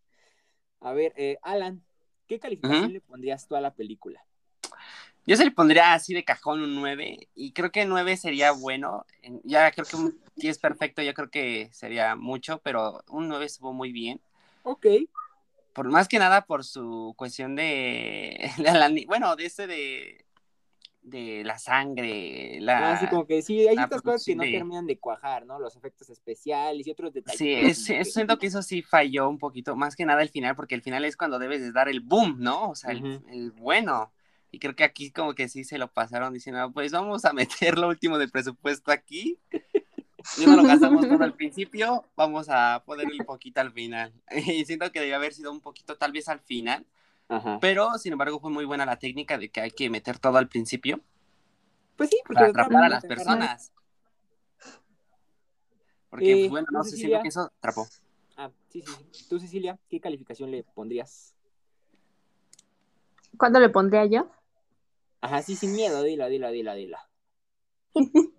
A 0.80 0.93
ver, 0.93 1.13
Alan, 1.41 1.84
¿Qué 2.28 2.39
calificación 2.39 2.93
le 2.93 3.02
pondrías 3.02 3.48
tú 3.48 3.56
a 3.56 3.62
la 3.62 3.74
película? 3.74 4.26
Yo 5.28 5.36
se 5.36 5.45
le 5.45 5.52
pondría 5.52 5.93
así 5.93 6.13
de 6.13 6.24
cajón 6.24 6.62
un 6.62 6.76
9 6.76 7.28
y 7.36 7.52
creo 7.52 7.71
que 7.71 7.86
9 7.86 8.17
sería 8.17 8.52
bueno. 8.52 9.06
Ya 9.43 9.71
creo 9.71 9.86
que 9.86 9.95
un 9.95 10.19
10 10.36 10.60
perfecto, 10.60 11.02
yo 11.02 11.13
creo 11.13 11.30
que 11.30 11.69
sería 11.71 12.15
mucho, 12.15 12.60
pero 12.60 13.04
un 13.10 13.28
9 13.28 13.45
estuvo 13.45 13.74
muy 13.74 13.91
bien. 13.91 14.19
Ok. 14.63 14.88
Por 15.74 15.89
más 15.89 16.08
que 16.08 16.19
nada 16.19 16.45
por 16.45 16.63
su 16.63 17.13
cuestión 17.17 17.56
de, 17.56 18.50
de 18.58 19.06
bueno, 19.08 19.36
de 19.36 19.45
ese 19.45 19.67
de 19.67 20.24
de 21.06 21.44
la 21.44 21.60
sangre, 21.60 22.58
la... 22.62 22.94
Así 22.94 23.08
como 23.08 23.28
que 23.28 23.41
sí, 23.44 23.68
hay 23.68 23.76
ciertas 23.76 24.02
cosas 24.02 24.26
que 24.26 24.36
no 24.36 24.44
terminan 24.44 24.88
de 24.88 24.98
cuajar, 24.98 25.46
¿no? 25.46 25.60
Los 25.60 25.76
efectos 25.76 26.10
especiales 26.10 26.86
y 26.86 26.91
otros 26.91 27.13
detalles. 27.13 27.86
Sí, 27.86 28.04
siento 28.04 28.39
que 28.39 28.48
eso 28.48 28.63
sí 28.63 28.82
falló 28.82 29.30
un 29.30 29.38
poquito, 29.38 29.76
más 29.76 29.96
que 29.96 30.06
nada 30.06 30.24
el 30.24 30.30
final, 30.30 30.56
porque 30.56 30.74
el 30.74 30.82
final 30.82 31.06
es 31.06 31.15
cuando 31.15 31.38
debes 31.38 31.62
de 31.62 31.72
dar 31.72 31.89
el 31.89 32.00
boom, 32.00 32.38
¿no? 32.39 32.72
O 32.72 32.76
sea, 32.76 32.91
el, 32.91 33.52
bueno. 33.52 34.12
Y 34.52 34.60
creo 34.60 34.76
que 34.76 34.84
aquí 34.84 35.12
como 35.12 35.36
que 35.36 35.48
sí 35.48 35.63
se 35.63 35.78
lo 35.78 35.91
pasaron 35.91 36.34
diciendo, 36.34 36.72
pues 36.74 36.91
vamos 36.91 37.24
a 37.26 37.34
meter 37.34 37.78
lo 37.78 37.88
último 37.88 38.18
del 38.18 38.32
presupuesto 38.32 38.91
aquí. 38.91 39.39
Y 40.39 40.46
no 40.48 40.56
lo 40.56 40.63
gastamos 40.63 41.08
todo 41.08 41.24
al 41.24 41.34
principio, 41.36 42.04
vamos 42.15 42.48
a 42.50 42.82
poner 42.84 43.06
un 43.06 43.26
poquito 43.26 43.62
al 43.62 43.72
final. 43.72 44.12
Y 44.48 44.65
siento 44.65 44.91
que 44.91 45.02
debió 45.02 45.18
haber 45.18 45.34
sido 45.34 45.52
un 45.52 45.62
poquito 45.62 45.98
tal 45.98 46.12
vez 46.12 46.28
al 46.30 46.39
final, 46.39 46.86
pero, 47.59 47.97
sin 47.97 48.13
embargo, 48.13 48.39
fue 48.39 48.51
muy 48.51 48.65
buena 48.65 48.85
la 48.85 48.97
técnica 48.97 49.38
de 49.38 49.49
que 49.49 49.61
hay 49.61 49.71
que 49.71 49.89
meter 49.89 50.19
todo 50.19 50.38
al 50.38 50.47
principio. 50.47 51.01
Pues 51.95 52.09
sí, 52.09 52.17
porque 52.25 52.35
para 52.35 52.47
atrapar 52.49 52.83
a 52.83 52.89
las 52.89 53.05
personas. 53.05 53.71
Porque, 56.09 56.33
pues, 56.33 56.45
eh, 56.45 56.49
bueno, 56.49 56.67
no 56.71 56.83
sé, 56.83 56.97
si 56.97 57.09
que 57.09 57.27
eso 57.27 57.51
atrapó. 57.57 57.88
Ah, 58.38 58.51
sí, 58.69 58.81
sí. 58.81 59.27
Tú, 59.29 59.39
Cecilia, 59.39 59.79
¿qué 59.89 59.99
calificación 59.99 60.51
le 60.51 60.63
pondrías? 60.63 61.35
¿Cuándo 63.38 63.59
le 63.59 63.69
pondría 63.69 64.05
yo? 64.05 64.29
Ajá, 65.21 65.41
sí, 65.41 65.55
sin 65.55 65.73
miedo, 65.73 66.03
dila, 66.03 66.27
dila, 66.27 66.49
dila, 66.51 66.75
dila. 66.75 67.09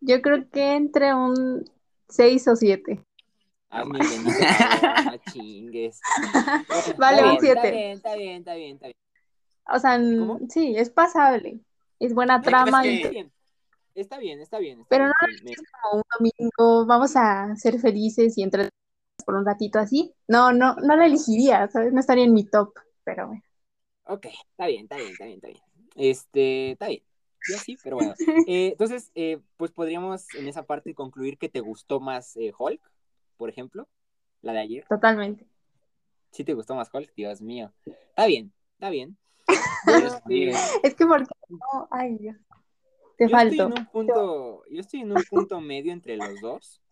yo 0.00 0.22
creo 0.22 0.48
que 0.50 0.74
entre 0.74 1.14
un 1.14 1.64
6 2.08 2.46
o 2.48 2.56
7. 2.56 3.04
Ah, 3.70 3.84
mi 3.84 3.98
no 3.98 5.16
chingues. 5.32 6.00
Vale, 6.98 7.24
un 7.24 7.38
7. 7.38 7.50
Está 7.52 7.70
bien, 7.70 7.92
está 7.92 8.14
bien, 8.16 8.36
está 8.38 8.54
bien, 8.54 8.74
está 8.74 8.86
bien. 8.86 8.96
O 9.72 9.78
sea, 9.78 10.00
sí, 10.48 10.74
es 10.76 10.90
pasable. 10.90 11.60
Es 12.00 12.12
buena 12.12 12.42
trama. 12.42 12.84
Está, 12.84 13.08
bien. 13.10 13.32
está 13.94 14.18
bien, 14.18 14.40
está 14.40 14.58
bien. 14.58 14.84
Pero 14.88 15.06
no 15.06 15.12
es 15.28 15.62
como 15.82 15.98
un 15.98 16.02
domingo, 16.18 16.86
vamos 16.86 17.14
a 17.14 17.54
ser 17.54 17.78
felices 17.78 18.36
y 18.36 18.42
entrar 18.42 18.68
por 19.24 19.36
un 19.36 19.46
ratito 19.46 19.78
así. 19.78 20.12
No, 20.26 20.52
no, 20.52 20.74
no 20.74 20.96
la 20.96 21.06
elegiría, 21.06 21.68
¿sabes? 21.68 21.92
No 21.92 22.00
estaría 22.00 22.24
en 22.24 22.34
mi 22.34 22.44
top, 22.44 22.72
pero 23.04 23.28
bueno. 23.28 23.42
Ok, 24.04 24.26
está 24.50 24.66
bien, 24.66 24.82
está 24.82 24.96
bien, 24.96 25.12
está 25.12 25.24
bien, 25.26 25.36
está 25.36 25.48
bien. 25.48 25.60
Este, 25.94 26.72
está 26.72 26.88
bien. 26.88 27.02
Yo 27.48 27.56
sí, 27.58 27.78
pero 27.84 27.96
bueno. 27.96 28.14
Eh, 28.48 28.70
entonces, 28.72 29.12
eh, 29.14 29.38
pues 29.56 29.70
podríamos 29.70 30.26
en 30.34 30.48
esa 30.48 30.64
parte 30.64 30.94
concluir 30.94 31.38
que 31.38 31.48
te 31.48 31.60
gustó 31.60 32.00
más 32.00 32.36
eh, 32.36 32.52
Hulk 32.58 32.80
por 33.40 33.48
ejemplo, 33.48 33.88
la 34.42 34.52
de 34.52 34.58
ayer. 34.58 34.84
Totalmente. 34.86 35.46
¿Sí 36.30 36.44
te 36.44 36.52
gustó 36.52 36.74
más 36.74 36.90
Hulk? 36.92 37.14
Dios 37.16 37.40
mío. 37.40 37.72
Está 37.86 38.26
bien, 38.26 38.52
está 38.74 38.90
bien. 38.90 39.16
es 40.82 40.94
que 40.94 41.06
porque 41.06 41.24
no, 41.48 41.88
ay 41.90 42.18
Dios. 42.18 42.36
Te 43.16 43.24
yo 43.24 43.30
falto. 43.30 43.54
Estoy 43.54 43.66
en 43.66 43.78
un 43.78 43.86
punto, 43.86 44.62
yo 44.68 44.80
estoy 44.80 45.00
en 45.00 45.12
un 45.12 45.24
punto 45.30 45.58
medio 45.62 45.90
entre 45.90 46.18
los 46.18 46.38
dos. 46.42 46.82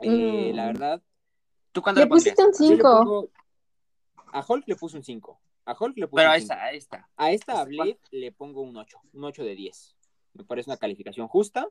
Eh, 0.00 0.52
La 0.54 0.64
mm. 0.64 0.66
verdad. 0.68 1.02
¿Tú 1.72 1.82
cuándo 1.82 2.00
le, 2.00 2.06
le 2.06 2.08
pusiste 2.08 2.42
un 2.42 2.54
5? 2.54 3.30
A 4.32 4.44
Hulk 4.48 4.66
le 4.66 4.76
puse 4.76 4.96
un 4.96 5.04
5. 5.04 5.40
A 5.66 5.76
Hulk 5.78 5.98
le 5.98 6.08
puse 6.08 6.22
Pero 6.22 6.30
un 6.30 6.34
a 6.34 6.38
esta, 6.38 6.54
a 6.54 6.72
esta. 6.72 7.08
A 7.18 7.32
esta, 7.32 7.60
a 7.60 7.64
Blade, 7.66 7.98
le 8.12 8.32
pongo 8.32 8.62
un 8.62 8.74
8. 8.78 8.98
Un 9.12 9.24
8 9.24 9.44
de 9.44 9.54
10. 9.56 9.96
Me 10.32 10.44
parece 10.44 10.70
una 10.70 10.78
calificación 10.78 11.28
justa. 11.28 11.68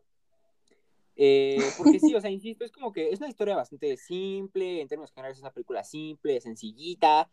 Eh, 1.15 1.61
porque 1.77 1.99
sí, 1.99 2.13
o 2.13 2.21
sea, 2.21 2.29
insisto, 2.31 2.65
es 2.65 2.71
como 2.71 2.91
que 2.91 3.09
es 3.09 3.19
una 3.19 3.29
historia 3.29 3.55
bastante 3.55 3.95
simple, 3.97 4.81
en 4.81 4.87
términos 4.87 5.11
generales 5.11 5.37
es 5.37 5.43
una 5.43 5.53
película 5.53 5.83
simple, 5.83 6.41
sencillita, 6.41 7.29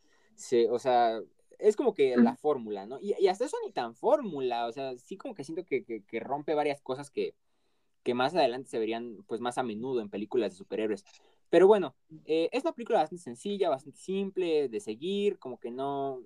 o 0.71 0.79
sea, 0.79 1.21
es 1.59 1.77
como 1.77 1.95
que 1.95 2.17
la 2.17 2.37
fórmula, 2.37 2.87
¿no? 2.87 2.99
Y, 3.01 3.27
hasta 3.29 3.45
eso 3.45 3.57
ni 3.65 3.73
tan 3.73 3.95
fórmula, 3.95 4.67
o 4.67 4.73
sea, 4.73 4.97
sí 4.99 5.17
como 5.17 5.35
que 5.35 5.45
siento 5.45 5.65
que, 5.65 5.85
que, 5.85 6.21
rompe 6.21 6.55
varias 6.55 6.81
cosas 6.81 7.11
que, 7.11 7.35
que, 8.03 8.15
más 8.15 8.35
adelante 8.35 8.69
se 8.69 8.79
verían 8.79 9.19
pues 9.27 9.41
más 9.41 9.59
a 9.59 9.63
menudo 9.63 10.01
en 10.01 10.11
películas 10.11 10.53
de 10.53 10.59
superhéroes. 10.59 11.05
Pero 11.51 11.67
bueno, 11.67 11.95
eh, 12.25 12.49
es 12.53 12.65
una 12.65 12.73
película 12.73 13.01
bastante 13.01 13.23
sencilla, 13.23 13.69
bastante 13.69 13.99
simple 13.99 14.69
de 14.69 14.81
seguir, 14.81 15.39
como 15.39 15.59
que 15.61 15.71
no, 15.71 16.23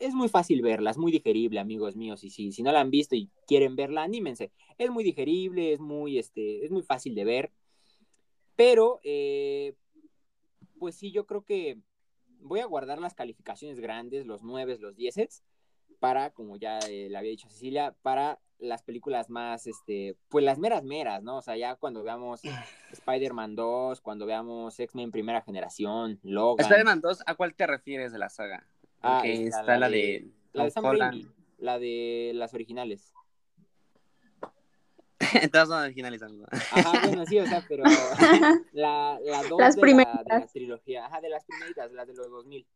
es 0.00 0.14
muy 0.14 0.28
fácil 0.28 0.62
verla, 0.62 0.90
es 0.90 0.98
muy 0.98 1.12
digerible, 1.12 1.60
amigos 1.60 1.96
míos, 1.96 2.24
y 2.24 2.30
si, 2.30 2.52
si 2.52 2.62
no 2.62 2.72
la 2.72 2.80
han 2.80 2.90
visto 2.90 3.14
y 3.16 3.30
quieren 3.46 3.76
verla, 3.76 4.02
anímense. 4.02 4.50
Es 4.78 4.90
muy 4.90 5.04
digerible, 5.04 5.72
es 5.72 5.80
muy, 5.80 6.18
este, 6.18 6.64
es 6.64 6.70
muy 6.70 6.82
fácil 6.82 7.14
de 7.14 7.24
ver, 7.24 7.52
pero, 8.58 8.98
eh, 9.04 9.74
pues 10.80 10.96
sí, 10.96 11.12
yo 11.12 11.26
creo 11.26 11.44
que 11.44 11.78
voy 12.40 12.58
a 12.58 12.66
guardar 12.66 12.98
las 12.98 13.14
calificaciones 13.14 13.78
grandes, 13.78 14.26
los 14.26 14.42
9, 14.42 14.78
los 14.80 14.96
10, 14.96 15.44
para, 16.00 16.30
como 16.30 16.56
ya 16.56 16.80
eh, 16.80 17.08
le 17.08 17.16
había 17.16 17.30
dicho 17.30 17.48
Cecilia, 17.48 17.94
para 18.02 18.40
las 18.58 18.82
películas 18.82 19.30
más, 19.30 19.68
este, 19.68 20.16
pues 20.28 20.44
las 20.44 20.58
meras 20.58 20.82
meras, 20.82 21.22
¿no? 21.22 21.36
O 21.36 21.42
sea, 21.42 21.56
ya 21.56 21.76
cuando 21.76 22.02
veamos 22.02 22.40
Spider-Man 22.92 23.54
2, 23.54 24.00
cuando 24.00 24.26
veamos 24.26 24.78
X-Men 24.80 25.12
Primera 25.12 25.42
Generación, 25.42 26.18
Logan. 26.24 26.64
Spider-Man 26.64 27.00
2, 27.00 27.22
¿a 27.26 27.34
cuál 27.36 27.54
te 27.54 27.66
refieres 27.66 28.10
de 28.10 28.18
la 28.18 28.28
saga? 28.28 28.66
Ah, 29.02 29.22
está, 29.24 29.78
la, 29.78 29.88
de, 29.88 30.26
la 30.52 30.64
de 30.64 30.70
Sam 30.70 30.84
Raimi, 30.84 31.26
la 31.58 31.78
de 31.78 32.32
las 32.34 32.52
originales. 32.54 33.12
Todas 35.52 35.68
son 35.68 35.82
originales, 35.82 36.22
Ajá, 36.22 37.06
bueno, 37.06 37.26
sí, 37.26 37.38
o 37.38 37.46
sea, 37.46 37.64
pero 37.68 37.84
la, 38.72 39.18
la 39.22 39.42
dos 39.44 39.58
las 39.58 39.76
de, 39.76 39.94
La, 39.94 40.22
de 40.24 40.40
la 40.40 40.46
trilogía, 40.46 41.06
ajá, 41.06 41.20
de 41.20 41.28
las 41.28 41.44
primeritas, 41.44 41.92
las 41.92 42.06
de 42.06 42.14
los 42.14 42.30
2000. 42.30 42.66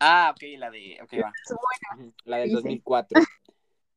Ah, 0.00 0.34
ok, 0.34 0.42
la 0.58 0.70
de, 0.70 0.98
ok, 1.02 1.12
va. 1.22 1.32
La 2.24 2.38
del 2.38 2.52
2004. 2.52 3.20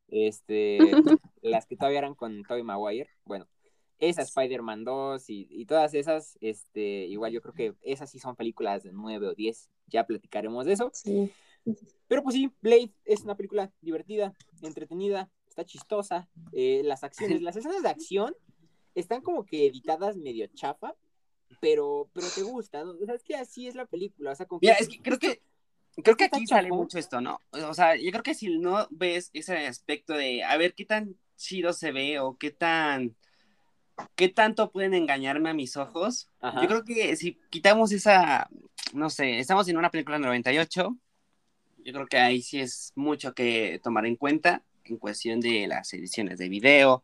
Este, 0.09 0.78
las 1.41 1.65
que 1.65 1.76
todavía 1.76 1.99
eran 1.99 2.15
con 2.15 2.43
Tobey 2.43 2.63
Maguire, 2.63 3.09
bueno, 3.26 3.47
esa 3.99 4.22
Spider-Man 4.22 4.84
2 4.86 5.30
y, 5.30 5.47
y, 5.49 5.65
todas 5.65 5.93
esas, 5.93 6.38
este, 6.39 7.05
igual 7.07 7.32
yo 7.32 7.41
creo 7.41 7.53
que 7.53 7.74
esas 7.82 8.09
sí 8.09 8.20
son 8.20 8.36
películas 8.36 8.84
de 8.84 8.93
9 8.93 9.28
o 9.28 9.34
10, 9.34 9.70
ya 9.88 10.05
platicaremos 10.05 10.65
de 10.65 10.74
eso. 10.74 10.91
Sí. 10.93 11.34
Pero 12.07 12.24
pues 12.24 12.36
sí, 12.36 12.51
Blade 12.61 12.93
es 13.05 13.22
una 13.22 13.36
película 13.36 13.72
divertida, 13.82 14.34
entretenida, 14.61 15.30
está 15.47 15.65
chistosa. 15.65 16.30
Eh, 16.53 16.82
las 16.84 17.03
acciones, 17.03 17.41
las 17.41 17.55
escenas 17.55 17.84
de 17.84 17.89
acción 17.89 18.36
están 18.95 19.22
como 19.22 19.45
que 19.45 19.68
editadas 19.68 20.18
medio 20.18 20.47
chafa, 20.47 20.95
pero, 21.59 22.09
pero 22.13 22.28
te 22.34 22.43
gusta, 22.43 22.84
¿no? 22.84 22.91
O 22.91 23.05
sea, 23.05 23.15
es 23.15 23.24
que 23.24 23.36
así 23.36 23.68
es 23.68 23.76
la 23.76 23.86
película. 23.86 24.32
O 24.32 24.36
sea, 24.36 24.47
Mira, 24.61 24.76
es 24.76 24.88
que 24.88 25.01
creo 25.01 25.20
que 25.20 25.41
creo 26.03 26.15
que 26.15 26.26
aquí 26.26 26.45
sale 26.45 26.70
mucho 26.70 26.99
esto, 26.99 27.22
¿no? 27.22 27.41
O 27.51 27.74
sea, 27.74 27.95
yo 27.95 28.11
creo 28.11 28.24
que 28.24 28.36
si 28.36 28.57
no 28.59 28.88
ves 28.91 29.30
ese 29.34 29.68
aspecto 29.68 30.13
de 30.13 30.43
a 30.43 30.55
ver 30.57 30.74
qué 30.74 30.86
tan 30.86 31.15
chido 31.36 31.74
se 31.74 31.91
ve 31.91 32.20
o 32.20 32.38
qué 32.38 32.51
tan 32.51 33.15
qué 34.15 34.30
tanto 34.30 34.72
pueden 34.72 34.93
engañarme 34.93 35.49
a 35.49 35.53
mis 35.53 35.76
ojos. 35.76 36.30
Yo 36.41 36.68
creo 36.68 36.84
que 36.84 37.15
si 37.15 37.39
quitamos 37.49 37.91
esa, 37.91 38.47
no 38.93 39.09
sé, 39.09 39.39
estamos 39.39 39.68
en 39.68 39.78
una 39.78 39.89
película 39.89 40.20
98, 40.20 40.95
yo 41.88 41.94
creo 41.94 42.08
que 42.08 42.18
ahí 42.18 42.42
sí 42.42 42.60
es 42.60 42.92
mucho 42.96 43.34
que 43.34 43.80
tomar 43.82 44.06
en 44.06 44.18
cuenta 44.18 44.62
en 44.84 44.98
cuestión 44.98 45.40
de 45.40 45.68
las 45.68 45.94
ediciones 45.94 46.38
de 46.38 46.50
video, 46.50 47.02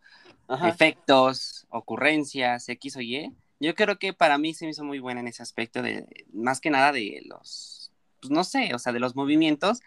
efectos, 0.61 1.65
ocurrencias, 1.69 2.67
X 2.67 2.97
o 2.97 3.01
Y. 3.01 3.31
Yo 3.61 3.75
creo 3.75 3.97
que 3.97 4.11
para 4.11 4.37
mí 4.37 4.53
se 4.53 4.65
me 4.65 4.71
hizo 4.71 4.83
muy 4.83 4.99
buena 4.99 5.21
en 5.21 5.29
ese 5.29 5.41
aspecto 5.41 5.81
de, 5.81 6.05
más 6.33 6.59
que 6.59 6.69
nada 6.69 6.91
de 6.91 7.21
los, 7.25 7.93
pues 8.19 8.29
no 8.29 8.43
sé, 8.43 8.75
o 8.75 8.79
sea, 8.79 8.91
de 8.91 8.99
los 8.99 9.15
movimientos. 9.15 9.79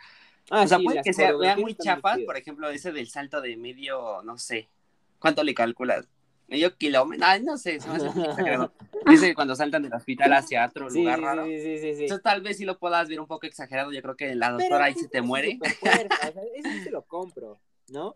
Ah, 0.49 0.63
o 0.63 0.67
sea, 0.67 0.79
puede 0.79 1.03
que 1.03 1.13
sea, 1.13 1.35
muy 1.59 1.75
chafas, 1.75 2.19
por 2.25 2.39
ejemplo, 2.39 2.71
ese 2.71 2.91
del 2.91 3.11
salto 3.11 3.43
de 3.43 3.55
medio, 3.59 4.23
no 4.23 4.39
sé, 4.39 4.71
¿cuánto 5.19 5.45
le 5.45 5.53
calculas? 5.53 6.09
Medio 6.49 6.77
kilómetro, 6.77 7.27
ay, 7.27 7.43
no 7.43 7.59
sé, 7.59 7.81
se 7.81 7.89
me 7.89 7.97
hace 7.97 8.07
exagerado. 8.07 8.73
Dice 9.07 9.35
cuando 9.35 9.55
saltan 9.55 9.83
del 9.83 9.95
hospital 9.95 10.33
hacia 10.33 10.67
otro 10.67 10.89
lugar 10.89 11.21
raro. 11.21 11.45
Sí, 11.47 11.59
sí, 11.61 11.79
sí, 11.79 11.95
sí. 11.95 12.03
Entonces, 12.03 12.23
tal 12.23 12.43
vez 12.43 12.57
si 12.57 12.65
lo 12.65 12.79
puedas 12.79 13.09
ver 13.09 13.21
un 13.21 13.27
poco 13.27 13.47
exagerado, 13.47 13.93
yo 13.93 14.03
creo 14.03 14.17
que 14.17 14.35
la 14.35 14.53
doctora 14.53 14.85
ahí 14.85 14.95
se 14.95 15.09
te 15.09 15.23
muere. 15.23 15.59
eso 15.63 16.71
sí 16.71 16.85
te 16.85 16.91
lo 16.91 17.03
compro, 17.03 17.61
¿no? 17.89 18.15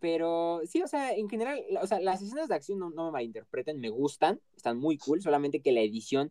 Pero 0.00 0.60
sí, 0.64 0.82
o 0.82 0.86
sea, 0.86 1.12
en 1.12 1.28
general, 1.28 1.60
o 1.82 1.86
sea, 1.86 2.00
las 2.00 2.22
escenas 2.22 2.48
de 2.48 2.54
acción 2.54 2.78
no, 2.78 2.90
no 2.90 3.06
me 3.06 3.12
malinterpreten, 3.12 3.80
me 3.80 3.88
gustan, 3.88 4.40
están 4.56 4.78
muy 4.78 4.96
cool, 4.96 5.20
solamente 5.20 5.60
que 5.60 5.72
la 5.72 5.80
edición 5.80 6.30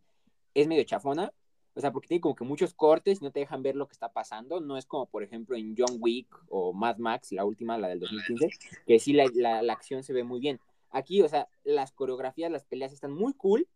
es 0.54 0.68
medio 0.68 0.84
chafona, 0.84 1.34
o 1.78 1.82
sea, 1.82 1.92
porque 1.92 2.08
tiene 2.08 2.22
como 2.22 2.36
que 2.36 2.44
muchos 2.44 2.74
cortes 2.74 3.22
y 3.22 3.24
no 3.24 3.32
te 3.32 3.42
dejan 3.42 3.62
ver 3.62 3.76
lo 3.76 3.88
que 3.88 3.94
está 3.94 4.12
pasando. 4.12 4.60
No 4.62 4.78
es 4.78 4.88
como, 4.88 5.06
por 5.06 5.22
ejemplo, 5.22 5.56
en 5.56 5.76
John 5.78 5.98
Wick 6.00 6.28
o 6.50 6.74
Mad 6.74 6.98
Max, 6.98 7.32
la 7.34 7.46
última, 7.46 7.78
la 7.78 7.90
del 7.90 8.00
2015, 8.00 8.50
que 8.88 9.00
sí 9.00 9.14
la, 9.14 9.30
la, 9.36 9.62
la 9.62 9.74
acción 9.74 10.02
se 10.02 10.12
ve 10.12 10.24
muy 10.24 10.40
bien. 10.40 10.60
Aquí, 10.90 11.22
o 11.22 11.30
sea, 11.30 11.48
las 11.64 11.92
coreografías, 11.92 12.52
las 12.52 12.66
peleas 12.66 12.94
están 12.94 13.12
muy 13.12 13.34
cool, 13.34 13.68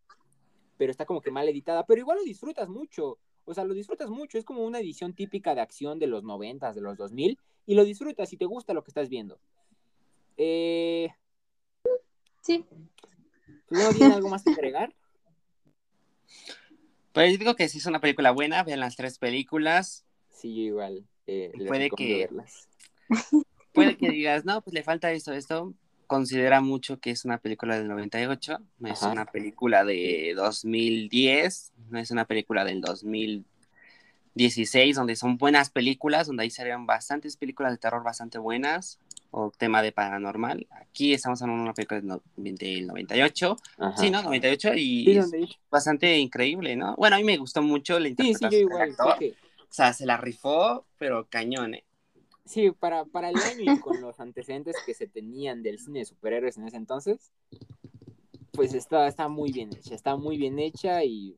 pero 0.76 0.90
está 0.90 1.04
como 1.04 1.20
que 1.20 1.30
mal 1.30 1.48
editada, 1.48 1.86
pero 1.86 2.00
igual 2.00 2.18
lo 2.18 2.24
disfrutas 2.24 2.68
mucho. 2.68 3.18
O 3.44 3.54
sea, 3.54 3.64
lo 3.64 3.74
disfrutas 3.74 4.08
mucho, 4.10 4.38
es 4.38 4.44
como 4.44 4.64
una 4.64 4.78
edición 4.78 5.14
típica 5.14 5.54
de 5.54 5.60
acción 5.60 5.98
de 5.98 6.06
los 6.06 6.22
90, 6.22 6.72
de 6.72 6.80
los 6.80 6.96
2000, 6.96 7.38
y 7.66 7.74
lo 7.74 7.84
disfrutas 7.84 8.32
y 8.32 8.36
te 8.36 8.46
gusta 8.46 8.74
lo 8.74 8.82
que 8.82 8.90
estás 8.90 9.08
viendo. 9.08 9.38
Eh... 10.36 11.10
Sí. 12.40 12.64
¿No 13.70 13.90
tiene 13.90 14.14
algo 14.14 14.28
más 14.28 14.42
que 14.42 14.50
agregar? 14.52 14.94
Pues 17.12 17.38
digo 17.38 17.54
que 17.54 17.68
sí 17.68 17.78
es 17.78 17.86
una 17.86 18.00
película 18.00 18.30
buena, 18.30 18.62
vean 18.62 18.80
las 18.80 18.96
tres 18.96 19.18
películas. 19.18 20.04
Sí, 20.30 20.48
igual. 20.48 21.06
Eh, 21.26 21.52
puede 21.68 21.90
que 21.90 22.28
puede 23.72 23.96
que 23.96 24.10
digas, 24.10 24.44
no, 24.44 24.62
pues 24.62 24.74
le 24.74 24.82
falta 24.82 25.12
esto, 25.12 25.32
esto, 25.32 25.74
considera 26.12 26.60
mucho 26.60 27.00
que 27.00 27.10
es 27.10 27.24
una 27.24 27.38
película 27.38 27.78
del 27.78 27.88
98, 27.88 28.58
no 28.80 28.92
es 28.92 29.00
una 29.00 29.24
película 29.24 29.82
de 29.82 30.34
2010, 30.36 31.72
no 31.88 31.98
es 31.98 32.10
una 32.10 32.26
película 32.26 32.66
del 32.66 32.82
2016, 32.82 34.94
donde 34.94 35.16
son 35.16 35.38
buenas 35.38 35.70
películas, 35.70 36.26
donde 36.26 36.42
ahí 36.42 36.50
salieron 36.50 36.84
bastantes 36.84 37.38
películas 37.38 37.72
de 37.72 37.78
terror 37.78 38.04
bastante 38.04 38.36
buenas, 38.36 38.98
o 39.30 39.50
tema 39.56 39.80
de 39.80 39.92
paranormal. 39.92 40.66
Aquí 40.82 41.14
estamos 41.14 41.40
hablando 41.40 41.62
de 41.62 41.64
una 41.64 41.72
película 41.72 42.02
del 42.36 42.86
98, 42.88 43.56
sí, 43.96 44.10
¿no? 44.10 44.22
98 44.22 44.74
y 44.74 45.16
es 45.16 45.32
bastante 45.70 46.18
increíble, 46.18 46.76
¿no? 46.76 46.94
Bueno, 46.96 47.16
a 47.16 47.20
mí 47.20 47.24
me 47.24 47.38
gustó 47.38 47.62
mucho 47.62 47.98
la 47.98 48.08
interpretación 48.08 48.50
sí, 48.50 48.56
sí, 48.58 48.62
igual, 48.64 48.90
actor. 48.90 49.16
O 49.62 49.66
sea, 49.70 49.94
se 49.94 50.04
la 50.04 50.18
rifó, 50.18 50.84
pero 50.98 51.26
cañón, 51.30 51.76
¿eh? 51.76 51.84
Sí, 52.44 52.70
para, 52.72 53.04
para 53.04 53.30
el 53.30 53.36
año 53.36 53.72
y 53.72 53.80
con 53.80 54.00
los 54.00 54.18
antecedentes 54.18 54.76
que 54.84 54.94
se 54.94 55.06
tenían 55.06 55.62
del 55.62 55.78
cine 55.78 56.00
de 56.00 56.04
superhéroes 56.04 56.56
en 56.56 56.66
ese 56.66 56.76
entonces, 56.76 57.32
pues 58.52 58.74
está, 58.74 59.06
está 59.06 59.28
muy 59.28 59.52
bien 59.52 59.70
hecha, 59.72 59.94
está 59.94 60.16
muy 60.16 60.36
bien 60.36 60.58
hecha 60.58 61.04
y 61.04 61.36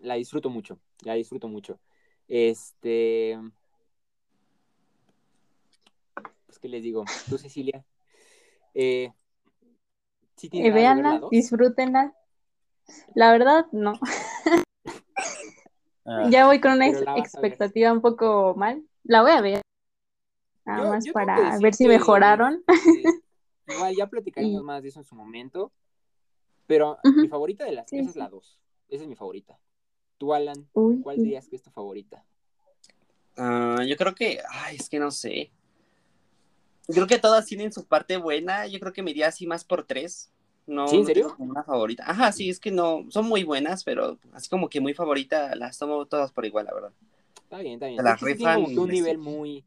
la 0.00 0.14
disfruto 0.14 0.48
mucho, 0.48 0.78
la 1.02 1.14
disfruto 1.14 1.48
mucho. 1.48 1.78
Este, 2.28 3.38
pues 6.46 6.58
qué 6.58 6.68
les 6.68 6.82
digo, 6.82 7.04
tú 7.28 7.38
Cecilia, 7.38 7.84
eh, 8.74 9.12
¿sí 10.36 10.48
eh, 10.52 10.70
veanla, 10.70 11.20
disfrútenla. 11.30 12.14
La 13.14 13.32
verdad, 13.32 13.66
no. 13.72 13.94
Ah. 16.10 16.26
ya 16.30 16.46
voy 16.46 16.58
con 16.58 16.72
una 16.72 16.86
expectativa 16.86 17.92
un 17.92 18.00
poco 18.00 18.54
mal, 18.56 18.82
la 19.08 19.22
voy 19.22 19.32
a 19.32 19.40
ver. 19.40 19.62
Nada 20.64 20.90
más 20.90 21.04
para 21.12 21.58
ver 21.58 21.74
si 21.74 21.88
mejoraron. 21.88 22.62
igual 23.66 23.96
ya 23.96 24.06
platicaremos 24.06 24.62
más 24.62 24.82
de 24.82 24.90
eso 24.90 25.00
en 25.00 25.06
su 25.06 25.16
momento. 25.16 25.72
Pero 26.66 26.98
mi 27.02 27.26
favorita 27.28 27.64
de 27.64 27.72
las 27.72 27.86
tres 27.86 28.08
es 28.08 28.16
la 28.16 28.28
2. 28.28 28.60
Esa 28.90 29.02
es 29.02 29.08
mi 29.08 29.16
favorita. 29.16 29.58
Tú, 30.18 30.34
Alan, 30.34 30.68
¿cuál 31.02 31.16
dirías 31.16 31.48
que 31.48 31.56
es 31.56 31.62
tu 31.62 31.70
favorita? 31.70 32.22
Ah, 33.38 33.82
yo 33.86 33.96
creo 33.96 34.14
que, 34.14 34.40
ay, 34.50 34.76
es 34.76 34.90
que 34.90 34.98
no 34.98 35.10
sé. 35.10 35.50
Creo 36.86 37.06
que 37.06 37.18
todas 37.18 37.46
tienen 37.46 37.72
su 37.72 37.86
parte 37.86 38.18
buena. 38.18 38.66
Yo 38.66 38.78
creo 38.78 38.92
que 38.92 39.02
me 39.02 39.12
iría 39.12 39.28
así 39.28 39.46
más 39.46 39.64
por 39.64 39.84
tres. 39.84 40.30
No, 40.66 40.86
¿Sí, 40.88 40.96
en 40.96 41.06
serio? 41.06 41.34
una 41.38 41.64
favorita. 41.64 42.04
Ajá, 42.06 42.30
sí, 42.30 42.50
es 42.50 42.60
que 42.60 42.70
no, 42.70 43.06
son 43.08 43.26
muy 43.26 43.42
buenas, 43.42 43.84
pero 43.84 44.18
así 44.34 44.50
como 44.50 44.68
que 44.68 44.82
muy 44.82 44.92
favorita, 44.92 45.54
las 45.54 45.78
tomo 45.78 46.04
todas 46.04 46.30
por 46.30 46.44
igual, 46.44 46.66
la 46.66 46.74
verdad. 46.74 46.92
Está 47.48 47.60
bien, 47.60 47.74
está 47.74 47.86
bien. 47.86 48.04
La 48.04 48.14
rifan, 48.14 48.62
un 48.78 48.90
nivel 48.90 49.16
muy, 49.16 49.64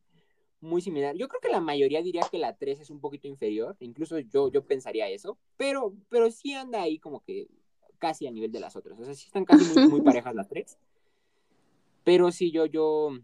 muy 0.60 0.84
similar. 0.84 1.16
Yo 1.16 1.28
creo 1.28 1.42
que 1.42 1.50
la 1.50 1.60
mayoría 1.60 2.04
diría 2.04 2.22
que 2.30 2.38
la 2.38 2.56
3 2.56 2.80
es 2.80 2.92
un 2.92 3.00
poquito 3.00 3.28
inferior, 3.28 3.76
incluso 3.80 4.20
yo, 4.20 4.52
yo 4.52 4.64
pensaría 4.64 5.10
eso, 5.10 5.40
pero, 5.58 5.96
pero 6.08 6.30
sí 6.30 6.54
anda 6.54 6.80
ahí 6.80 7.00
como 7.00 7.24
que 7.24 7.48
casi 7.98 8.28
a 8.28 8.32
nivel 8.32 8.52
de 8.52 8.60
las 8.60 8.76
otras. 8.76 9.00
O 9.00 9.04
sea, 9.04 9.16
sí 9.16 9.26
están 9.26 9.46
casi 9.46 9.66
muy, 9.80 9.88
muy 9.88 10.02
parejas 10.04 10.36
las 10.36 10.48
tres. 10.48 10.78
Pero 12.04 12.32
sí, 12.32 12.52
yo, 12.52 12.68
yo, 12.68 13.18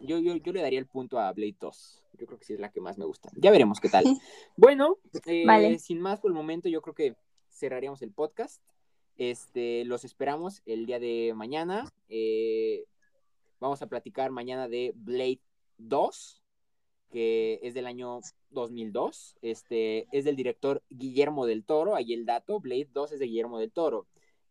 yo, 0.00 0.18
yo, 0.18 0.36
yo 0.36 0.52
le 0.54 0.62
daría 0.62 0.78
el 0.78 0.86
punto 0.86 1.20
a 1.20 1.30
Blade 1.30 1.56
2. 1.60 2.02
Yo 2.20 2.26
creo 2.26 2.38
que 2.38 2.46
sí 2.46 2.54
es 2.54 2.60
la 2.60 2.70
que 2.70 2.80
más 2.80 2.96
me 2.96 3.04
gusta. 3.04 3.28
Ya 3.36 3.50
veremos 3.50 3.80
qué 3.80 3.90
tal. 3.90 4.04
Bueno, 4.56 4.96
eh, 5.26 5.78
sin 5.78 6.00
más 6.00 6.20
por 6.20 6.30
el 6.30 6.34
momento, 6.34 6.70
yo 6.70 6.80
creo 6.80 6.94
que 6.94 7.16
cerraríamos 7.50 8.00
el 8.00 8.12
podcast. 8.12 8.62
Este, 9.16 9.84
los 9.84 10.04
esperamos 10.04 10.62
el 10.66 10.86
día 10.86 10.98
de 10.98 11.32
mañana. 11.34 11.92
Eh, 12.08 12.84
vamos 13.60 13.82
a 13.82 13.86
platicar 13.86 14.30
mañana 14.30 14.68
de 14.68 14.92
Blade 14.96 15.40
2, 15.78 16.42
que 17.10 17.60
es 17.62 17.74
del 17.74 17.86
año 17.86 18.20
2002. 18.50 19.36
Este, 19.42 20.06
es 20.12 20.24
del 20.24 20.36
director 20.36 20.82
Guillermo 20.90 21.46
del 21.46 21.64
Toro. 21.64 21.94
Ahí 21.94 22.12
el 22.12 22.26
dato, 22.26 22.60
Blade 22.60 22.88
2 22.92 23.12
es 23.12 23.18
de 23.20 23.26
Guillermo 23.26 23.58
del 23.58 23.72
Toro. 23.72 24.06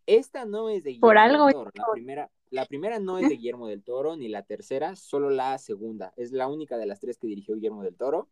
Esta 0.05 0.45
no 0.45 0.69
es 0.69 0.83
de 0.83 0.91
Guillermo 0.91 1.45
del 1.45 1.53
Toro. 1.53 1.71
La 1.73 1.85
primera, 1.91 2.31
la 2.49 2.65
primera 2.65 2.99
no 2.99 3.17
es 3.17 3.29
de 3.29 3.35
Guillermo 3.35 3.67
del 3.67 3.83
Toro, 3.83 4.15
ni 4.15 4.27
la 4.27 4.43
tercera, 4.43 4.95
solo 4.95 5.29
la 5.29 5.57
segunda. 5.57 6.13
Es 6.17 6.31
la 6.31 6.47
única 6.47 6.77
de 6.77 6.85
las 6.85 6.99
tres 6.99 7.17
que 7.17 7.27
dirigió 7.27 7.55
Guillermo 7.55 7.83
del 7.83 7.95
Toro. 7.95 8.27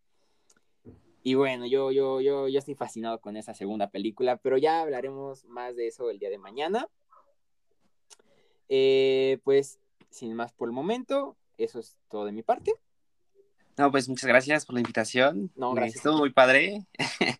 Y 1.21 1.33
bueno, 1.33 1.65
yo, 1.65 1.91
yo, 1.91 2.21
yo, 2.21 2.47
yo 2.47 2.59
estoy 2.59 2.75
fascinado 2.75 3.19
con 3.19 3.35
esa 3.35 3.53
segunda 3.53 3.89
película, 3.89 4.37
pero 4.37 4.57
ya 4.57 4.81
hablaremos 4.81 5.45
más 5.45 5.75
de 5.75 5.87
eso 5.87 6.09
el 6.09 6.19
día 6.19 6.29
de 6.29 6.37
mañana. 6.37 6.87
Eh, 8.69 9.39
pues, 9.43 9.79
sin 10.09 10.33
más 10.35 10.53
por 10.53 10.69
el 10.69 10.73
momento, 10.73 11.35
eso 11.57 11.79
es 11.79 11.97
todo 12.09 12.25
de 12.25 12.31
mi 12.31 12.43
parte. 12.43 12.73
No, 13.77 13.91
pues 13.91 14.07
muchas 14.09 14.27
gracias 14.27 14.65
por 14.65 14.75
la 14.75 14.81
invitación. 14.81 15.51
No, 15.55 15.73
gracias. 15.73 15.97
Estuvo 15.97 16.17
muy 16.17 16.31
padre. 16.31 16.85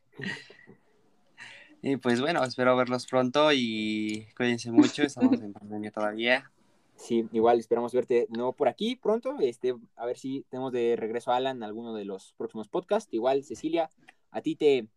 y 1.82 1.98
pues 1.98 2.22
bueno, 2.22 2.44
espero 2.44 2.76
verlos 2.76 3.06
pronto 3.08 3.52
y 3.54 4.28
cuídense 4.36 4.72
mucho. 4.72 5.04
Estamos 5.04 5.42
en 5.42 5.54
pandemia 5.54 5.92
todavía. 5.92 6.52
Sí, 7.00 7.26
igual 7.32 7.60
esperamos 7.60 7.94
verte 7.94 8.28
no 8.30 8.52
por 8.52 8.68
aquí 8.68 8.98
pronto. 8.98 9.38
Este, 9.40 9.74
a 9.96 10.06
ver 10.06 10.18
si 10.18 10.46
tenemos 10.50 10.74
de 10.74 10.98
regreso 10.98 11.32
a 11.32 11.38
Alan 11.38 11.58
en 11.58 11.64
alguno 11.64 11.94
de 11.94 12.04
los 12.04 12.34
próximos 12.38 12.68
podcasts. 12.68 13.14
Igual, 13.14 13.44
Cecilia, 13.46 13.90
a 14.32 14.42
ti 14.42 14.56
te. 14.56 14.88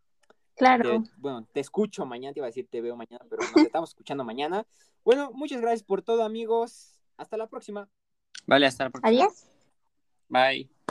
Claro. 0.56 1.02
bueno, 1.16 1.46
te 1.52 1.60
escucho 1.60 2.04
mañana, 2.04 2.34
te 2.34 2.40
iba 2.40 2.46
a 2.46 2.50
decir 2.50 2.68
te 2.68 2.82
veo 2.82 2.94
mañana, 2.94 3.24
pero 3.30 3.42
nos 3.42 3.64
estamos 3.64 3.90
escuchando 3.90 4.24
mañana. 4.24 4.66
Bueno, 5.04 5.30
muchas 5.32 5.60
gracias 5.60 5.84
por 5.84 6.02
todo, 6.02 6.24
amigos. 6.24 6.98
Hasta 7.16 7.36
la 7.36 7.46
próxima. 7.46 7.88
Vale, 8.46 8.66
hasta 8.66 8.84
la 8.84 8.90
próxima. 8.90 9.08
Adiós. 9.08 9.46
Bye. 10.28 10.81